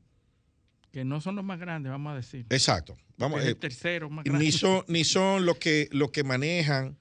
[0.91, 2.45] Que no son los más grandes, vamos a decir.
[2.49, 2.97] Exacto.
[3.17, 4.43] Vamos, Es el tercero más grande.
[4.43, 6.97] ni son, ni son los que, los que manejan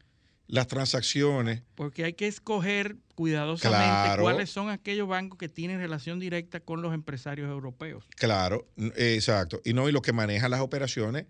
[0.53, 1.63] las transacciones.
[1.75, 4.23] Porque hay que escoger cuidadosamente Claro.
[4.23, 8.05] cuáles son aquellos bancos que tienen relación directa con los empresarios europeos.
[8.17, 9.63] Claro, exacto.
[9.65, 11.25] Y no, y los que manejan las operaciones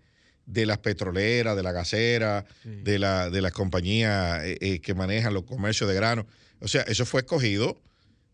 [0.45, 2.69] de las petroleras, de la gasera, Sí.
[2.83, 6.27] de, la, de las compañías eh, eh, que manejan los comercios de grano.
[6.59, 7.81] O sea, eso fue escogido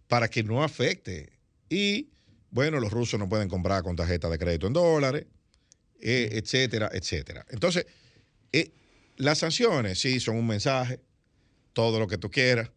[0.07, 1.29] para que no afecte.
[1.69, 2.09] Y,
[2.49, 5.27] bueno, los rusos no pueden comprar con tarjeta de crédito en dólares,
[6.01, 7.45] eh, etcétera, etcétera.
[7.51, 7.85] Entonces,
[8.51, 8.71] eh,
[9.19, 11.01] las sanciones, sí, son un mensaje,
[11.73, 12.71] todo lo que tú quieras,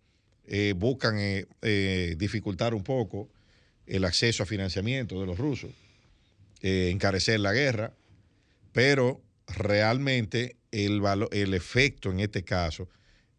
[0.44, 3.30] eh, buscan eh, eh, dificultar un poco
[3.86, 5.70] el acceso a financiamiento de los rusos,
[6.60, 7.94] encarecer la guerra,
[8.72, 12.88] pero realmente el, el efecto en este caso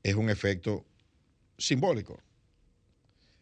[0.02, 0.86] es un efecto
[1.58, 2.22] simbólico.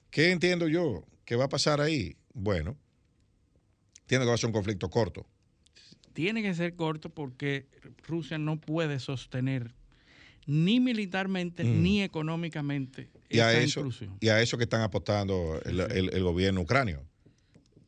[0.09, 1.05] ¿Qué entiendo yo?
[1.25, 2.15] ¿Qué va a pasar ahí?
[2.33, 2.77] Bueno,
[4.05, 5.25] tiene que ser un conflicto corto.
[6.13, 7.65] Tiene que ser corto porque
[8.07, 9.73] Rusia no puede sostener
[10.47, 11.83] ni militarmente Mm.
[11.83, 14.17] ni económicamente Y a, esa eso, inclusión.
[14.19, 17.03] y a eso que están apostando el, el- el gobierno ucranio.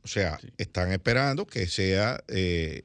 [0.04, 0.50] O sea, Sí.
[0.58, 2.84] están esperando que sea eh,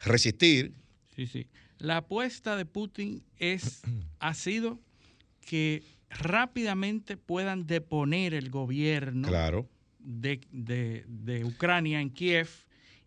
[0.00, 0.72] resistir.
[1.14, 1.46] Sí, sí.
[1.78, 3.82] La apuesta de Putin es,
[4.20, 4.80] ha sido
[5.46, 9.68] que rápidamente puedan deponer el gobierno Claro.
[9.98, 12.48] de, de- de Ucrania en Kiev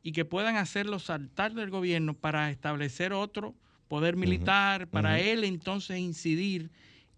[0.03, 3.55] y que puedan hacerlo saltar del gobierno para establecer otro
[3.87, 6.69] poder militar, para él entonces incidir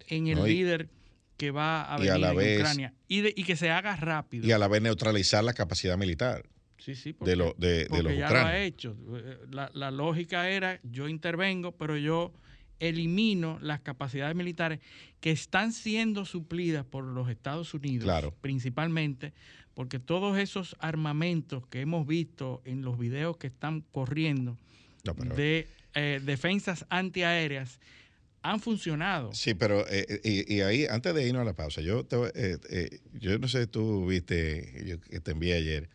[0.08, 0.88] en el No, y- líder
[1.36, 4.46] que va a a venir la en Ucrania y, de- y que se haga rápido.
[4.46, 8.02] Y a la vez neutralizar la capacidad militar Sí, sí, de, lo- de, de porque
[8.04, 8.66] los ya lo ha ucranios.
[8.66, 8.96] hecho.
[9.50, 12.32] La, la lógica era, yo intervengo, pero yo
[12.78, 14.80] elimino las capacidades militares
[15.20, 18.34] que están siendo suplidas por los Estados Unidos, Claro.
[18.40, 19.32] principalmente,
[19.76, 24.56] porque todos esos armamentos que hemos visto en los videos que están corriendo
[25.04, 27.78] No, de eh, defensas antiaéreas
[28.40, 29.34] han funcionado.
[29.34, 32.16] Sí, pero eh, eh, y, y ahí, antes de irnos a la pausa, yo te
[32.34, 35.90] eh, eh, yo no sé si tú viste, yo que te envié ayer,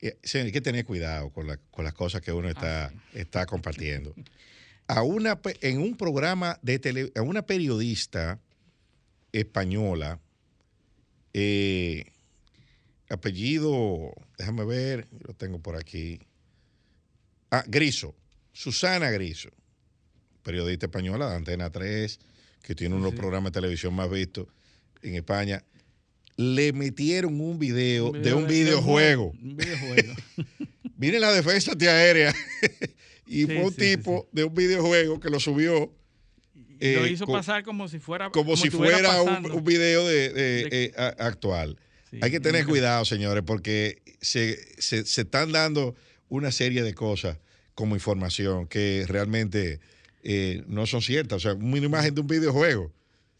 [0.00, 4.14] hay que tener cuidado con, la- con las cosas que uno está, Ah, está compartiendo.
[4.86, 8.40] A una, en un programa de tele, a una periodista
[9.32, 10.18] española,
[11.34, 12.11] eh,
[13.12, 16.20] apellido, déjame ver, lo tengo por aquí.
[17.50, 18.14] Ah, Griso,
[18.52, 19.50] Susana Griso,
[20.42, 22.18] periodista española de Antena 3,
[22.62, 24.46] que tiene uno de los programas de televisión más vistos
[25.02, 25.62] en España,
[26.36, 29.32] le metieron un video, de un de- videojuego.
[29.42, 30.14] Un videojuego.
[30.96, 32.32] Viene la defensa antiaérea
[33.26, 35.92] y Sí, fue un sí, tipo de un videojuego que lo subió
[36.78, 40.64] eh, lo hizo pasar como si fuera como, si estuviera fuera un, video de, de,
[40.64, 41.78] De- eh, actual.
[42.12, 45.96] Sí, Hay que tener cuidado, señores, porque se, se- se están dando
[46.28, 47.38] una serie de cosas
[47.74, 49.80] como información que realmente
[50.22, 51.36] eh, no son ciertas.
[51.36, 52.92] O sea, una imagen de un videojuego.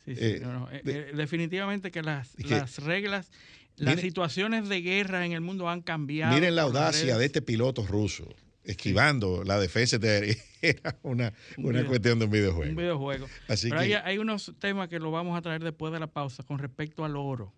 [0.06, 3.30] Sí, sí, Eh, no, no, eh, de- definitivamente que las, que- las reglas,
[3.76, 6.34] las situaciones de guerra en el mundo han cambiado.
[6.34, 8.26] Miren la audacia de este piloto ruso
[8.64, 12.70] esquivando la defensa de Era una, Un una cuestión de un videojuego.
[12.70, 13.26] Un videojuego.
[13.48, 16.06] Así Pero que, hay, hay unos temas que lo vamos a traer después de la
[16.06, 17.52] pausa con respecto al oro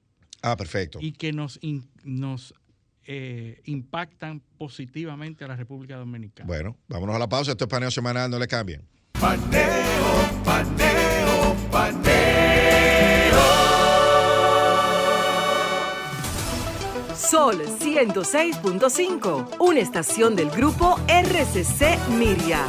[0.45, 0.99] ah, perfecto.
[1.01, 2.55] y que nos, in- nos
[3.07, 6.47] eh, impactan positivamente a la República Dominicana.
[6.47, 7.51] Bueno, vámonos a la pausa.
[7.53, 8.83] Esto es paneo semanal, no le cambien.
[9.21, 12.35] Paneo, paneo, paneo.
[17.17, 22.65] Sol 106.5, una estación del grupo RCC Miria.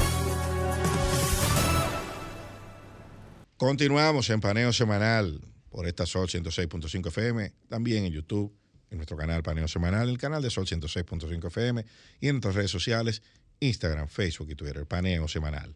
[3.58, 5.40] Continuamos en Paneo Semanal
[5.76, 8.50] por esta Sol 106.5 FM, también en YouTube,
[8.92, 11.84] en nuestro canal Paneo Semanal, el canal de Sol 106.5 FM
[12.22, 13.22] y en nuestras redes sociales,
[13.60, 15.76] Instagram, Facebook y Twitter, Paneo Semanal.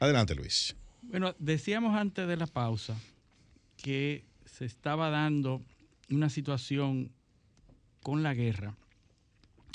[0.00, 0.76] Adelante, Luis.
[1.00, 2.94] Bueno, decíamos antes de la pausa
[3.78, 5.62] que se estaba dando
[6.10, 7.10] una situación
[8.02, 8.76] con la guerra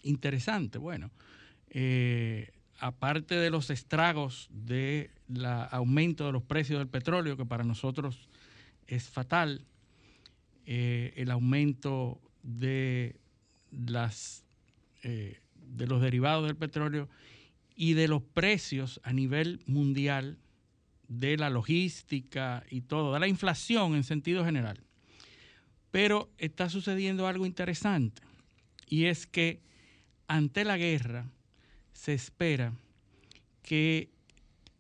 [0.04, 0.78] interesante.
[0.78, 1.10] Bueno,
[1.72, 5.10] eh, aparte de los estragos del
[5.72, 8.30] aumento de los precios del petróleo, que para nosotros
[8.88, 9.66] es fatal,
[10.66, 13.16] eh, el aumento de
[13.72, 14.44] las
[15.04, 17.10] eh, de los derivados del petróleo
[17.76, 20.38] y de los precios a nivel mundial
[21.08, 24.80] de la logística y todo, de la inflación en sentido general.
[25.92, 28.22] Pero está sucediendo algo interesante
[28.88, 29.62] y es que
[30.28, 31.30] ante la guerra
[31.94, 32.74] se espera
[33.62, 34.10] que,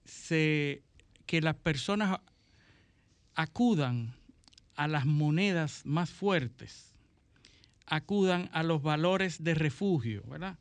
[0.06, 0.84] se,
[1.26, 2.20] que las personas
[3.38, 4.16] acudan
[4.76, 6.92] a las monedas más fuertes,
[7.86, 10.58] acudan a los valores de refugio, ¿verdad?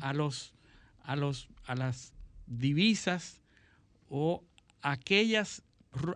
[0.00, 0.54] a, los,
[1.02, 2.14] a, los, a las
[2.46, 3.40] divisas
[4.08, 4.44] o
[4.80, 5.62] aquellas,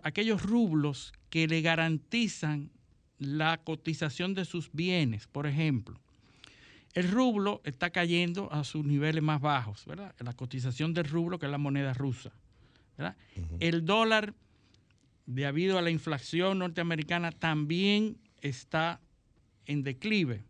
[0.03, 2.71] aquellos rublos que le garantizan
[3.19, 5.99] la cotización de sus bienes, por ejemplo.
[6.93, 10.15] El rublo está cayendo a sus niveles más bajos, ¿verdad?
[10.19, 12.31] La cotización del rublo, que es la moneda rusa.
[13.59, 14.33] El dólar,
[15.25, 18.99] debido a la inflación norteamericana, también está
[19.65, 20.43] en declive.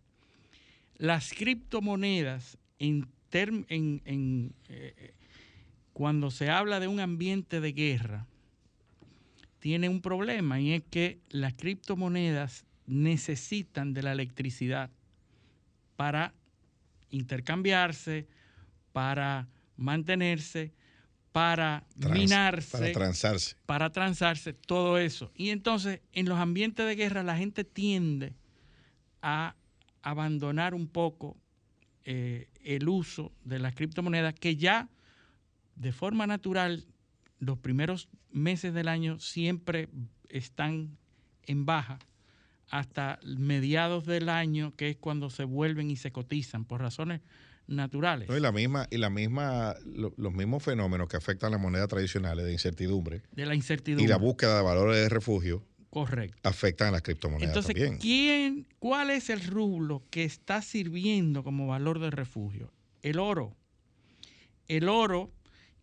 [0.98, 3.02] Las criptomonedas, eh,
[5.94, 8.28] cuando se habla de un ambiente de guerra,
[9.60, 14.92] tiene un problema y es que las criptomonedas necesitan de la electricidad
[15.96, 16.34] para
[17.10, 18.28] intercambiarse,
[18.92, 20.72] para mantenerse,
[21.36, 23.58] para minarse, para transarse.
[23.66, 25.34] Para transarse, todo eso.
[25.36, 28.38] Y entonces, en los ambientes de guerra, la gente tiende
[29.22, 29.54] a
[30.02, 31.36] abandonar un poco
[32.06, 34.88] eh, el uso de las criptomonedas que ya
[35.76, 36.86] de forma natural
[37.40, 39.90] los primeros meses del año siempre
[40.30, 40.98] están
[41.44, 42.00] en baja
[42.70, 47.20] hasta mediados del año, que es cuando se vuelven y se cotizan por razones
[47.68, 48.30] naturales.
[48.30, 52.52] y la misma, y la misma, los mismos fenómenos que afectan las monedas tradicionales de
[52.52, 53.24] incertidumbre.
[53.32, 54.06] De la incertidumbre.
[54.06, 55.66] Y la búsqueda de valores de refugio.
[55.90, 56.50] Correcto.
[56.50, 62.00] Afectan a las criptomonedas Entonces, ¿quién, ¿cuál es el rublo que está sirviendo como valor
[62.00, 62.74] de refugio?
[63.02, 63.56] El oro.
[64.68, 65.32] El oro,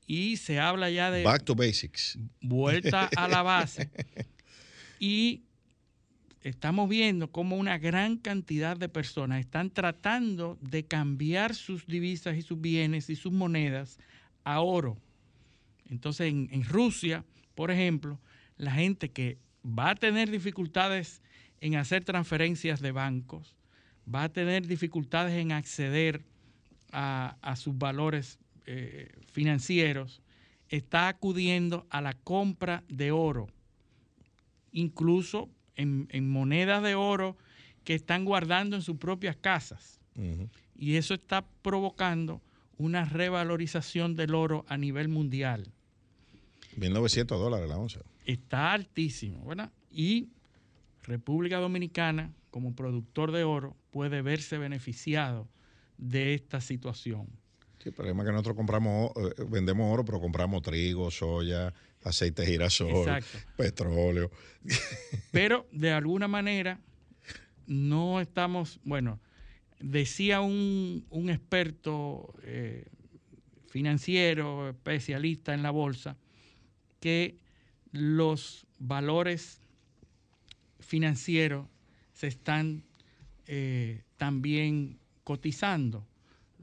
[0.06, 1.22] y se habla ya de...
[1.22, 2.18] Back to basics.
[2.40, 3.90] Vuelta a la base.
[5.00, 5.44] y
[6.42, 12.42] estamos viendo cómo una gran cantidad de personas están tratando de cambiar sus divisas y
[12.42, 13.98] sus bienes y sus monedas
[14.44, 14.96] a oro.
[15.88, 17.24] Entonces, en, Rusia,
[17.54, 18.18] por ejemplo,
[18.56, 21.22] la gente que va a tener dificultades
[21.60, 23.54] en hacer transferencias de bancos,
[24.12, 26.24] va a tener dificultades en acceder
[26.90, 30.20] a, sus valores eh, financieros,
[30.68, 33.48] está acudiendo a la compra de oro.
[34.72, 37.36] Incluso en, monedas de oro
[37.84, 40.00] que están guardando en sus propias casas.
[40.76, 42.42] Y eso está provocando
[42.76, 45.72] una revalorización del oro a nivel mundial.
[46.76, 48.00] 1.900 dólares la onza.
[48.24, 49.70] Está altísimo, ¿verdad?
[49.90, 50.28] Y
[51.02, 55.48] República Dominicana, como productor de oro, puede verse beneficiado
[55.98, 57.28] de esta situación.
[57.78, 62.42] Sí, el problema es que nosotros compramos, eh, vendemos oro, pero compramos trigo, soya, aceite
[62.42, 63.22] de girasol,
[63.56, 64.30] petróleo.
[65.32, 66.80] Pero de alguna manera
[67.66, 69.20] no estamos, bueno,
[69.80, 72.86] decía un, experto eh,
[73.68, 76.16] financiero, especialista en la bolsa,
[77.00, 77.36] que
[77.92, 79.60] los valores
[80.80, 81.66] financieros
[82.12, 82.82] se están
[83.46, 86.06] eh, también cotizando,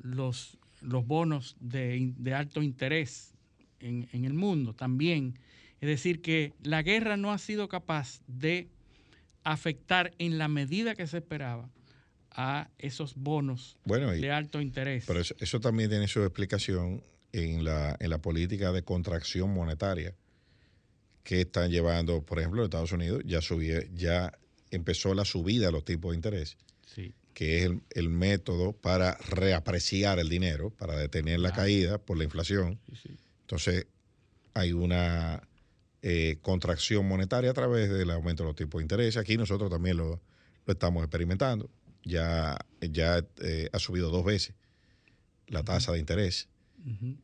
[0.01, 3.33] los, los bonos de, de alto interés
[3.79, 5.39] en, el mundo también.
[5.81, 8.67] Es decir, que la guerra no ha sido capaz de
[9.43, 11.69] afectar en la medida que se esperaba
[12.31, 15.05] a esos bonos de alto interés.
[15.07, 20.13] Pero eso, también tiene su explicación en la, en la política de contracción monetaria
[21.23, 24.33] que están llevando, por ejemplo, Estados Unidos ya subió, ya
[24.71, 26.57] empezó la subida de los tipos de interés,
[27.33, 32.79] que es el, método para reapreciar el dinero, para detener la caída por la inflación.
[33.49, 33.87] Entonces,
[34.53, 35.41] hay una
[36.03, 39.17] eh, contracción monetaria a través del aumento de los tipos de interés.
[39.17, 40.21] Aquí nosotros también lo,
[40.67, 41.67] estamos experimentando.
[42.03, 44.53] Ya, ya eh, ha subido dos veces
[45.47, 46.47] la tasa de interés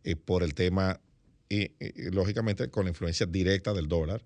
[0.03, 0.99] eh, por el tema,
[1.47, 1.69] y,
[2.09, 4.25] lógicamente con la influencia directa del dólar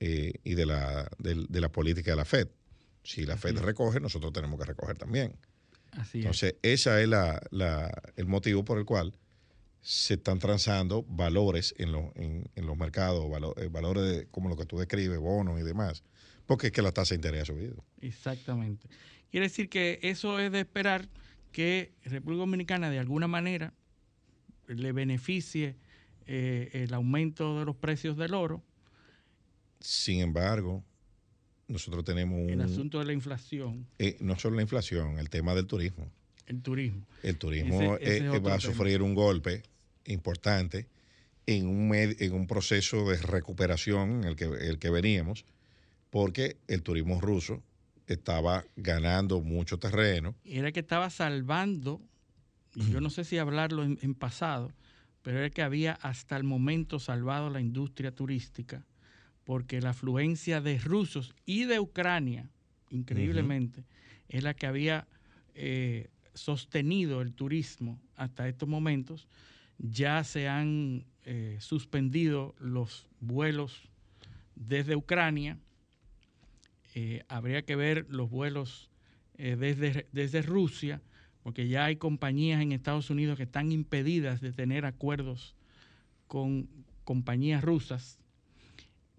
[0.00, 2.48] y de la, de, la política de la Fed.
[3.04, 5.36] Si la Fed recoge, nosotros tenemos que recoger también.
[5.92, 7.40] Así Entonces, ese es la,
[8.16, 9.14] el motivo por el cual
[9.84, 13.26] se están transando valores en, en, los mercados,
[13.58, 16.02] eh, valores como lo que tú describes, bonos y demás,
[16.46, 17.84] porque es que la tasa de interés ha subido.
[18.00, 18.88] Exactamente.
[19.30, 21.06] Quiere decir que eso es de esperar
[21.52, 23.74] que República Dominicana de alguna manera
[24.68, 25.76] le beneficie
[26.26, 28.64] eh, el aumento de los precios del oro.
[29.80, 30.82] Sin embargo,
[31.68, 32.48] nosotros tenemos un...
[32.48, 33.86] El asunto de la inflación.
[33.98, 36.10] Eh, no solo la inflación, el tema del turismo.
[36.46, 37.06] El turismo.
[37.20, 38.00] El turismo
[38.42, 39.62] va a sufrir un golpe
[40.06, 40.86] importante
[41.46, 45.44] en un, en un proceso de recuperación en el que, el que veníamos,
[46.10, 47.62] porque el turismo ruso
[48.06, 50.34] estaba ganando mucho terreno.
[50.44, 52.00] Era que estaba salvando,
[52.74, 54.72] yo no sé si hablarlo en, pasado,
[55.22, 58.84] pero era que había hasta el momento salvado la industria turística,
[59.44, 62.50] porque la afluencia de rusos y de Ucrania,
[62.90, 63.84] increíblemente,
[64.28, 65.06] es la que había
[65.54, 69.28] eh, sostenido el turismo hasta estos momentos.
[69.78, 73.88] Ya se han eh, suspendido los vuelos
[74.54, 75.58] desde Ucrania.
[76.94, 78.90] Eh, habría que ver los vuelos
[79.36, 81.02] desde, desde Rusia,
[81.42, 85.56] porque ya hay compañías en Estados Unidos que están impedidas de tener acuerdos
[86.28, 86.68] con
[87.04, 88.18] compañías rusas.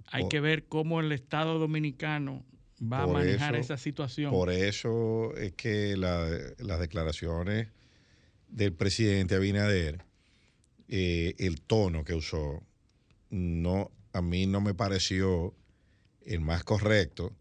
[0.07, 2.45] Hay que ver cómo el Estado dominicano
[2.81, 4.31] va a manejar esa situación.
[4.31, 7.69] Por eso es que las declaraciones
[8.49, 10.05] del presidente Abinader,
[10.87, 12.63] eh, el tono que usó,
[13.29, 15.53] no, a mí no me pareció
[16.25, 17.33] el más correcto,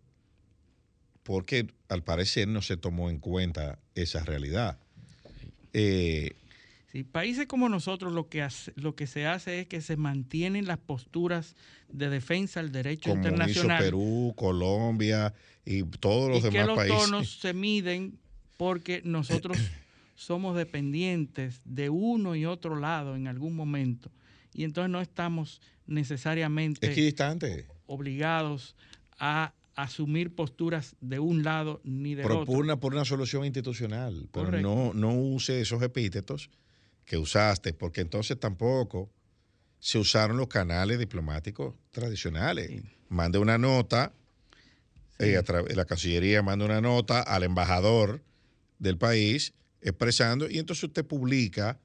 [1.22, 4.78] porque al parecer no se tomó en cuenta esa realidad.
[5.72, 6.34] Eh,
[7.02, 11.56] países como nosotros lo que, lo que se hace es que se mantienen las posturas
[11.88, 13.80] de defensa del derecho como internacional.
[13.80, 15.34] Hizo Perú, Colombia
[15.64, 18.18] y todos los y demás que los tonos se miden
[18.56, 19.58] porque nosotros
[20.14, 24.10] somos dependientes de uno y otro lado en algún momento.
[24.52, 26.86] Y entonces no estamos necesariamente
[27.86, 28.76] obligados
[29.18, 34.92] a asumir posturas de un lado ni del Propugna por una solución institucional, pero no,
[34.94, 36.50] no use esos epítetos
[37.04, 39.10] que usaste, porque entonces tampoco
[39.80, 42.82] se usaron los canales diplomáticos tradicionales.
[43.08, 44.12] Mande una nota,
[45.18, 45.42] eh,
[45.74, 48.22] la Cancillería manda una nota al embajador
[48.78, 49.52] del país
[49.84, 51.78] expresando, y entonces usted publica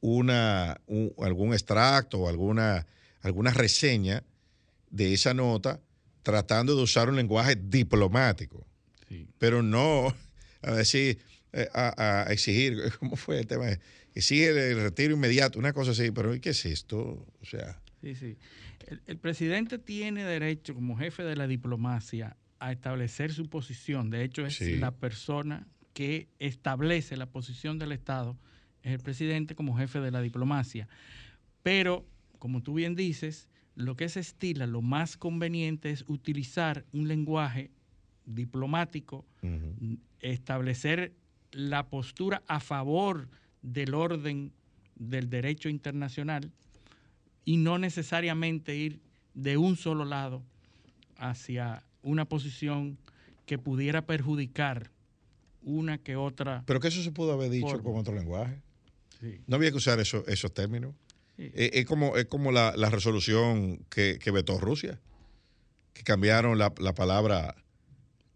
[0.00, 0.80] una,
[1.18, 2.86] algún extracto o alguna,
[3.20, 4.24] alguna reseña
[4.90, 5.80] de esa nota
[6.22, 8.66] tratando de usar un lenguaje diplomático,
[9.38, 10.14] pero no
[10.62, 11.18] a decir,
[11.52, 13.66] eh, a, exigir, ¿cómo fue el tema?
[14.14, 16.98] Exige el retiro inmediato, una cosa así, pero ¿qué es esto?
[17.40, 17.80] O sea.
[18.00, 18.36] Sí, sí.
[19.06, 24.10] El, presidente tiene derecho, como jefe de la diplomacia, a establecer su posición.
[24.10, 28.36] De hecho, es la persona que establece la posición del Estado,
[28.82, 30.88] es el presidente como jefe de la diplomacia.
[31.62, 32.06] Pero,
[32.38, 37.70] como tú bien dices, lo que se estila, lo más conveniente es utilizar un lenguaje
[38.26, 39.24] diplomático,
[40.20, 41.12] establecer
[41.52, 43.28] la postura a favor
[43.62, 44.52] del orden
[44.96, 46.50] del derecho internacional
[47.44, 49.00] y no necesariamente ir
[49.34, 50.42] de un solo lado
[51.16, 52.98] hacia una posición
[53.46, 54.90] que pudiera perjudicar
[55.62, 56.62] una que otra.
[56.66, 58.60] Pero que eso se pudo haber dicho con otro lenguaje.
[59.46, 60.94] No había que usar esos términos.
[61.36, 65.00] Eh, es, como, es como la, resolución que, vetó Rusia,
[65.94, 67.56] que cambiaron la, palabra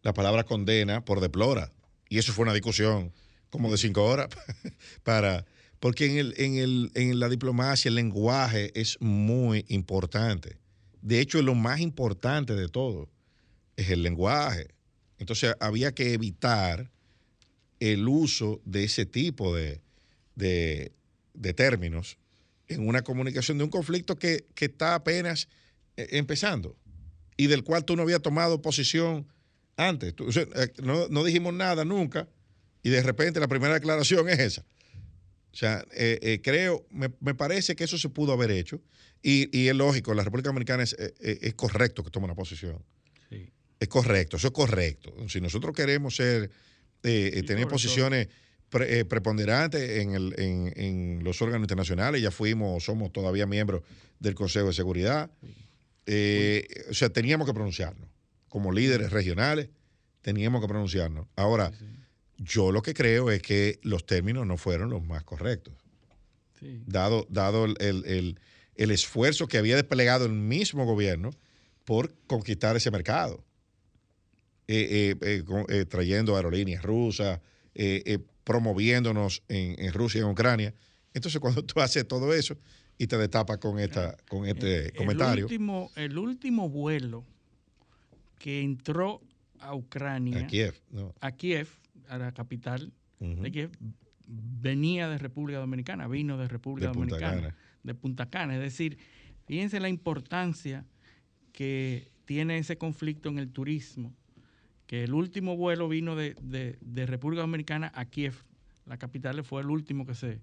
[0.02, 1.70] la palabra condena por deplora.
[2.08, 3.12] Y eso fue una discusión
[3.50, 4.28] como de cinco horas
[5.02, 5.46] para
[5.80, 10.56] porque en, el, en, el, en la diplomacia el lenguaje es muy importante.
[11.02, 13.10] De hecho, lo más importante de todo
[13.76, 14.68] es el lenguaje.
[15.18, 16.90] Entonces había que evitar
[17.80, 19.80] el uso de ese tipo de,
[20.36, 22.18] de términos
[22.68, 25.48] en una comunicación de un conflicto que, está apenas
[25.96, 26.76] eh, empezando
[27.36, 29.26] y del cual tú no habías tomado posición
[29.76, 30.14] antes.
[30.18, 32.28] Eh, no, dijimos nada nunca
[32.82, 34.64] y de repente la primera declaración es esa.
[35.52, 38.80] O sea, eh, creo, me, parece que eso se pudo haber hecho
[39.22, 42.82] y, es lógico, la República Dominicana es, correcto que tome una posición.
[43.78, 45.14] Es correcto, eso es correcto.
[45.28, 46.50] Si nosotros queremos ser,
[47.04, 48.28] tener posiciones
[48.80, 53.82] eh, preponderante en, el, en, los órganos internacionales, ya fuimos, somos todavía miembros
[54.18, 55.30] del Consejo de Seguridad.
[56.06, 58.08] Eh, o sea, teníamos que pronunciarnos.
[58.48, 59.68] Como líderes regionales,
[60.22, 61.28] teníamos que pronunciarnos.
[61.36, 61.70] Ahora,
[62.36, 65.74] yo lo que creo es que los términos no fueron los más correctos.
[66.86, 68.38] Dado, dado el,
[68.74, 71.30] esfuerzo que había desplegado el mismo gobierno
[71.84, 73.44] por conquistar ese mercado.
[74.66, 77.40] Eh, trayendo aerolíneas rusas,
[78.44, 80.74] promoviéndonos en, Rusia y en Ucrania.
[81.12, 82.56] Entonces, cuando tú haces todo eso
[82.98, 85.46] y te destapas con, esta, con este comentario.
[85.46, 87.24] Último, el último vuelo
[88.38, 89.22] que entró
[89.58, 90.40] a Ucrania.
[90.40, 91.14] A Kiev, ¿no?
[91.20, 91.68] A Kiev,
[92.08, 93.70] a la capital de Kiev,
[94.26, 98.54] venía de República Dominicana, vino de República Dominicana, de Punta Cana.
[98.54, 98.98] Es decir,
[99.46, 100.84] fíjense la importancia
[101.52, 104.14] que tiene ese conflicto en el turismo
[104.86, 108.34] que el último vuelo vino de, República Dominicana a Kiev,
[108.86, 110.40] la capital, fue el último que se,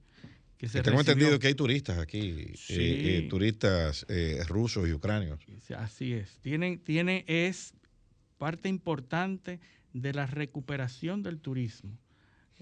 [0.58, 5.40] que se Tengo entendido que hay turistas aquí, eh, eh, turistas eh, rusos y ucranios.
[5.78, 6.40] Así es.
[6.42, 7.74] Tienen, tiene, es
[8.38, 9.60] parte importante
[9.94, 11.98] de la recuperación del turismo.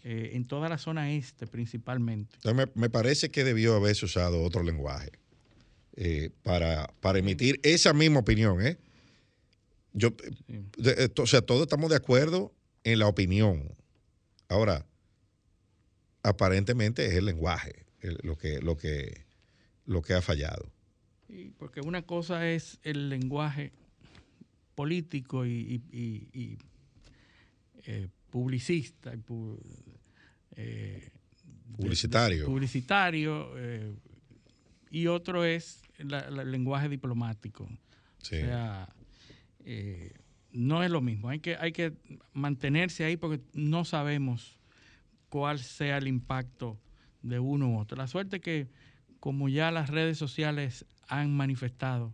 [0.04, 2.38] en toda la zona este principalmente.
[2.54, 5.12] me, me, parece que debió haberse usado otro lenguaje.
[6.02, 8.66] eh, para, para emitir esa misma opinión.
[8.66, 8.78] ¿eh?
[9.94, 10.12] Yo,
[10.78, 12.54] de- o sea, todos estamos de acuerdo
[12.84, 13.76] en la opinión.
[14.48, 14.86] Ahora,
[16.24, 19.26] aparentemente es el lenguaje el- lo, que, lo, que,
[19.86, 20.72] lo que ha fallado.
[21.28, 23.72] Sí, porque una cosa es el lenguaje
[24.76, 25.52] político y,
[25.92, 26.58] y- y- y,
[27.86, 29.14] eh, publicista,
[30.56, 31.12] eh,
[31.76, 32.46] Publicitario.
[32.46, 33.94] publicitario, eh,
[34.92, 37.68] y otro es la- la- el lenguaje diplomático.
[38.22, 38.36] Sí.
[38.36, 38.90] O sea,
[39.66, 40.14] eh,
[40.52, 41.30] no es lo mismo.
[41.30, 41.94] Hay que, hay que
[42.34, 44.58] mantenerse ahí porque no sabemos
[45.30, 46.80] cuál sea el impacto
[47.22, 47.98] de uno u otro.
[47.98, 48.68] La suerte que,
[49.20, 52.14] como ya las redes sociales han manifestado,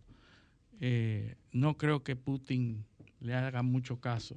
[0.82, 2.86] eh, no creo que Putin
[3.22, 4.36] le haga mucho caso.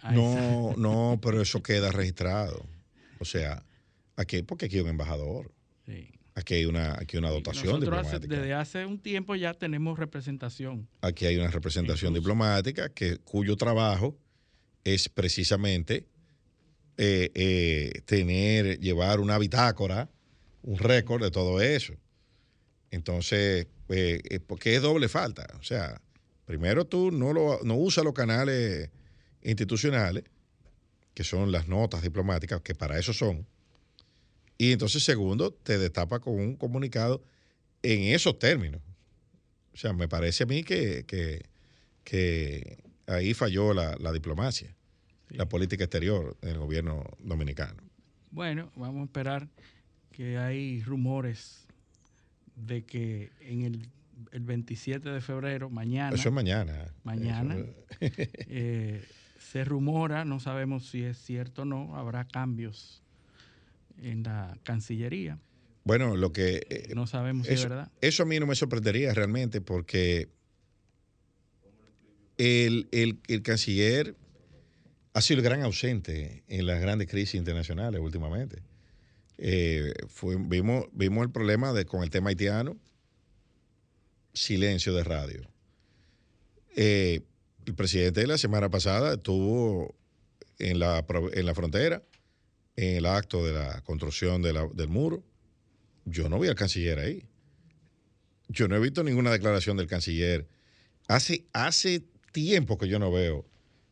[0.00, 2.66] a esa- No, no, pero eso queda registrado.
[3.20, 3.62] O sea,
[4.16, 5.52] aquí, porque aquí hay un embajador,
[5.86, 6.13] Sí.
[6.34, 8.36] Aquí hay una, aquí hay una dotación Nosotros hace- diplomática.
[8.40, 10.88] desde hace un tiempo ya tenemos representación.
[11.00, 12.22] Aquí hay una representación Incluso.
[12.22, 14.16] diplomática que, cuyo trabajo
[14.84, 16.06] es precisamente
[16.96, 20.08] eh, eh, tener, llevar una bitácora,
[20.62, 21.94] un récord de todo eso.
[22.90, 25.46] Entonces, eh, eh, porque es doble falta.
[25.58, 26.00] O sea,
[26.44, 28.90] primero tú no, lo, no usas los canales
[29.42, 30.24] institucionales,
[31.14, 33.46] que son las notas diplomáticas, que para eso son.
[34.58, 37.22] Y entonces, segundo, te destapa con un comunicado
[37.82, 38.80] en esos términos.
[39.72, 41.42] O sea, me parece a mí que, que,
[42.04, 44.74] que ahí falló la, la diplomacia,
[45.30, 47.82] la política exterior del gobierno dominicano.
[48.30, 49.48] Bueno, vamos a esperar
[50.12, 51.66] que hay rumores
[52.54, 53.88] de que en el,
[54.32, 56.92] el 27 de febrero, mañana, Eso es mañana.
[57.02, 57.56] Mañana.
[58.00, 59.04] Eh,
[59.38, 63.03] se rumora, no sabemos si es cierto o no, habrá cambios
[64.02, 65.38] en la Cancillería.
[65.84, 66.66] bueno, lo que...
[66.68, 67.90] eh, No sabemos si es eso, verdad.
[68.00, 70.28] eso a mí no me sorprendería realmente porque
[72.38, 74.16] el, el- el canciller
[75.12, 78.62] ha sido el gran ausente en las grandes crisis internacionales últimamente.
[79.38, 82.76] Eh, fue- vimos, vimos el problema de, con el tema haitiano,
[84.32, 85.48] silencio de radio.
[86.76, 87.20] Eh,
[87.66, 89.94] el presidente la semana pasada estuvo
[90.58, 92.02] en la, en la frontera,
[92.76, 95.22] en el acto de la construcción de la- del muro.
[96.04, 97.24] Yo no vi al canciller ahí.
[98.48, 100.48] Yo no he visto ninguna declaración del canciller.
[101.08, 102.02] Hace, hace
[102.32, 103.46] tiempo que yo no veo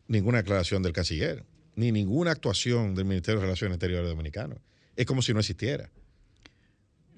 [0.08, 1.44] ninguna declaración del canciller,
[1.74, 4.56] ni ninguna actuación del Ministerio de Relaciones Exteriores Dominicano.
[4.96, 5.90] Es como si no existiera.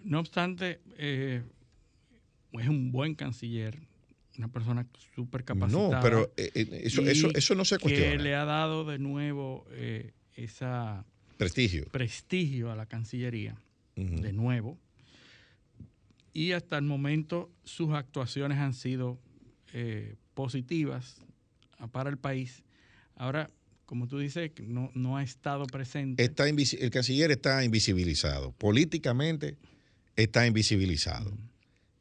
[0.04, 1.42] No obstante, eh,
[2.52, 3.78] es un buen canciller,
[4.38, 5.96] una persona súper capacitada.
[5.96, 8.22] No, pero eh, eh, eso, eso, eso no se Que cuestiona.
[8.22, 11.04] le ha dado de nuevo eh, esa
[11.36, 11.86] Prestigio.
[11.90, 13.56] prestigio a la Cancillería,
[13.96, 14.78] de nuevo.
[16.32, 19.20] Y hasta el momento sus actuaciones han sido
[19.72, 21.16] eh, positivas
[21.78, 22.64] ah, para el país.
[23.16, 23.50] Ahora,
[23.86, 26.22] como tú dices, no, no ha estado presente.
[26.22, 28.52] Está el canciller está invisibilizado.
[28.52, 29.56] Políticamente
[30.16, 31.36] está invisibilizado.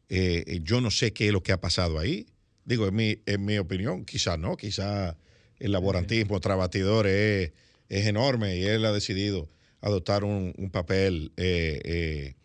[0.09, 2.25] Eh, eh, yo no sé qué es lo que ha pasado ahí.
[2.65, 5.17] Digo, en mi, en mi opinión, quizá no, quizá
[5.59, 7.53] el laborantismo batidores es,
[7.89, 9.49] es enorme y él ha decidido
[9.81, 12.35] adoptar un, un papel, eh, eh,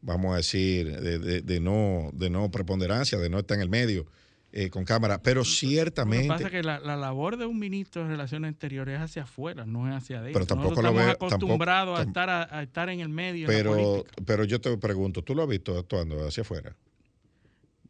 [0.00, 3.68] vamos a decir, de, de- de no, de no preponderancia, de no estar en el
[3.68, 4.06] medio
[4.50, 6.26] eh, con cámara, pero Lo que ciertamente...
[6.28, 9.66] pasa es que la, la labor de un ministro de Relaciones Exteriores es hacia afuera,
[9.66, 10.32] no es hacia adentro.
[10.40, 13.00] Pero tampoco Nosotros lo estamos veo- tampoco- acostumbrados a, tam- estar a, a estar en
[13.00, 14.22] el medio de la pero, política.
[14.24, 16.74] pero yo te pregunto, ¿tú lo has visto actuando hacia afuera?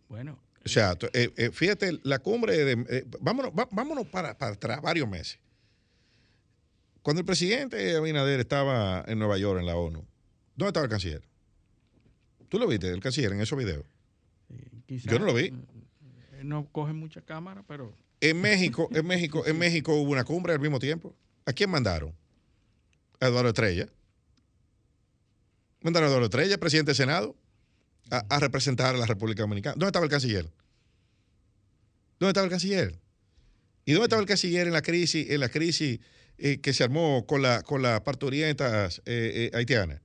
[0.08, 3.06] Bueno, O sea, eh, eh, fíjate, la cumbre de...
[3.20, 5.38] vámonos va- vámonos para, para atrás varios meses.
[7.08, 10.04] Cuando el presidente Abinader estaba en Nueva York, en la ONU,
[10.56, 11.22] ¿dónde estaba el canciller?
[12.50, 13.86] ¿Tú lo viste, el canciller, en esos videos?
[14.88, 15.44] Yo no lo vi.
[15.46, 20.52] eh, No coge mucha cámara, pero En México, en México, en México hubo una cumbre
[20.52, 21.16] al mismo tiempo.
[21.46, 22.12] ¿A quién mandaron?
[23.20, 23.88] A Eduardo Estrella.
[25.80, 27.34] Mandaron a Eduardo Estrella, presidente del Senado,
[28.10, 29.76] a, a representar a la República Dominicana.
[29.78, 30.44] ¿Dónde estaba el canciller?
[32.20, 32.98] ¿Dónde estaba el canciller?
[33.86, 36.00] ¿Y dónde estaba el canciller en la crisis, en la crisis
[36.38, 40.00] eh, que se armó con la con las parturientas eh, eh, haitianas?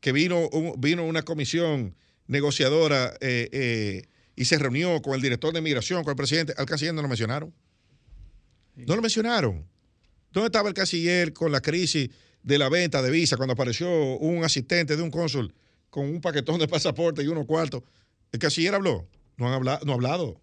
[0.00, 1.94] Que vino, un- vino una comisión
[2.26, 4.02] negociadora eh,
[4.36, 6.54] y se reunió con el director de migración, con el presidente.
[6.56, 7.52] Al canciller no lo mencionaron.
[8.76, 9.66] No lo mencionaron.
[10.32, 12.08] ¿Dónde estaba el canciller con la crisis
[12.42, 15.52] de la venta de visa cuando apareció un asistente de un cónsul
[15.90, 17.82] con un paquetón de pasaporte y unos cuartos?
[18.32, 19.06] El canciller habló.
[19.36, 20.40] No han hablado, no ha hablado.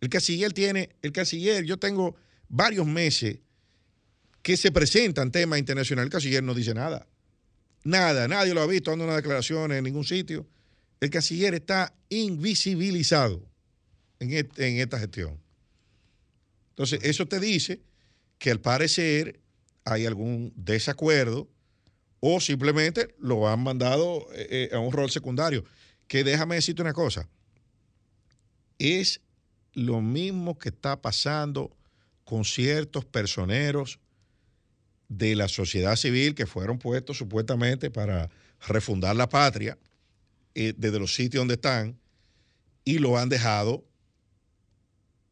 [0.00, 2.16] El canciller tiene, el canciller, yo tengo
[2.48, 3.38] varios meses
[4.42, 6.06] que se presentan temas internacionales.
[6.06, 7.06] El canciller no dice nada.
[7.84, 10.46] Nada, nadie lo ha visto dando una declaración en ningún sitio.
[11.00, 13.42] el canciller está invisibilizado
[14.18, 14.32] en,
[14.80, 15.38] esta gestión.
[16.70, 17.80] Entonces, eso te dice
[18.38, 19.40] que al parecer
[19.84, 21.48] hay algún desacuerdo
[22.20, 25.64] o simplemente lo han mandado eh, eh, a un rol secundario.
[26.08, 27.28] Que déjame decirte una cosa,
[28.78, 29.20] es
[29.72, 31.76] lo mismo que está pasando
[32.26, 34.00] con ciertos personeros
[35.08, 38.28] de la sociedad civil que fueron puestos supuestamente para
[38.66, 39.78] refundar la patria
[40.56, 41.96] eh, desde los sitios donde están
[42.84, 43.84] y lo han dejado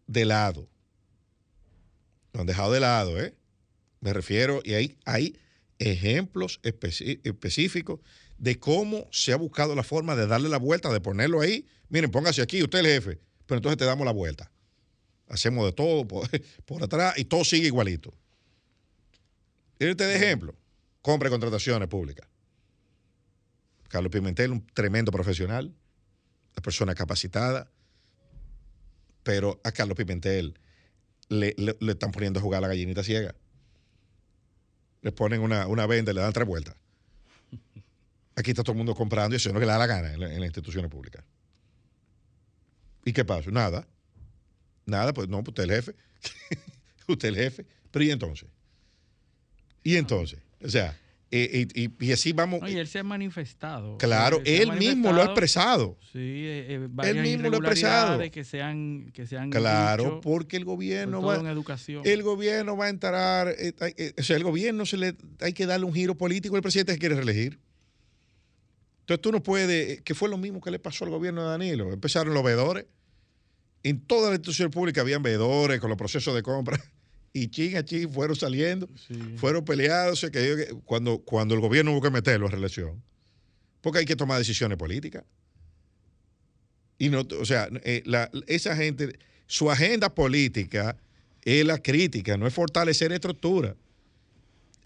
[0.06, 0.68] de lado.
[2.32, 3.34] Lo han dejado de lado, ¿eh?
[4.00, 5.36] Me refiero, y hay, hay
[5.80, 7.98] ejemplos específicos
[8.38, 11.66] de cómo se ha buscado la forma de darle la vuelta, de ponerlo ahí.
[11.88, 14.52] Miren, póngase aquí, usted es el jefe, pero entonces te damos la vuelta.
[15.28, 16.06] Hacemos de todo
[16.66, 18.14] por, atrás y todo sigue igualito.
[19.78, 20.54] Este de ejemplo,
[21.02, 22.26] compra y contrataciones públicas.
[23.88, 25.74] Carlos Pimentel, un tremendo profesional,
[26.52, 27.70] una persona capacitada,
[29.22, 30.58] pero a Carlos Pimentel
[31.28, 33.34] le, están poniendo a jugar a la gallinita ciega.
[35.02, 36.76] Le ponen una, venda y le dan tres vueltas.
[38.36, 40.12] Aquí está todo el mundo comprando y eso es lo que le da la gana
[40.12, 41.24] en, en las instituciones públicas.
[43.04, 43.50] ¿Y qué pasa?
[43.50, 43.86] Nada.
[44.86, 45.94] Nada, pues no, pues usted es el jefe.
[47.08, 47.66] usted es el jefe.
[47.90, 48.48] Pero ¿y entonces?
[49.82, 50.38] ¿Y entonces?
[50.62, 50.98] O sea,
[51.36, 52.60] eh, y, así vamos.
[52.70, 53.98] y él se ha manifestado.
[53.98, 55.98] Claro, él, mismo lo ha expresado.
[56.12, 58.30] Sí, eh, eh él mismo lo ha expresado.
[58.30, 61.36] Que sean, que sean claro, porque el gobierno va.
[61.36, 62.02] En educación.
[62.04, 63.52] El gobierno va a entrar.
[63.58, 66.92] Eh, o sea, el gobierno se le, hay que darle un giro político al presidente
[66.92, 67.58] que quiere reelegir.
[69.00, 70.02] Entonces tú no puedes.
[70.02, 71.92] Que fue lo mismo que le pasó al gobierno de Danilo.
[71.92, 72.86] Empezaron los veedores.
[73.84, 76.82] En toda la institución pública habían veedores con los procesos de compra
[77.32, 78.88] y chin a chin fueron saliendo,
[79.36, 83.02] fueron peleados, que cuando, cuando el gobierno hubo que meterlo a reelección,
[83.82, 85.24] porque hay que tomar decisiones políticas.
[86.98, 88.02] Y no, o sea, eh,
[88.46, 90.96] esa gente, su agenda política
[91.44, 93.76] es la crítica, no es fortalecer estructura.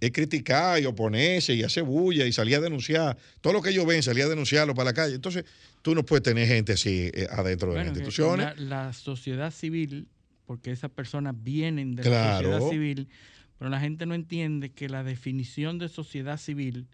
[0.01, 3.17] Es criticar y oponerse y hacer bulla y salir a denunciar.
[3.41, 5.15] Todo lo que ellos ven, salir a denunciarlo para la calle.
[5.15, 5.45] Entonces,
[5.83, 8.59] tú no puedes tener gente así eh, adentro de las instituciones.
[8.61, 10.07] La, sociedad civil,
[10.47, 13.09] porque esas personas vienen de la sociedad civil,
[13.59, 16.87] pero la gente no entiende que la definición de sociedad civil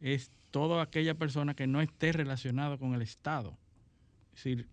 [0.00, 3.56] es toda aquella persona que no esté relacionada con el Estado.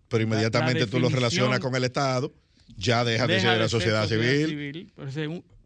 [0.08, 2.32] pero inmediatamente tú lo relacionas con el Estado,
[2.76, 4.92] ya deja, de ser la sociedad, civil.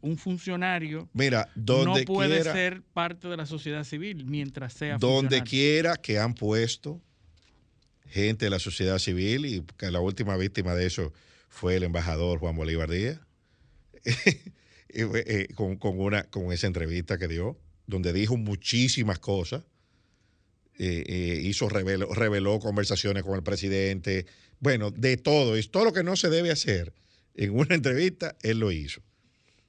[0.00, 5.96] un, funcionario Mira, no puede ser parte de la sociedad civil mientras sea Donde quiera
[5.96, 7.00] que han puesto
[8.06, 11.12] gente de la sociedad civil y que la última víctima de eso
[11.48, 13.20] fue el embajador Juan Bolívar Díaz,
[14.88, 19.64] eh, con, una, con esa entrevista que dio, donde dijo muchísimas cosas,
[20.78, 24.26] eh, eh, hizo, reveló, reveló conversaciones con el presidente,
[24.60, 26.92] bueno, de todo, y todo lo que no se debe hacer
[27.34, 29.02] en una entrevista, él lo hizo.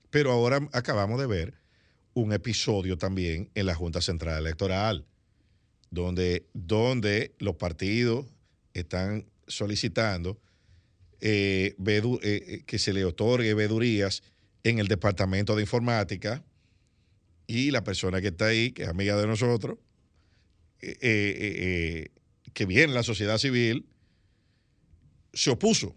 [0.10, 1.54] Pero ahora acabamos de ver
[2.14, 5.06] un episodio también en la Junta Central Electoral,
[5.90, 8.26] donde, donde los partidos
[8.74, 10.40] están solicitando
[11.22, 14.24] eh, eh, eh, que se le otorgue vedurías
[14.64, 16.44] en el Departamento de Informática
[17.48, 19.78] y la persona que está ahí, que es amiga de nosotros,
[20.80, 22.10] que
[22.66, 23.86] viene la sociedad civil,
[25.34, 25.96] se opuso.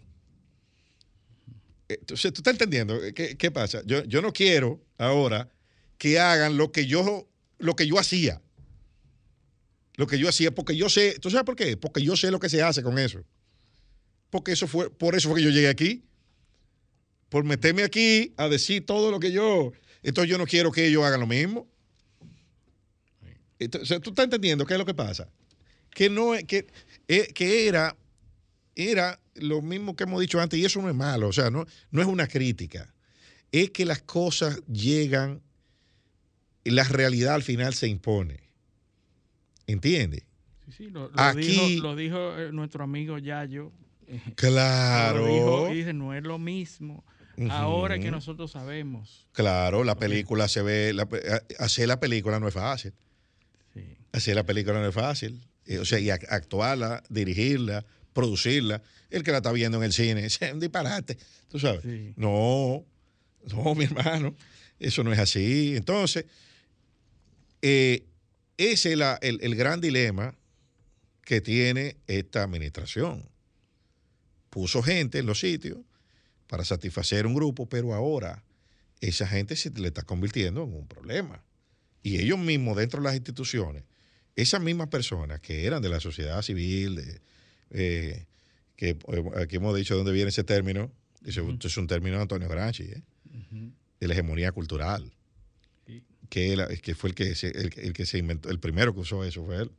[1.87, 3.81] Entonces, ¿tú estás entendiendo qué, pasa?
[3.85, 5.49] Yo, yo no quiero ahora
[5.97, 7.27] que hagan lo que yo,
[7.59, 8.41] lo que yo hacía
[9.97, 11.77] lo que yo hacía, porque yo sé, ¿tú sabes por qué?
[11.77, 13.23] Porque yo sé lo que se hace con eso.
[14.29, 16.03] Porque eso fue, por eso fue que yo llegué aquí.
[17.29, 19.71] Por meterme aquí a decir todo lo que yo.
[20.03, 21.67] Entonces yo no quiero que ellos hagan lo mismo.
[23.57, 25.29] Entonces, tú estás entendiendo qué es lo que pasa.
[25.91, 26.67] Que no que,
[27.07, 27.95] eh, que era,
[28.75, 31.65] era lo mismo que hemos dicho antes, y eso no es malo, o sea, no,
[31.91, 32.93] no es una crítica.
[33.51, 35.41] Es que las cosas llegan
[36.63, 38.39] y la realidad al final se impone.
[39.67, 40.23] ¿Entiendes?
[40.65, 43.71] Sí, sí, lo, Aquí, dijo, lo dijo eh, nuestro amigo Yayo.
[44.35, 45.25] Claro.
[45.25, 47.03] Lo dijo, no es lo mismo.
[47.49, 49.27] Ahora que nosotros sabemos.
[49.31, 50.89] Claro, la película se ve.
[50.89, 52.93] Eh, hacer la película no es fácil.
[53.73, 53.97] Sí.
[54.13, 55.41] Hacer la película no es fácil.
[55.65, 57.83] Eh, o sea, y actuarla, dirigirla,
[58.15, 58.81] producirla.
[59.11, 61.19] El que la está viendo en el cine, es un disparate.
[61.49, 61.83] ¿Tú sabes?
[62.15, 62.83] No,
[63.53, 64.35] no, mi hermano.
[64.79, 65.75] Eso no es así.
[65.75, 66.25] Entonces,
[67.61, 68.05] eh,
[68.57, 70.35] ese es el, gran dilema
[71.23, 73.29] que tiene esta administración.
[74.49, 75.77] Puso gente en los sitios
[76.47, 78.43] para satisfacer un grupo, pero ahora
[79.01, 81.43] esa gente se le está convirtiendo en un problema.
[82.01, 83.83] Y ellos mismos dentro de las instituciones
[84.35, 87.21] esas mismas personas que eran de la sociedad civil, de,
[87.75, 88.25] eh,
[88.75, 90.91] que eh, aquí hemos dicho dónde viene ese término,
[91.25, 93.01] es un término de Antonio Gramsci, ¿eh?
[93.99, 95.11] de la hegemonía cultural,
[96.29, 99.45] que, que fue el que, se, el, que se inventó, el primero que usó eso
[99.45, 99.71] fue él.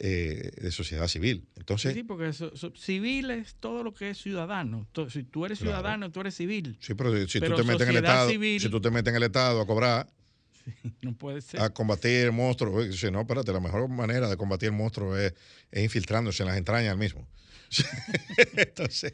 [0.00, 1.48] Eh, de sociedad civil.
[1.56, 2.30] Entonces, sí, porque
[2.76, 4.86] civil es todo lo que es ciudadano.
[5.10, 6.76] Si tú eres ciudadano, tú eres civil.
[6.78, 9.24] Sí, pero si, tú te metes en el Estado, si tú te metes en el
[9.24, 10.08] Estado a cobrar,
[11.02, 11.60] no puede ser.
[11.60, 12.82] A combatir el monstruo.
[12.82, 15.34] Dice, no, espérate, la mejor manera de combatir el monstruo es,
[15.72, 17.26] infiltrándose en las entrañas del mismo.
[18.56, 19.12] entonces,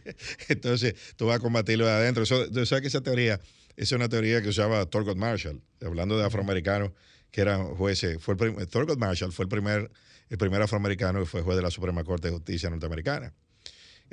[0.49, 2.23] entonces, tú vas a combatirlo de adentro.
[2.23, 3.41] Eso, ¿Sabes que esa teoría?
[3.77, 6.93] es una teoría que usaba Thurgood Marshall, hablando de afroamericanos
[7.31, 8.23] que eran jueces.
[8.23, 9.91] Fue Thurgood Marshall fue el primer,
[10.29, 13.33] el primer afroamericano que fue juez de la Suprema Corte de Justicia norteamericana.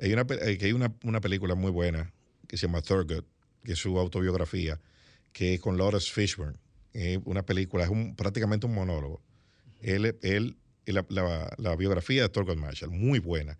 [0.01, 2.11] Hay una, hay una, una película muy buena
[2.47, 3.23] que se llama Thurgood,
[3.63, 4.79] que es su autobiografía,
[5.31, 6.57] que es con Lawrence Fishburne
[7.25, 9.21] una película, es un, prácticamente un monólogo.
[9.81, 11.05] Él, él la,
[11.57, 13.57] la, biografía de Thurgood Marshall, muy buena.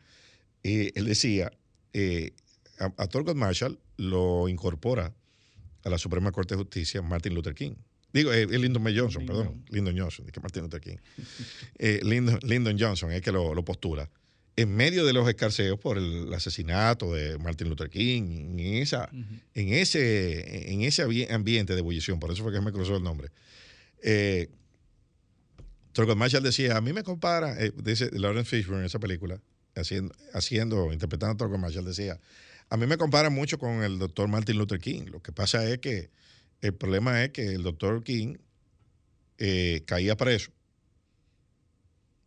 [0.63, 1.51] él decía,
[1.93, 2.33] eh,
[2.79, 5.13] a, a Marshall lo incorpora
[5.83, 7.73] a la Suprema Corte de Justicia Martin Luther King.
[8.13, 8.97] Digo, eh, Lyndon B.
[8.97, 10.97] Johnson, perdón, Lyndon Johnson, que Martin Luther King.
[11.79, 14.09] Eh, Lyndon, Johnson es que lo, lo, postula.
[14.55, 19.09] En medio de los escarceos por el asesinato de Martin Luther King, en, esa,
[19.53, 23.29] en, ese, en ese ambiente de ebullición, por eso fue que me cruzó el nombre.
[24.03, 24.49] Eh,
[26.15, 29.41] Marshall decía, a mí me compara, eh, dice Lawrence Fishburne en esa película,
[29.75, 32.19] haciendo, haciendo interpretando a Thurgood Marshall, decía,
[32.69, 35.07] a mí me compara mucho con el doctor Martin Luther King.
[35.11, 36.09] Lo que pasa es que
[36.61, 38.37] el problema es que el doctor King
[39.37, 40.51] eh, caía preso.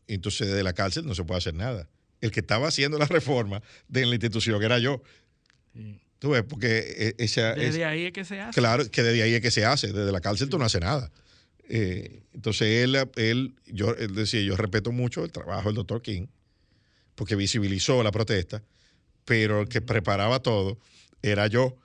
[0.06, 1.88] Entonces, desde la cárcel no se puede hacer nada.
[2.20, 5.02] El que estaba haciendo la reforma de la institución era yo.
[6.18, 7.54] Tú ves, porque e, esa.
[7.54, 8.58] Desde ahí es que se hace.
[8.58, 9.88] Claro, que desde ahí es que se hace.
[9.88, 11.10] Desde la cárcel tú no haces nada.
[11.68, 16.26] Eh, entonces, él, él, yo, él decía, yo respeto mucho el trabajo del doctor King,
[17.14, 18.62] porque visibilizó la protesta
[19.24, 20.78] pero el que preparaba todo
[21.22, 21.76] era yo.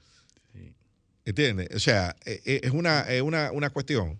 [1.26, 1.70] ¿Entiendes?
[1.76, 4.20] O sea, e, e, es una, una, una cuestión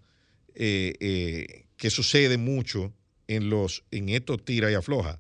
[0.54, 2.94] eh, eh, que sucede mucho
[3.28, 5.20] en, los, en estos tira y afloja.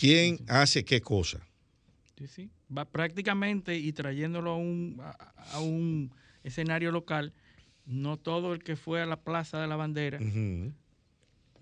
[0.00, 1.46] ¿Quién hace qué cosa?
[2.16, 2.50] Sí, sí.
[2.74, 6.10] Va prácticamente y trayéndolo a un, a, un
[6.42, 7.34] escenario local,
[7.84, 10.18] no todo el que fue a la Plaza de la Bandera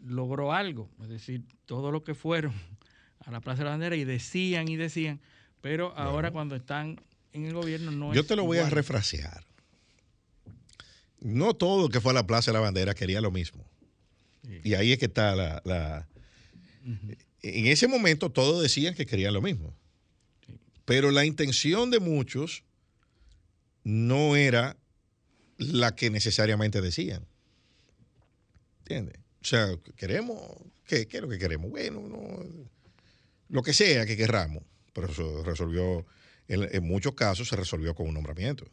[0.06, 0.88] logró algo.
[1.02, 2.52] Es decir, todo lo que fueron
[3.26, 5.20] a la Plaza de la Bandera y decían y decían,
[5.60, 7.00] pero ahora cuando están
[7.32, 9.42] en el gobierno no Yo te lo voy a refrasear.
[11.18, 13.64] No todo el que fue a la Plaza de la Bandera quería lo mismo.
[14.62, 16.06] Y ahí es que está la...
[17.42, 19.74] En ese momento todos decían que querían lo mismo.
[20.84, 22.64] Pero la intención de muchos
[23.84, 24.76] no era
[25.58, 27.26] la que necesariamente decían.
[28.80, 29.18] ¿Entiendes?
[29.42, 30.40] O sea, queremos,
[30.86, 31.70] ¿qué, ¿qué, es lo que queremos?
[31.70, 32.68] Bueno, no,
[33.48, 34.62] lo que sea que querramos,
[34.92, 36.06] pero eso resolvió,
[36.48, 38.66] en, muchos casos se resolvió con un nombramiento.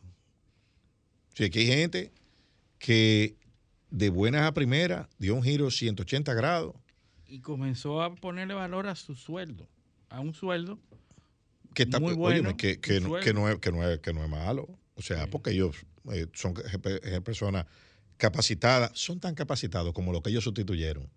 [1.34, 2.12] Sí, aquí hay gente
[2.78, 3.36] que
[3.90, 6.76] de buenas a primeras dio un giro 180 grados.
[7.36, 9.68] Y comenzó a ponerle valor a su sueldo,
[10.08, 10.80] a un sueldo
[11.74, 12.56] que está, muy bueno.
[12.56, 13.34] que, no, es, que,
[14.14, 14.70] no es, malo.
[14.96, 16.54] O sea, porque ellos eh, son
[17.26, 17.66] personas
[18.16, 21.10] capacitadas, son tan capacitados como lo que ellos sustituyeron.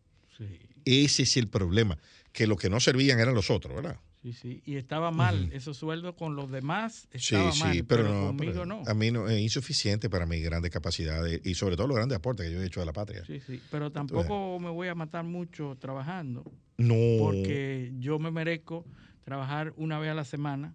[0.85, 1.97] Ese es el problema,
[2.32, 4.01] que los que no servían eran los otros, ¿verdad?
[4.23, 8.27] Sí, sí, y estaba mal, esos sueldos con los demás estaba sí, sí, pero, no,
[8.27, 8.82] conmigo no.
[8.86, 12.47] A mí no, es insuficiente para mis grandes capacidades y sobre todo los grandes aportes
[12.47, 13.24] que yo he hecho a la patria.
[13.24, 16.51] Sí, sí, pero tampoco me voy a matar mucho trabajando.
[16.78, 16.95] No.
[17.19, 18.85] Porque yo me merezco
[19.24, 20.74] trabajar una vez a la semana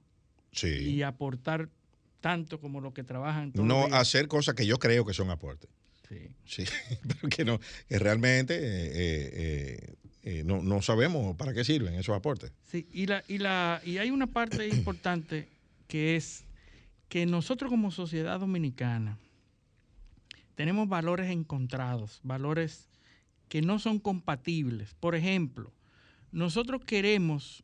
[0.54, 0.68] sí.
[0.68, 1.70] y aportar
[2.22, 3.52] tanto como los que trabajan.
[3.56, 5.70] no hacer cosas que yo creo que son aportes.
[6.46, 6.64] Sí.
[7.08, 12.16] pero que no, que realmente eh, eh, eh, no, no, sabemos para qué sirven esos
[12.16, 12.54] aportes.
[12.64, 15.50] Sí, y, la, y, la, y hay una parte importante
[15.88, 16.46] que es
[17.10, 19.20] que nosotros como sociedad dominicana
[20.56, 22.90] tenemos valores encontrados, valores
[23.50, 24.96] que no son compatibles.
[24.96, 25.72] Por ejemplo,
[26.32, 27.64] nosotros queremos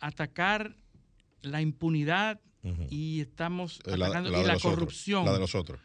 [0.00, 0.76] atacar
[1.42, 2.40] la impunidad
[2.90, 5.24] y estamos atacando la, corrupción.
[5.24, 5.80] la de los otros.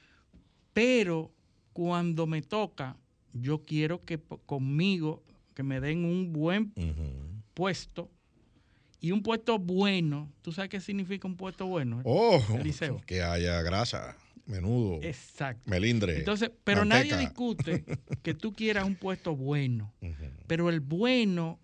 [0.73, 1.31] Pero
[1.73, 2.97] cuando me toca,
[3.33, 5.23] yo quiero que conmigo,
[5.57, 6.71] que me den un buen
[7.55, 8.11] puesto
[8.99, 10.31] y un puesto bueno.
[10.43, 11.99] ¿Tú sabes qué significa un puesto bueno?
[12.03, 12.39] Oh,
[13.07, 14.15] que haya grasa,
[14.45, 15.67] menudo, Exacto.
[15.67, 16.19] melindre.
[16.19, 17.85] Entonces, pero nadie discute
[18.21, 19.91] que tú quieras un puesto bueno,
[20.45, 21.59] pero el bueno,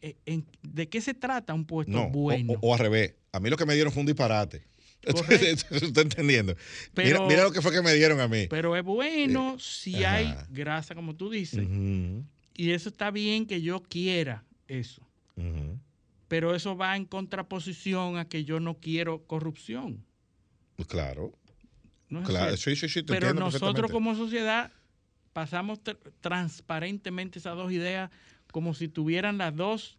[0.00, 0.16] eh,
[0.62, 2.54] ¿de qué se trata un puesto bueno?
[2.60, 4.64] o, al revés, a mí lo que me dieron fue un disparate.
[5.02, 6.56] Está entendiendo.
[6.96, 8.48] mira, lo que fue que me dieron a mí.
[8.50, 11.68] Pero es bueno si hay grasa, como tú dices.
[12.54, 15.06] Y eso está bien que yo quiera eso.
[16.28, 20.04] Pero eso va en contraposición a que yo no quiero corrupción.
[20.76, 21.32] Pues Claro,
[22.08, 22.56] ¿no es claro.
[22.56, 24.72] Sí, sí, sí, te Pero nosotros como sociedad
[25.32, 28.10] pasamos tr- transparentemente esas dos ideas
[28.50, 29.98] como si tuvieran las dos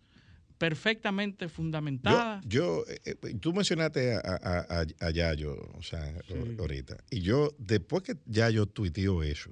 [0.57, 2.43] perfectamente Yo, fundamentadas.
[2.47, 6.33] yo eh, eh, tú mencionaste a, a, a- a Yayo, o sea, Sí.
[6.59, 6.97] ahorita.
[7.11, 9.51] Y yo, después que Yayo tuiteó eso,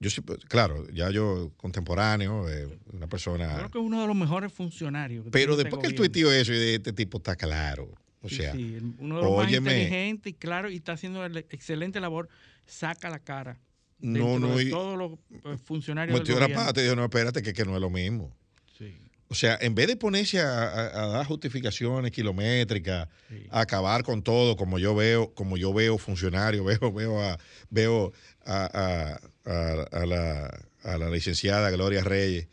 [0.00, 3.54] yo sí, pues, claro, Yayo contemporáneo, eh, una Yo persona.
[3.56, 5.24] creo que es uno de los mejores funcionarios.
[5.24, 7.90] que Pero este después que él tuiteó eso, y de este tipo está claro.
[8.20, 9.70] O Sí, sea, sí, uno de los más óyeme.
[9.72, 12.28] inteligentes y claro, y está haciendo el- excelente labor,
[12.66, 13.58] saca la cara.
[14.00, 15.12] no, no, de y todos los
[15.44, 18.32] eh, funcionarios metió la pata y dijo, no, espérate, que, que no es lo mismo.
[18.76, 18.96] Sí,
[19.28, 23.46] O sea, en vez de ponerse a, a- a dar justificaciones kilométricas, sí.
[23.50, 27.38] a acabar con todo, como yo veo, como yo veo funcionarios, veo, veo a,
[27.70, 28.12] veo
[28.48, 32.48] a, a- la, a la licenciada Gloria Reyes,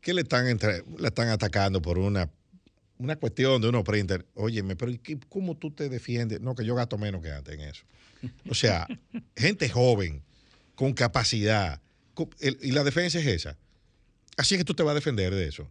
[0.00, 2.30] que le están entre- la están atacando por una,
[2.98, 4.26] una cuestión de unos printer.
[4.34, 6.40] Óyeme, pero ¿y qué- ¿cómo tú te defiendes?
[6.40, 7.84] No, que yo gasto menos que antes en eso.
[8.48, 8.86] O sea,
[9.36, 10.22] gente joven,
[10.74, 11.80] con capacidad.
[12.40, 13.56] y la defensa es esa.
[14.36, 15.70] Así es que tú te vas a defender de eso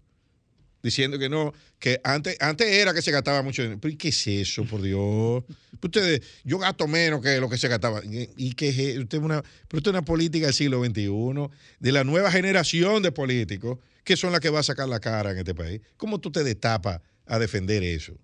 [0.83, 3.79] diciendo que no, que antes, antes era que se gastaba mucho dinero.
[3.81, 5.43] Pero ¿y qué es eso, por Dios?
[5.81, 8.01] Ustedes, yo gasto menos que lo que se gastaba.
[8.03, 11.49] ¿Y qué es usted una, pero usted es una política del siglo XXI,
[11.79, 15.31] de la nueva generación de políticos, que son las que va a sacar la cara
[15.31, 15.81] en este país.
[15.95, 18.17] ¿Cómo tú te destapas a defender eso?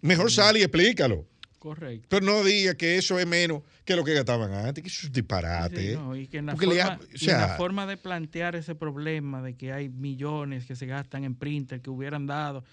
[0.00, 1.28] Mejor sale y explícalo.
[1.62, 2.08] Correcto.
[2.10, 5.06] Pero no diga que eso es menos que lo que gastaban antes, que eso es
[5.06, 5.92] un disparate.
[5.92, 7.96] Sí, no, y que en la, forma, ha- o y en sea- la forma de
[7.96, 12.64] plantear ese problema de que hay millones que se gastan en printer que hubieran dado,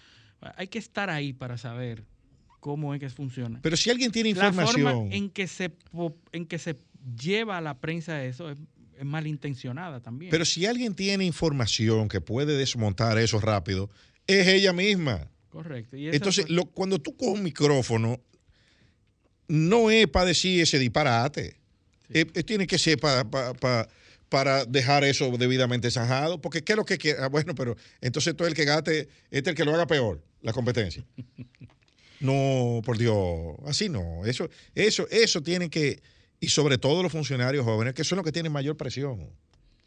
[0.56, 2.04] hay que estar ahí para saber
[2.60, 3.60] cómo es que funciona.
[3.62, 4.82] Pero si alguien tiene la información.
[4.82, 5.72] forma en que se
[6.32, 6.76] en que se
[7.22, 8.58] lleva a la prensa eso es,
[8.98, 10.32] es malintencionada también.
[10.32, 13.88] Pero si alguien tiene información que puede desmontar eso rápido,
[14.26, 15.30] es ella misma.
[15.50, 15.96] Correcto.
[15.96, 18.20] Y Entonces, lo- cuando tú coges un micrófono,
[19.50, 21.58] no es para decir ese disparate.
[22.10, 23.88] Es- es- tiene que ser pa- pa- pa-
[24.30, 26.40] para dejar eso debidamente zanjado.
[26.40, 27.20] Porque ¿qué es lo que quiere?
[27.22, 30.24] Ah, bueno, pero entonces tú el que gaste, este es el que lo haga peor,
[30.42, 31.04] la competencia.
[32.20, 34.26] No, por Dios, así no.
[34.26, 36.02] Eso, eso, eso tiene que,
[36.42, 39.30] y sobre todo los funcionarios jóvenes, que son los que tienen mayor presión.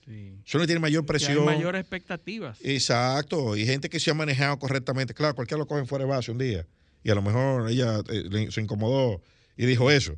[0.06, 0.38] sí.
[0.46, 1.44] Son los que tienen mayor Que hay presión.
[1.44, 2.56] mayores expectativas.
[2.62, 5.12] Exacto, y gente que se ha manejado correctamente.
[5.12, 6.66] Claro, cualquiera lo coge fuera de base un día
[7.04, 9.20] y a lo mejor ella eh, se incomodó
[9.56, 10.16] y dijo eso.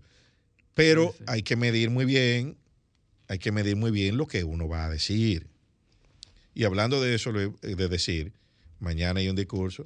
[0.74, 1.24] Pero Sí, sí.
[1.28, 2.56] hay que medir muy bien,
[3.28, 5.46] hay que medir muy bien lo que uno va a decir.
[6.54, 8.32] Y hablando de eso, lo- de decir,
[8.80, 9.84] mañana hay un discurso,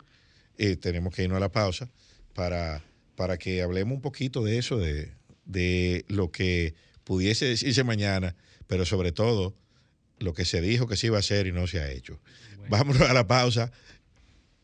[0.57, 1.89] eh, tenemos que irnos a la pausa
[2.35, 2.83] para,
[3.17, 5.13] para que hablemos un poquito de eso, de,
[5.45, 8.35] de lo que pudiese decirse mañana,
[8.67, 9.55] pero sobre todo
[10.19, 12.21] lo que se dijo que se iba a hacer y no se ha hecho.
[12.69, 13.71] Vámonos a la pausa.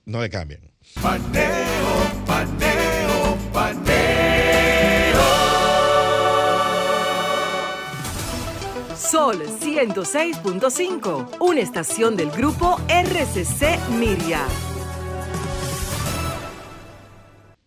[0.04, 0.60] No le cambien.
[1.00, 2.73] Paneo, paneo,
[9.14, 14.44] Sol 106.5, una estación del grupo RCC Miria.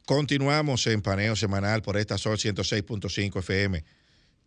[0.05, 3.81] Continuamos en paneo semanal por esta Sol 106.5 FM.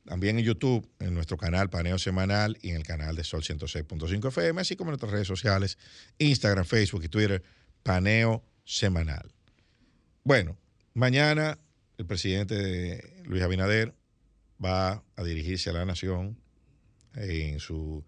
[0.04, 4.28] También en YouTube, en nuestro canal Paneo Semanal y en el canal de Sol 106.5
[4.28, 5.78] FM, así como en nuestras redes sociales,
[6.18, 7.42] Instagram, Facebook y Twitter,
[7.82, 9.32] Paneo Semanal.
[10.22, 10.58] Bueno,
[10.92, 11.58] mañana
[11.96, 13.94] el presidente Luis Abinader
[14.62, 16.36] va a dirigirse a la nación
[17.14, 18.04] en su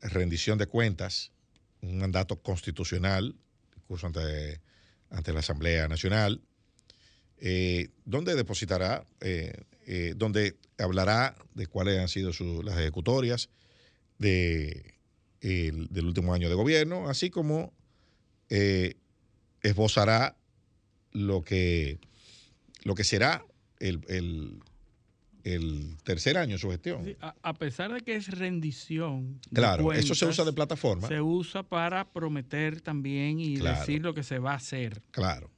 [0.00, 1.32] rendición de cuentas,
[1.80, 3.34] un mandato constitucional,
[3.74, 4.60] discurso ante,
[5.10, 6.40] ante la Asamblea Nacional,
[7.38, 9.52] eh, donde depositará, eh,
[9.86, 13.48] eh, donde hablará de cuáles han sido su- las ejecutorias
[14.18, 14.94] de,
[15.40, 17.72] el- del último año de gobierno, así como
[19.62, 20.36] esbozará
[21.12, 21.98] lo que,
[22.84, 23.44] lo que será
[23.80, 24.60] el-
[25.54, 27.04] el tercer año de su gestión.
[27.04, 29.40] Sí, a, a pesar de que es rendición.
[29.52, 31.06] Claro, eso se usa de plataforma.
[31.06, 33.78] Se usa para prometer también y Claro.
[33.78, 35.02] decir lo que se va a hacer.
[35.12, 35.50] Claro.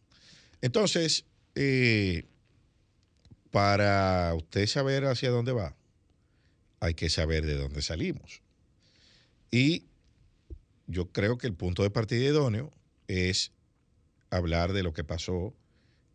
[0.60, 1.24] Entonces,
[1.54, 2.26] eh,
[3.50, 5.74] para usted saber hacia dónde va,
[6.80, 8.42] hay que saber de dónde salimos.
[9.50, 9.86] Y
[10.86, 12.70] yo creo que el punto de partida idóneo
[13.06, 13.52] es
[14.30, 15.54] hablar de lo que pasó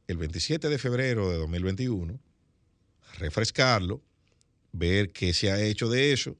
[0.08, 2.20] el 27 de febrero de 2021,
[3.14, 4.02] refrescarlo,
[4.72, 6.36] ver qué se ha hecho de eso,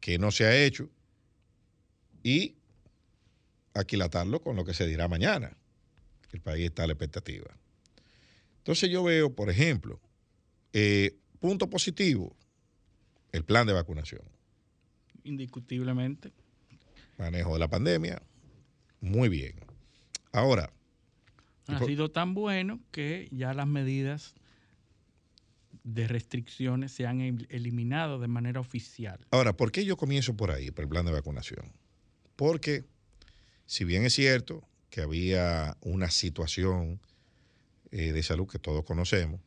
[0.00, 0.88] qué no se ha hecho
[2.22, 2.56] y
[3.74, 5.56] aquilatarlo con lo que se dirá mañana.
[6.32, 7.50] El país está a la expectativa.
[8.58, 10.00] Entonces yo veo, por ejemplo,
[10.72, 12.36] eh, punto positivo,
[13.32, 14.22] el plan de vacunación.
[15.24, 16.32] indiscutiblemente.
[17.18, 18.22] Manejo de la pandemia,
[19.00, 19.54] muy bien.
[20.32, 20.72] Ahora.
[21.68, 24.34] Ha sido tan bueno que ya las medidas
[25.84, 29.26] de restricciones se han eliminado de manera oficial.
[29.30, 31.72] Ahora, ¿por qué yo comienzo por ahí, por el plan de vacunación?
[32.36, 32.84] Porque,
[33.66, 37.00] si bien es cierto que había una situación
[37.90, 39.40] eh, de salud que todos conocemos,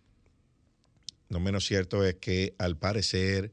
[1.30, 3.52] no menos cierto es que al parecer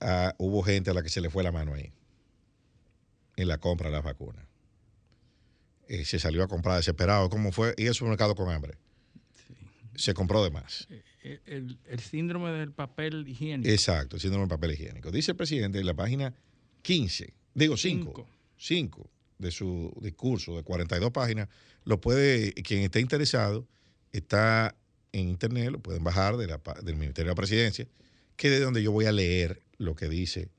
[0.00, 1.92] ah, hubo gente a la que se le fue la mano ahí,
[3.36, 4.44] en la compra de las vacunas.
[5.88, 7.74] Eh, se salió a comprar desesperado, ¿cómo fue?
[7.76, 8.76] Y el supermercado con hambre.
[9.94, 10.86] Se compró de más.
[11.22, 13.68] Eh, el, síndrome del papel higiénico.
[13.68, 15.10] Exacto, el síndrome del papel higiénico.
[15.10, 16.34] Dice el presidente en la página
[16.82, 18.26] 15, digo 5,
[18.56, 21.48] 5 de su discurso de 42 páginas,
[21.84, 23.66] lo puede, quien esté interesado,
[24.12, 24.76] está
[25.12, 27.86] en internet, lo pueden bajar de la, del Ministerio de la Presidencia,
[28.36, 30.50] que es de donde yo voy a leer lo que dice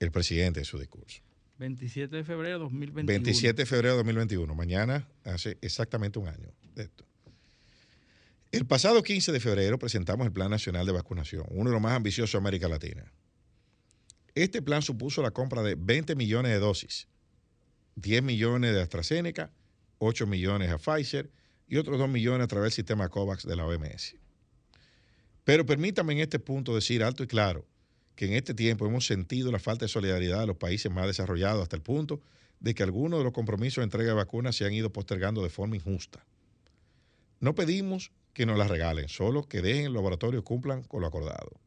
[0.00, 1.22] el presidente en su discurso.
[1.58, 3.06] 27 de febrero de 2021.
[3.06, 4.54] 27 de febrero de 2021.
[4.54, 7.04] Mañana hace exactamente un año de esto.
[8.52, 11.94] El pasado 15 de febrero presentamos el Plan Nacional de Vacunación, uno de los más
[11.94, 13.10] ambiciosos de América Latina.
[14.34, 17.08] Este plan supuso la compra de 20 millones de dosis,
[17.94, 19.50] 10 millones de AstraZeneca,
[20.00, 21.30] 8 millones a Pfizer
[21.66, 24.16] y otros 2 millones a través del sistema COVAX de la OMS.
[25.44, 27.66] Pero permítame en este punto decir alto y claro
[28.16, 31.62] que en este tiempo hemos sentido la falta de solidaridad de los países más desarrollados
[31.62, 32.20] hasta el punto
[32.60, 35.48] de que algunos de los compromisos de entrega de vacunas se han ido postergando de
[35.48, 36.26] forma injusta.
[37.40, 41.60] No pedimos que nos las regalen, solo que dejen el laboratorio cumplan con lo acordado.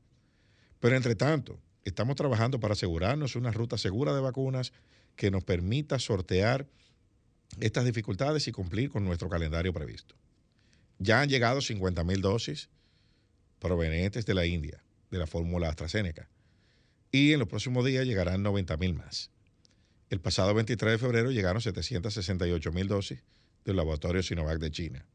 [0.80, 4.74] Pero entre tanto, estamos trabajando para asegurarnos una ruta segura de vacunas
[5.16, 6.68] que nos permita sortear
[7.60, 10.16] estas dificultades y cumplir con nuestro calendario previsto.
[11.00, 12.70] Ya han llegado 50 mil dosis
[13.60, 16.30] provenientes de la India, de la fórmula AstraZeneca,
[17.12, 19.30] y en los próximos días llegarán 90 mil más.
[20.10, 23.24] El pasado 23 de febrero llegaron 768 mil dosis
[23.64, 25.06] del laboratorio Sinovac de China.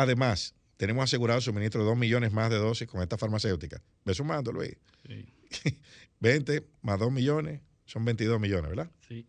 [0.00, 3.82] Además, tenemos asegurado el suministro de 2 millones más de dosis con esta farmacéutica.
[4.06, 4.78] Ve sumando, Luis.
[5.06, 5.78] Sí.
[6.20, 8.90] 20 más 2 millones son 22 millones, ¿verdad?
[9.06, 9.26] Sí.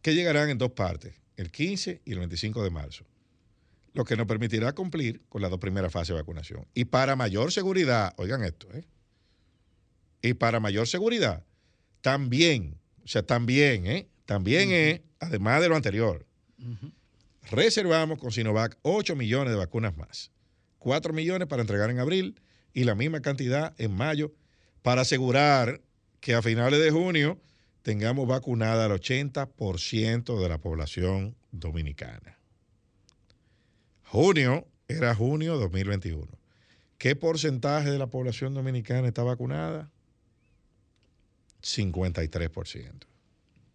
[0.00, 3.04] Que llegarán en dos partes, el 15 y el 25 de marzo.
[3.94, 6.64] Lo que nos permitirá cumplir con las dos primeras fases de vacunación.
[6.72, 8.84] Y para mayor seguridad, oigan esto, ¿eh?
[10.22, 11.44] Y para mayor seguridad,
[12.00, 14.08] también, o sea, también, ¿eh?
[14.24, 16.26] También es, además de lo anterior,
[17.50, 20.30] reservamos con Sinovac 8 millones de vacunas más.
[20.78, 22.40] 4 millones para entregar en abril
[22.74, 24.32] y la misma cantidad en mayo
[24.82, 25.80] para asegurar
[26.20, 27.40] que a finales de junio
[27.82, 32.38] tengamos vacunada el 80% de la población dominicana.
[34.04, 36.26] Junio era junio 2021.
[36.98, 39.90] ¿Qué porcentaje de la población dominicana está vacunada?
[41.62, 43.06] 53%.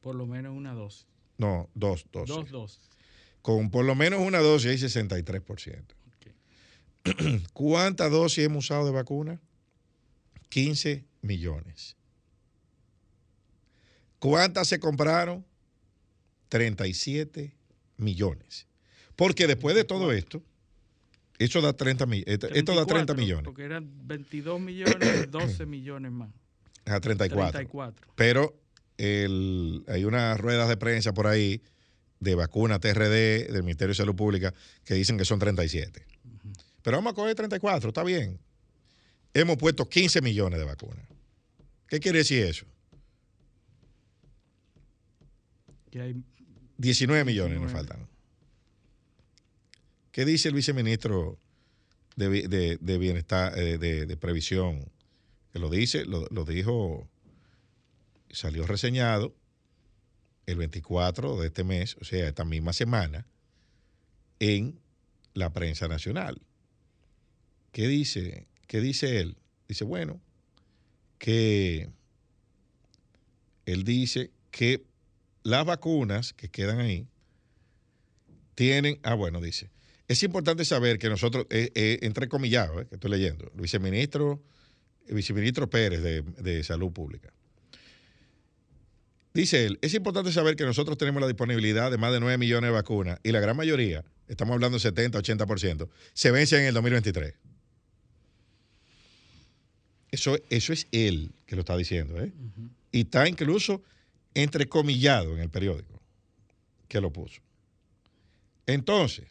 [0.01, 1.07] Por lo menos una dosis.
[1.37, 2.35] No, dos dosis.
[2.35, 2.96] Dos dosis.
[3.47, 5.81] Con por lo menos una dosis hay 63%.
[7.53, 9.39] ¿Cuántas dosis hemos usado de vacuna?
[10.49, 11.95] 15 millones.
[14.19, 15.45] ¿Cuántas se compraron?
[16.49, 17.55] 37
[17.95, 18.67] millones.
[19.15, 20.43] Porque después de todo esto,
[21.39, 22.05] esto da 30,
[22.53, 23.45] esto da 30 millones.
[23.45, 26.31] Porque eran 22 millones, 12 millones más.
[26.83, 27.51] A 34.
[27.51, 28.11] 34.
[28.13, 28.59] Pero
[28.97, 31.61] hay unas ruedas de prensa por ahí
[32.19, 34.53] de vacuna TRD del Ministerio de Salud Pública
[34.83, 36.05] que dicen que son 37.
[36.81, 38.39] Pero vamos a coger 34, está bien.
[39.33, 41.05] Hemos puesto 15 millones de vacunas.
[41.87, 42.65] ¿Qué quiere decir eso?
[45.91, 46.23] Que hay
[46.77, 48.07] 19 millones nos faltan.
[50.11, 51.37] ¿Qué dice el viceministro
[52.15, 54.89] de, Bienestar, eh, de, Previsión?
[55.53, 57.07] Que lo dice, lo, lo dijo,
[58.31, 59.35] salió reseñado
[60.47, 63.27] el 24 de este mes, o sea, esta misma semana,
[64.39, 64.79] en
[65.33, 66.41] la prensa nacional.
[67.71, 68.47] ¿Qué dice?
[68.65, 69.37] ¿Qué dice él?
[69.67, 70.19] Dice, bueno,
[71.19, 71.89] que
[73.65, 74.83] él dice que
[75.43, 77.07] las vacunas que quedan ahí
[78.55, 79.69] tienen, ah, bueno, dice,
[80.07, 84.41] es importante saber que nosotros, eh, eh, entre comillas, eh, que estoy leyendo, viceministro,
[85.07, 87.33] el viceministro Pérez de, de Salud Pública,
[89.37, 92.69] Dice él, es importante saber que nosotros tenemos la disponibilidad de más de 9 millones
[92.69, 96.73] de vacunas y la gran mayoría, estamos hablando de 70, 80%, se vencen en el
[96.73, 97.35] 2023.
[100.09, 102.33] Eso, eso es él que lo está diciendo, ¿eh?
[102.91, 103.83] Y está incluso
[104.33, 106.01] entrecomillado en el periódico
[106.87, 107.39] que lo puso.
[108.65, 109.27] Entonces,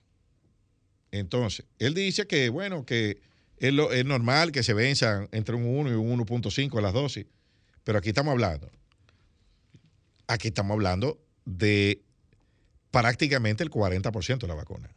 [1.10, 3.18] entonces, él dice que, bueno, que
[3.56, 7.26] es, lo, es normal que se venzan entre un 1 y un 1.5 las dosis
[7.82, 8.70] Pero aquí estamos hablando.
[10.28, 12.02] Aquí estamos hablando de
[12.90, 14.90] prácticamente el 40% de la vacuna.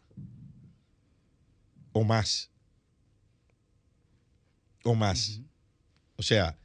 [1.91, 2.49] O más.
[4.84, 5.41] O más.
[6.15, 6.57] O sea,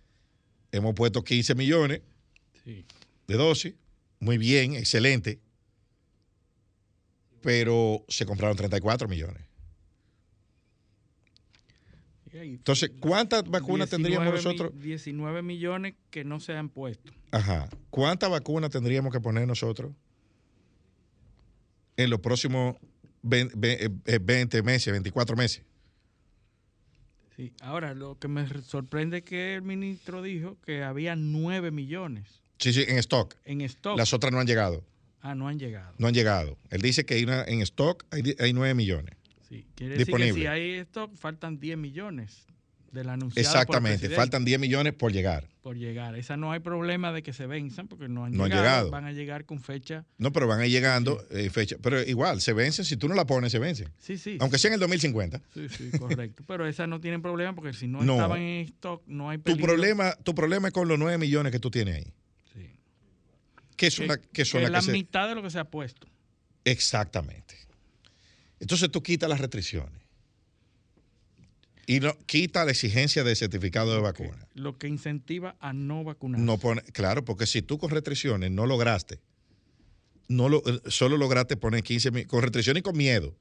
[0.72, 2.00] hemos puesto 15 millones
[2.64, 2.84] Sí.
[3.26, 3.74] de dosis.
[4.20, 5.40] Muy bien, excelente.
[7.42, 9.42] Pero se compraron 34 millones.
[12.43, 14.73] Entonces, ¿cuántas vacunas 19 tendríamos nosotros?
[14.81, 17.12] 19 millones que no se han puesto.
[17.31, 17.69] Ajá.
[17.90, 19.93] ¿Cuántas vacunas tendríamos que poner nosotros
[21.97, 22.77] en los próximos
[23.23, 25.62] 20, ve- eh, 20 meses, 24 meses?
[27.36, 27.52] Sí.
[27.61, 32.73] Ahora, lo que me sorprende es que el ministro dijo que había 9 millones Sí,
[32.73, 33.35] sí, en stock.
[33.44, 33.98] en stock.
[33.98, 34.85] Las otras no han llegado.
[35.20, 35.94] Ah, no han llegado.
[35.98, 36.59] No han llegado.
[36.70, 39.16] Él dice que hay una, en stock hay, hay 9 millones.
[39.48, 39.66] Sí.
[39.74, 42.46] Quiere decir que si hay stock, faltan 10 millones
[42.92, 44.08] del anunciado Exactamente.
[44.10, 45.48] Faltan 10 millones por llegar.
[45.62, 46.14] por llegar.
[46.16, 48.90] Esa no hay problema de que se venzan porque no han, No han llegado.
[48.90, 50.04] Van a llegar con fecha.
[50.18, 51.76] No, pero van a ir llegando eh, fecha.
[51.82, 52.84] Pero igual, se vencen.
[52.84, 53.88] Si tú no la pones, se vencen.
[53.98, 54.36] Sí, sí.
[54.40, 55.40] Aunque sea en el 2050.
[55.52, 56.44] Sí, sí, correcto.
[56.46, 58.14] Pero esas no tienen problema porque si no, No.
[58.14, 59.66] estaban en stock, no hay Tu peligro.
[59.66, 62.12] problema, tu problema es con los 9 millones que tú tienes ahí.
[62.52, 62.70] Sí.
[63.76, 65.58] Que son, Que- la- que son que las la que mitad de lo que se
[65.58, 66.06] ha puesto.
[66.64, 67.56] Exactamente.
[68.64, 70.00] Entonces tú quitas las restricciones.
[71.86, 74.48] Y no, quita la exigencia de certificado de vacuna.
[74.54, 76.40] Lo que incentiva a no vacunar.
[76.40, 79.20] No pone, claro, porque si tú con restricciones no lograste,
[80.28, 83.36] no lo, eh, solo lograste poner 15 mil, con restricciones y con miedo,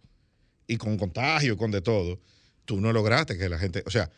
[0.67, 2.19] y con contagio, y con de todo,
[2.65, 4.11] tú no lograste que la gente, o sea,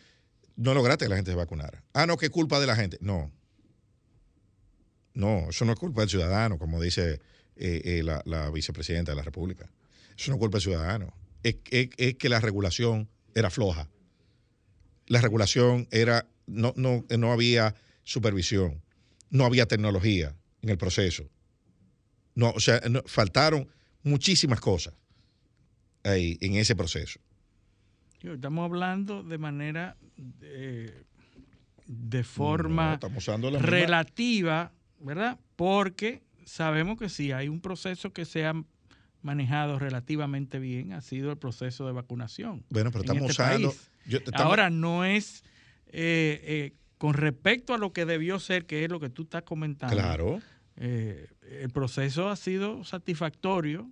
[0.56, 1.84] no lograste que la gente se vacunara.
[1.94, 2.98] Ah, no, es culpa de la gente.
[3.00, 3.32] No.
[5.14, 7.22] No, eso no es culpa del ciudadano, como dice
[7.58, 9.70] eh, eh, la, la vicepresidenta de la República.
[10.18, 11.14] Eso no es culpa del ciudadano.
[11.44, 13.90] Es, es- es que la regulación era floja.
[15.08, 18.82] La regulación era, no, no, no había supervisión,
[19.30, 21.30] no había tecnología en el proceso.
[22.34, 23.68] No, o sea, no- faltaron
[24.04, 24.94] muchísimas cosas
[26.04, 27.20] ahí en ese proceso.
[28.22, 29.98] Estamos hablando de manera
[30.42, 31.04] eh,
[31.86, 32.94] de forma
[33.62, 35.40] relativa, ¿verdad?
[35.56, 38.54] Porque sabemos que si hay un proceso que se ha
[39.26, 42.64] manejado relativamente bien, ha sido el proceso de vacunación.
[42.70, 43.70] Bueno, pero estamos este usando.
[43.70, 43.90] país.
[44.06, 45.44] yo- estamos- Ahora no es
[45.88, 49.44] eh, eh, con respecto a lo que debió ser, que es lo que tú estás
[49.44, 49.96] comentando.
[49.96, 50.40] Claro.
[50.78, 51.28] eh,
[51.62, 53.90] el proceso ha sido satisfactorio,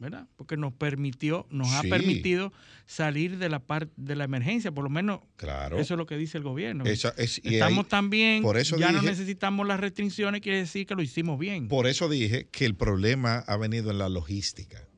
[0.00, 0.26] ¿verdad?
[0.36, 2.52] Porque nos permitió, nos ha permitido
[2.86, 5.78] salir de la parte de la emergencia, por lo menos Claro.
[5.78, 6.84] eso es lo que dice el gobierno.
[6.86, 10.94] Esa- es- y Estamos ahí- por eso ya no necesitamos las restricciones, quiere decir que
[10.94, 11.68] lo hicimos bien.
[11.68, 14.88] Por eso dije que el problema ha venido en la logística.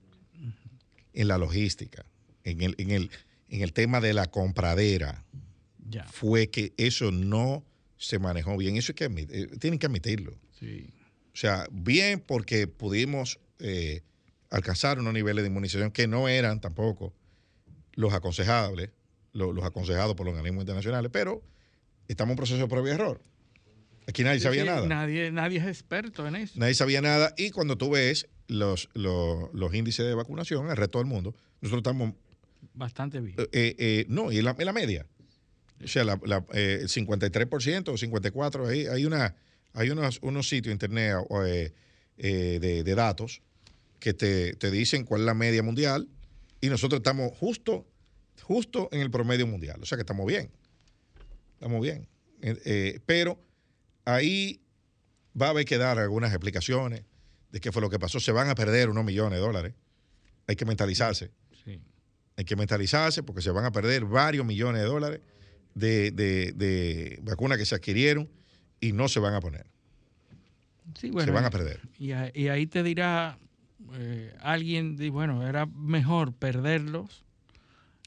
[1.12, 2.07] En la logística.
[2.45, 3.11] En el, en el,
[3.49, 5.24] en el tema de la compradera.
[5.89, 7.66] ya, Fue que eso no
[7.99, 8.77] se manejó bien.
[8.77, 10.39] Eso hay que admit- eh, tienen que admitirlo.
[10.59, 10.87] sí.
[11.35, 14.03] O sea, bien porque pudimos eh,
[14.53, 17.12] alcanzar unos niveles de inmunización que no eran tampoco
[17.95, 18.91] los aconsejables,
[19.33, 21.43] lo- los, aconsejados por los organismos internacionales, pero
[22.09, 23.20] estamos en un proceso de prueba y error.
[24.07, 24.87] Aquí nadie sabía sí, nada.
[24.87, 26.55] Nadie, nadie es experto en eso.
[26.59, 27.35] Nadie sabía nada.
[27.37, 31.35] Y cuando tú ves los, los, los índices de vacunación en el resto del mundo,
[31.61, 32.15] nosotros estamos,
[32.74, 33.37] Bastante bien.
[33.39, 35.07] eh, eh, no, y en la, en la media.
[35.83, 39.35] O sea, la, la, eh, el 53% o 54%, ahí hay, una,
[39.73, 41.15] hay unos, unos sitios de internet
[41.47, 41.73] eh,
[42.19, 43.41] eh, de, de datos
[44.03, 46.09] que te, te dicen cuál es la media mundial
[46.61, 47.87] y nosotros estamos justo,
[48.43, 49.81] justo en el promedio mundial.
[49.81, 50.51] O sea que estamos bien.
[51.55, 52.09] Estamos bien.
[52.41, 53.39] Eh, eh, pero
[54.05, 54.61] ahí
[55.41, 57.05] va a haber que dar algunas explicaciones
[57.53, 58.19] de qué fue lo que pasó.
[58.19, 59.74] Se van a perder unos millones de dólares.
[60.49, 61.31] Hay que mentalizarse.
[61.65, 61.81] Sí.
[62.37, 65.20] Hay que mentalizarse porque se van a perder varios millones de dólares
[65.74, 68.29] de, de- de vacunas que se adquirieron
[68.81, 69.66] y no se van a poner.
[70.99, 71.81] Sí, se van a perder.
[71.99, 72.11] Y
[72.49, 73.39] ahí te dirá
[73.95, 77.25] eh, alguien, di- bueno, era mejor perderlos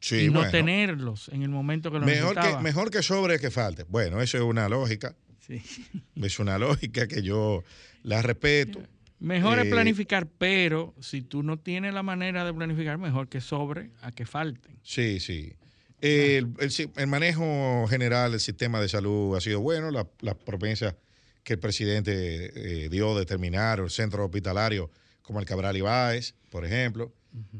[0.02, 0.52] Sí, y no bueno.
[0.52, 2.62] tenerlos en el momento que lo mejor que, necesitaba.
[2.62, 3.84] mejor que sobre que falte.
[3.90, 5.16] Bueno, eso es una lógica.
[5.40, 5.62] Sí.
[6.16, 7.64] Es una lógica que yo
[8.04, 8.82] la respeto.
[9.20, 13.42] Mejor es Eh, planificar, pero si tú no tienes la manera de planificar, mejor que
[13.42, 14.78] sobre a que falten.
[14.84, 15.54] Sí, sí.
[16.02, 19.90] El, el si- el manejo general del sistema de salud ha sido bueno.
[19.92, 20.96] La- Las propensas
[21.44, 24.92] que el presidente eh, dio de terminar el centro hospitalario
[25.26, 27.12] como el Cabral Ibáez, por ejemplo,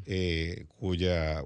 [0.06, 1.46] eh, cuya eh,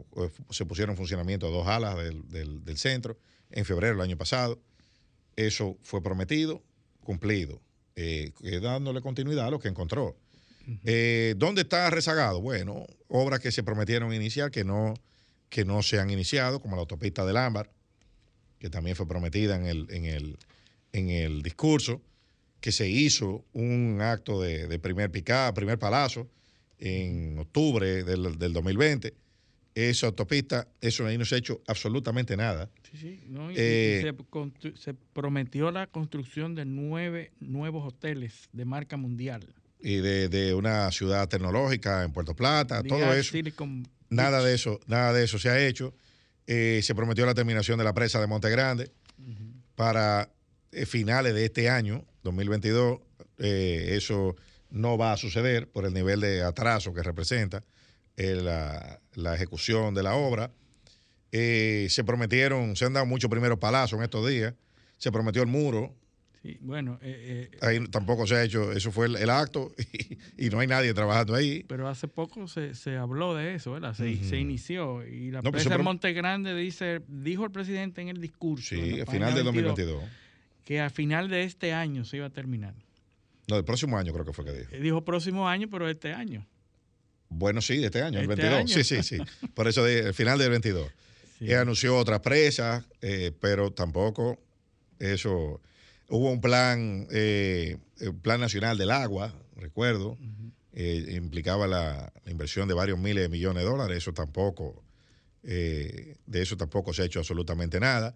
[0.52, 3.18] se pusieron en funcionamiento dos alas del, del- del centro
[3.52, 4.60] en febrero del año pasado.
[5.36, 6.62] Eso fue prometido,
[7.02, 7.62] cumplido,
[7.96, 8.32] eh,
[8.62, 10.16] dándole continuidad a lo que encontró.
[10.86, 12.42] Eh, ¿Dónde está rezagado?
[12.42, 14.94] Bueno, obras que se prometieron iniciar que no,
[15.50, 17.72] que no se han iniciado, como la autopista del Ámbar,
[18.60, 20.38] que también fue prometida en el, en el,
[20.94, 22.02] en el discurso
[22.60, 26.28] que se hizo un acto de, primer picada, primer palazo
[26.78, 29.14] en octubre del, del 2020
[29.88, 32.70] esa autopista, eso ahí no se ha hecho absolutamente nada.
[32.92, 33.20] Sí, sí,
[33.56, 34.14] eh,
[34.76, 39.54] se, prometió la construcción de nueve nuevos hoteles de marca mundial.
[39.80, 43.38] Y de, una ciudad tecnológica en Puerto Plata, todo eso.
[44.10, 45.94] nada de eso, nada de eso se ha hecho.
[46.48, 48.92] Eh, se prometió la terminación de la presa de Monte Grande
[49.76, 50.30] para
[50.72, 53.00] eh, finales de este año, 2022.
[53.38, 54.36] eso
[54.70, 57.64] no va a suceder por el nivel de atraso que representa
[58.18, 60.52] la, la, ejecución de la obra.
[61.32, 64.54] Eh, se prometieron, se han dado muchos primeros palazos en estos días.
[64.98, 65.96] Se prometió el muro.
[66.42, 67.00] Sí, bueno.
[67.02, 69.74] Eh, eh, ahí tampoco se ha hecho, eso fue el, acto
[70.38, 71.64] y, no hay nadie trabajando ahí.
[71.68, 73.94] Pero hace poco se, se habló de eso, ¿verdad?
[73.94, 75.06] Se, se inició.
[75.06, 78.76] Y la no, pues, de Monte Grande dice, dijo el presidente en el discurso.
[78.76, 80.04] Sí, al final del 2022.
[80.70, 82.76] Que al final de este año se iba a terminar.
[83.48, 84.78] No, el próximo año creo que fue que dijo.
[84.78, 86.46] Dijo próximo año, pero este año.
[87.28, 88.70] Bueno, sí, de este año, el 22.
[88.70, 89.48] Este sí, sí, sí.
[89.56, 90.88] Por eso, el final del 22.
[91.40, 91.52] Sí.
[91.56, 94.38] anunció otras presas, eh, pero tampoco
[95.00, 95.60] eso.
[96.08, 97.78] Hubo un plan, eh,
[98.22, 100.20] plan nacional del agua, recuerdo,
[100.74, 103.98] eh, implicaba la, inversión de varios miles de millones de dólares.
[103.98, 104.84] Eso tampoco,
[105.42, 108.16] de eso tampoco se ha hecho absolutamente nada.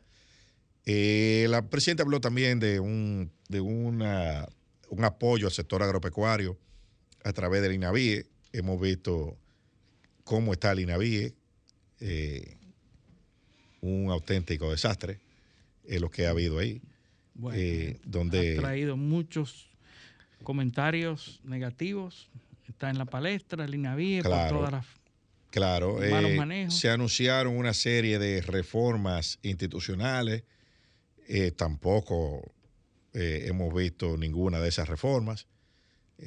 [0.85, 4.47] La presidenta habló también de un, de una,
[4.89, 6.57] un apoyo al sector agropecuario
[7.23, 9.35] a través del INAVIE Hemos visto
[10.23, 11.33] cómo está el INAVIE,
[12.01, 12.57] eh,
[13.81, 15.19] un auténtico desastre,
[15.85, 16.79] es lo que ha habido ahí.
[17.51, 19.71] Eh, donde ha traído muchos
[20.43, 22.29] comentarios negativos.
[22.69, 24.85] Está en la palestra el INAVIE por todas las
[25.49, 30.43] Claro, eh, se anunciaron una serie de reformas institucionales,
[31.55, 32.53] tampoco
[33.13, 35.47] hemos visto ninguna de esas reformas,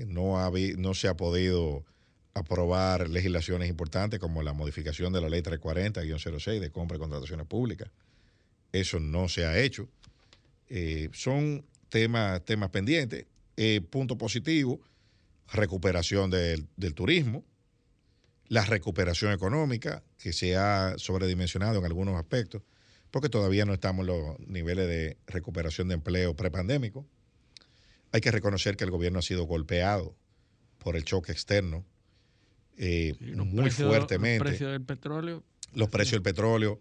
[0.06, 1.84] no, ha, no se ha podido
[2.36, 7.90] aprobar legislaciones importantes como la modificación de la ley 340-06 de compra y contrataciones públicas.
[8.72, 9.88] Eso no se ha hecho.
[10.68, 13.24] Eh, son temas, temas pendientes.
[13.56, 14.80] Eh, punto positivo,
[15.50, 17.42] recuperación del, turismo,
[18.48, 22.62] la recuperación económica, que se ha sobredimensionado en algunos aspectos,
[23.16, 27.06] porque todavía no estamos en los niveles de recuperación de empleo prepandémico.
[28.12, 30.14] Hay que reconocer que el gobierno ha sido golpeado
[30.80, 31.82] por el choque externo
[32.76, 34.44] eh, muy fuertemente.
[34.44, 35.42] Los precios del petróleo.
[35.72, 36.78] Los precios del petróleo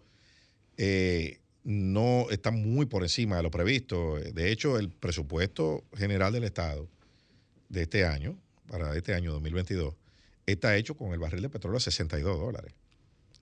[0.76, 4.16] eh, no están muy por encima de lo previsto.
[4.16, 6.86] De hecho, el presupuesto general del Estado
[7.70, 8.38] de este año,
[8.68, 9.94] para este año 2022,
[10.44, 12.74] está hecho con el barril de petróleo a 62 dólares.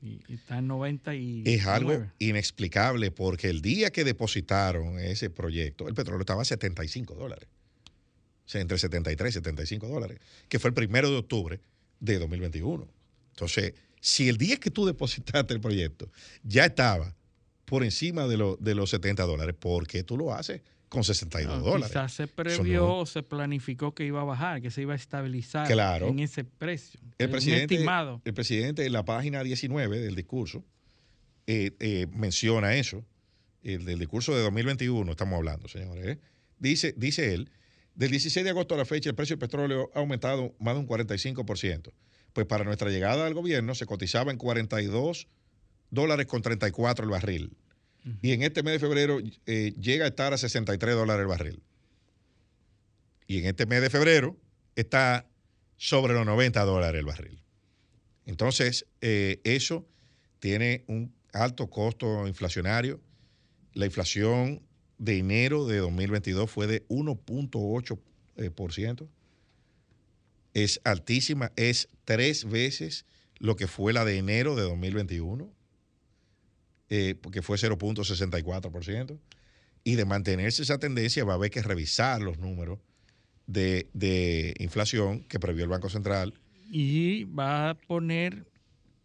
[0.05, 1.43] Y, está en 90 y...
[1.47, 7.15] Es algo inexplicable porque el día que depositaron ese proyecto, el petróleo estaba a 75
[7.15, 7.49] dólares.
[8.45, 10.19] O sea, entre 73 y 75 dólares,
[10.51, 11.61] que fue el primero de octubre
[12.01, 12.87] de 2021.
[13.31, 16.11] Entonces, si el día que tú depositaste el proyecto
[16.43, 17.17] ya estaba
[17.65, 20.61] por encima de, de los 70 dólares, ¿por qué tú lo haces
[20.95, 21.89] con 62 dólares?
[21.89, 25.71] Quizás se previó o se planificó que iba a bajar, que se iba a estabilizar
[26.03, 27.01] en ese precio.
[27.19, 28.23] El presidente, estimado.
[28.25, 30.65] el presidente en la página 19 del discurso
[31.47, 33.05] eh, eh, menciona eso.
[33.65, 36.07] El del discurso de 2021 estamos hablando, señores.
[36.07, 36.19] ¿eh?
[36.59, 37.51] Dice, dice él
[37.95, 40.81] del 16 de agosto a la fecha, el precio del petróleo ha aumentado más de
[40.81, 41.93] un 45%.
[42.33, 45.29] Pues para nuestra llegada al gobierno se cotizaba en 42
[45.91, 47.57] dólares con 34 el barril.
[48.21, 51.63] Y en este mes de febrero eh, llega a estar a 63 dólares el barril.
[53.27, 54.37] Y en este mes de febrero
[54.77, 55.27] está
[55.77, 57.43] sobre los 90 dólares el barril.
[58.27, 59.89] Entonces, eh, eso
[60.39, 63.01] tiene un alto costo inflacionario.
[63.73, 64.63] La inflación
[64.99, 69.03] de enero de 2022 fue de 1.8%.
[69.03, 69.09] Eh,
[70.55, 73.07] es altísima, es tres veces
[73.39, 75.53] lo que fue la de enero de 2021,
[76.89, 79.19] eh, porque fue 0.64%.
[79.85, 82.79] Y de mantenerse esa tendencia va a haber que revisar los números
[83.47, 86.35] de, de inflación que previó el Banco Central.
[86.71, 88.47] Y va a poner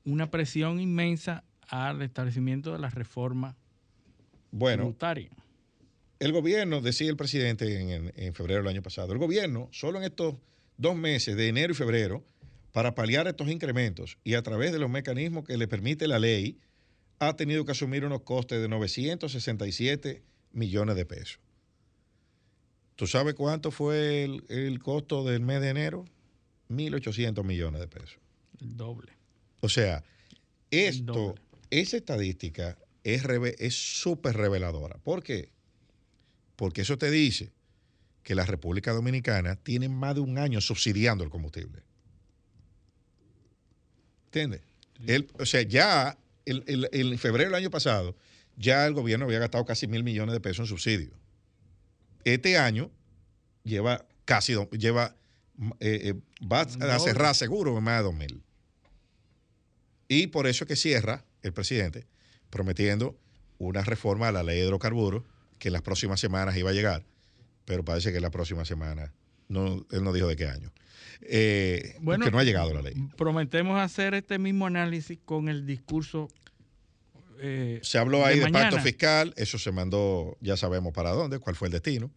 [0.05, 3.57] una presión inmensa al establecimiento de la reforma
[4.51, 5.29] bueno, tributaria
[6.19, 10.35] el gobierno, decía el presidente en, febrero del año pasado, el gobierno, solo en estos
[10.77, 12.23] dos meses de enero y febrero,
[12.73, 16.59] para paliar estos incrementos y a través de los mecanismos que le permite la ley,
[17.19, 20.23] ha tenido que asumir unos costes de 967
[20.53, 21.39] millones de pesos.
[22.95, 26.05] ¿Tú sabes cuánto fue el, costo del mes de enero?
[26.69, 28.17] 1.800 millones de pesos.
[28.59, 29.13] El doble.
[29.61, 30.03] O sea,
[30.71, 31.35] esto,
[31.69, 34.97] esa estadística es súper reveladora.
[34.97, 35.49] ¿Por qué?
[36.59, 37.53] porque eso te dice
[38.21, 41.83] que la República Dominicana tiene más de un año subsidiando el combustible.
[44.25, 44.61] ¿Entiendes?
[45.39, 46.17] o sea, ya
[46.49, 48.15] en febrero del año pasado,
[48.55, 51.13] ya el gobierno había gastado casi mil millones de pesos en subsidios.
[52.23, 52.91] Este año
[53.63, 55.15] lleva casi, lleva,
[55.79, 58.43] eh, eh, va a cerrar seguro más de dos mil.
[60.07, 62.07] Y por eso es que cierra el presidente
[62.49, 63.17] prometiendo
[63.59, 65.23] una reforma a la ley de hidrocarburos
[65.57, 67.05] que en las próximas semanas iba a llegar,
[67.65, 69.13] pero parece que la próxima semana,
[69.49, 70.71] no, él no dijo de qué año.
[71.21, 72.93] Eh, bueno, que no ha llegado la ley.
[73.17, 76.29] Prometemos hacer este mismo análisis con el discurso.
[77.41, 81.55] Eh, se habló ahí de, pacto fiscal, eso se mandó, ya sabemos para dónde, cuál
[81.55, 82.11] fue el destino.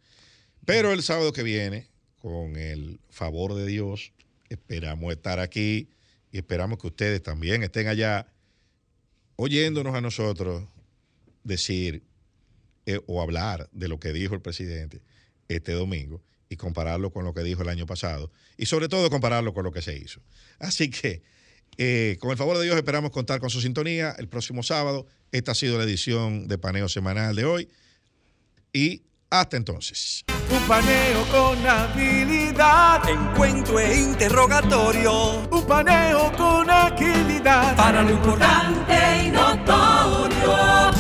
[0.64, 1.88] Pero el sábado que viene,
[2.18, 4.12] con el favor de Dios,
[4.48, 5.88] esperamos estar aquí
[6.30, 8.26] y esperamos que ustedes también estén allá
[9.36, 10.64] oyéndonos a nosotros
[11.42, 12.02] decir
[12.86, 15.00] eh, o hablar de lo que dijo el presidente
[15.48, 16.20] este domingo
[16.52, 19.72] y compararlo con lo que dijo el año pasado y sobre todo compararlo con lo
[19.72, 20.20] que se hizo.
[20.58, 21.22] Así que,
[21.78, 25.06] eh, con el favor de Dios, esperamos contar con su sintonía el próximo sábado.
[25.32, 27.68] Esta ha sido la edición de Paneo Semanal de hoy
[28.72, 30.24] y hasta entonces.
[30.50, 35.48] Un paneo con habilidad, encuentro e interrogatorio.
[35.50, 40.90] Un paneo con agilidad, para lo importante y notorio.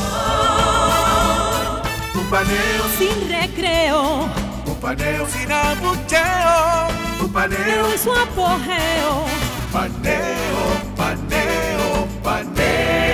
[2.14, 4.41] Un paneo sin recreo.
[4.92, 6.88] Paneu sinabucheo,
[7.32, 9.24] paneu es su apogeo.
[9.72, 10.64] Paneo,
[10.94, 13.11] paneo, paneo.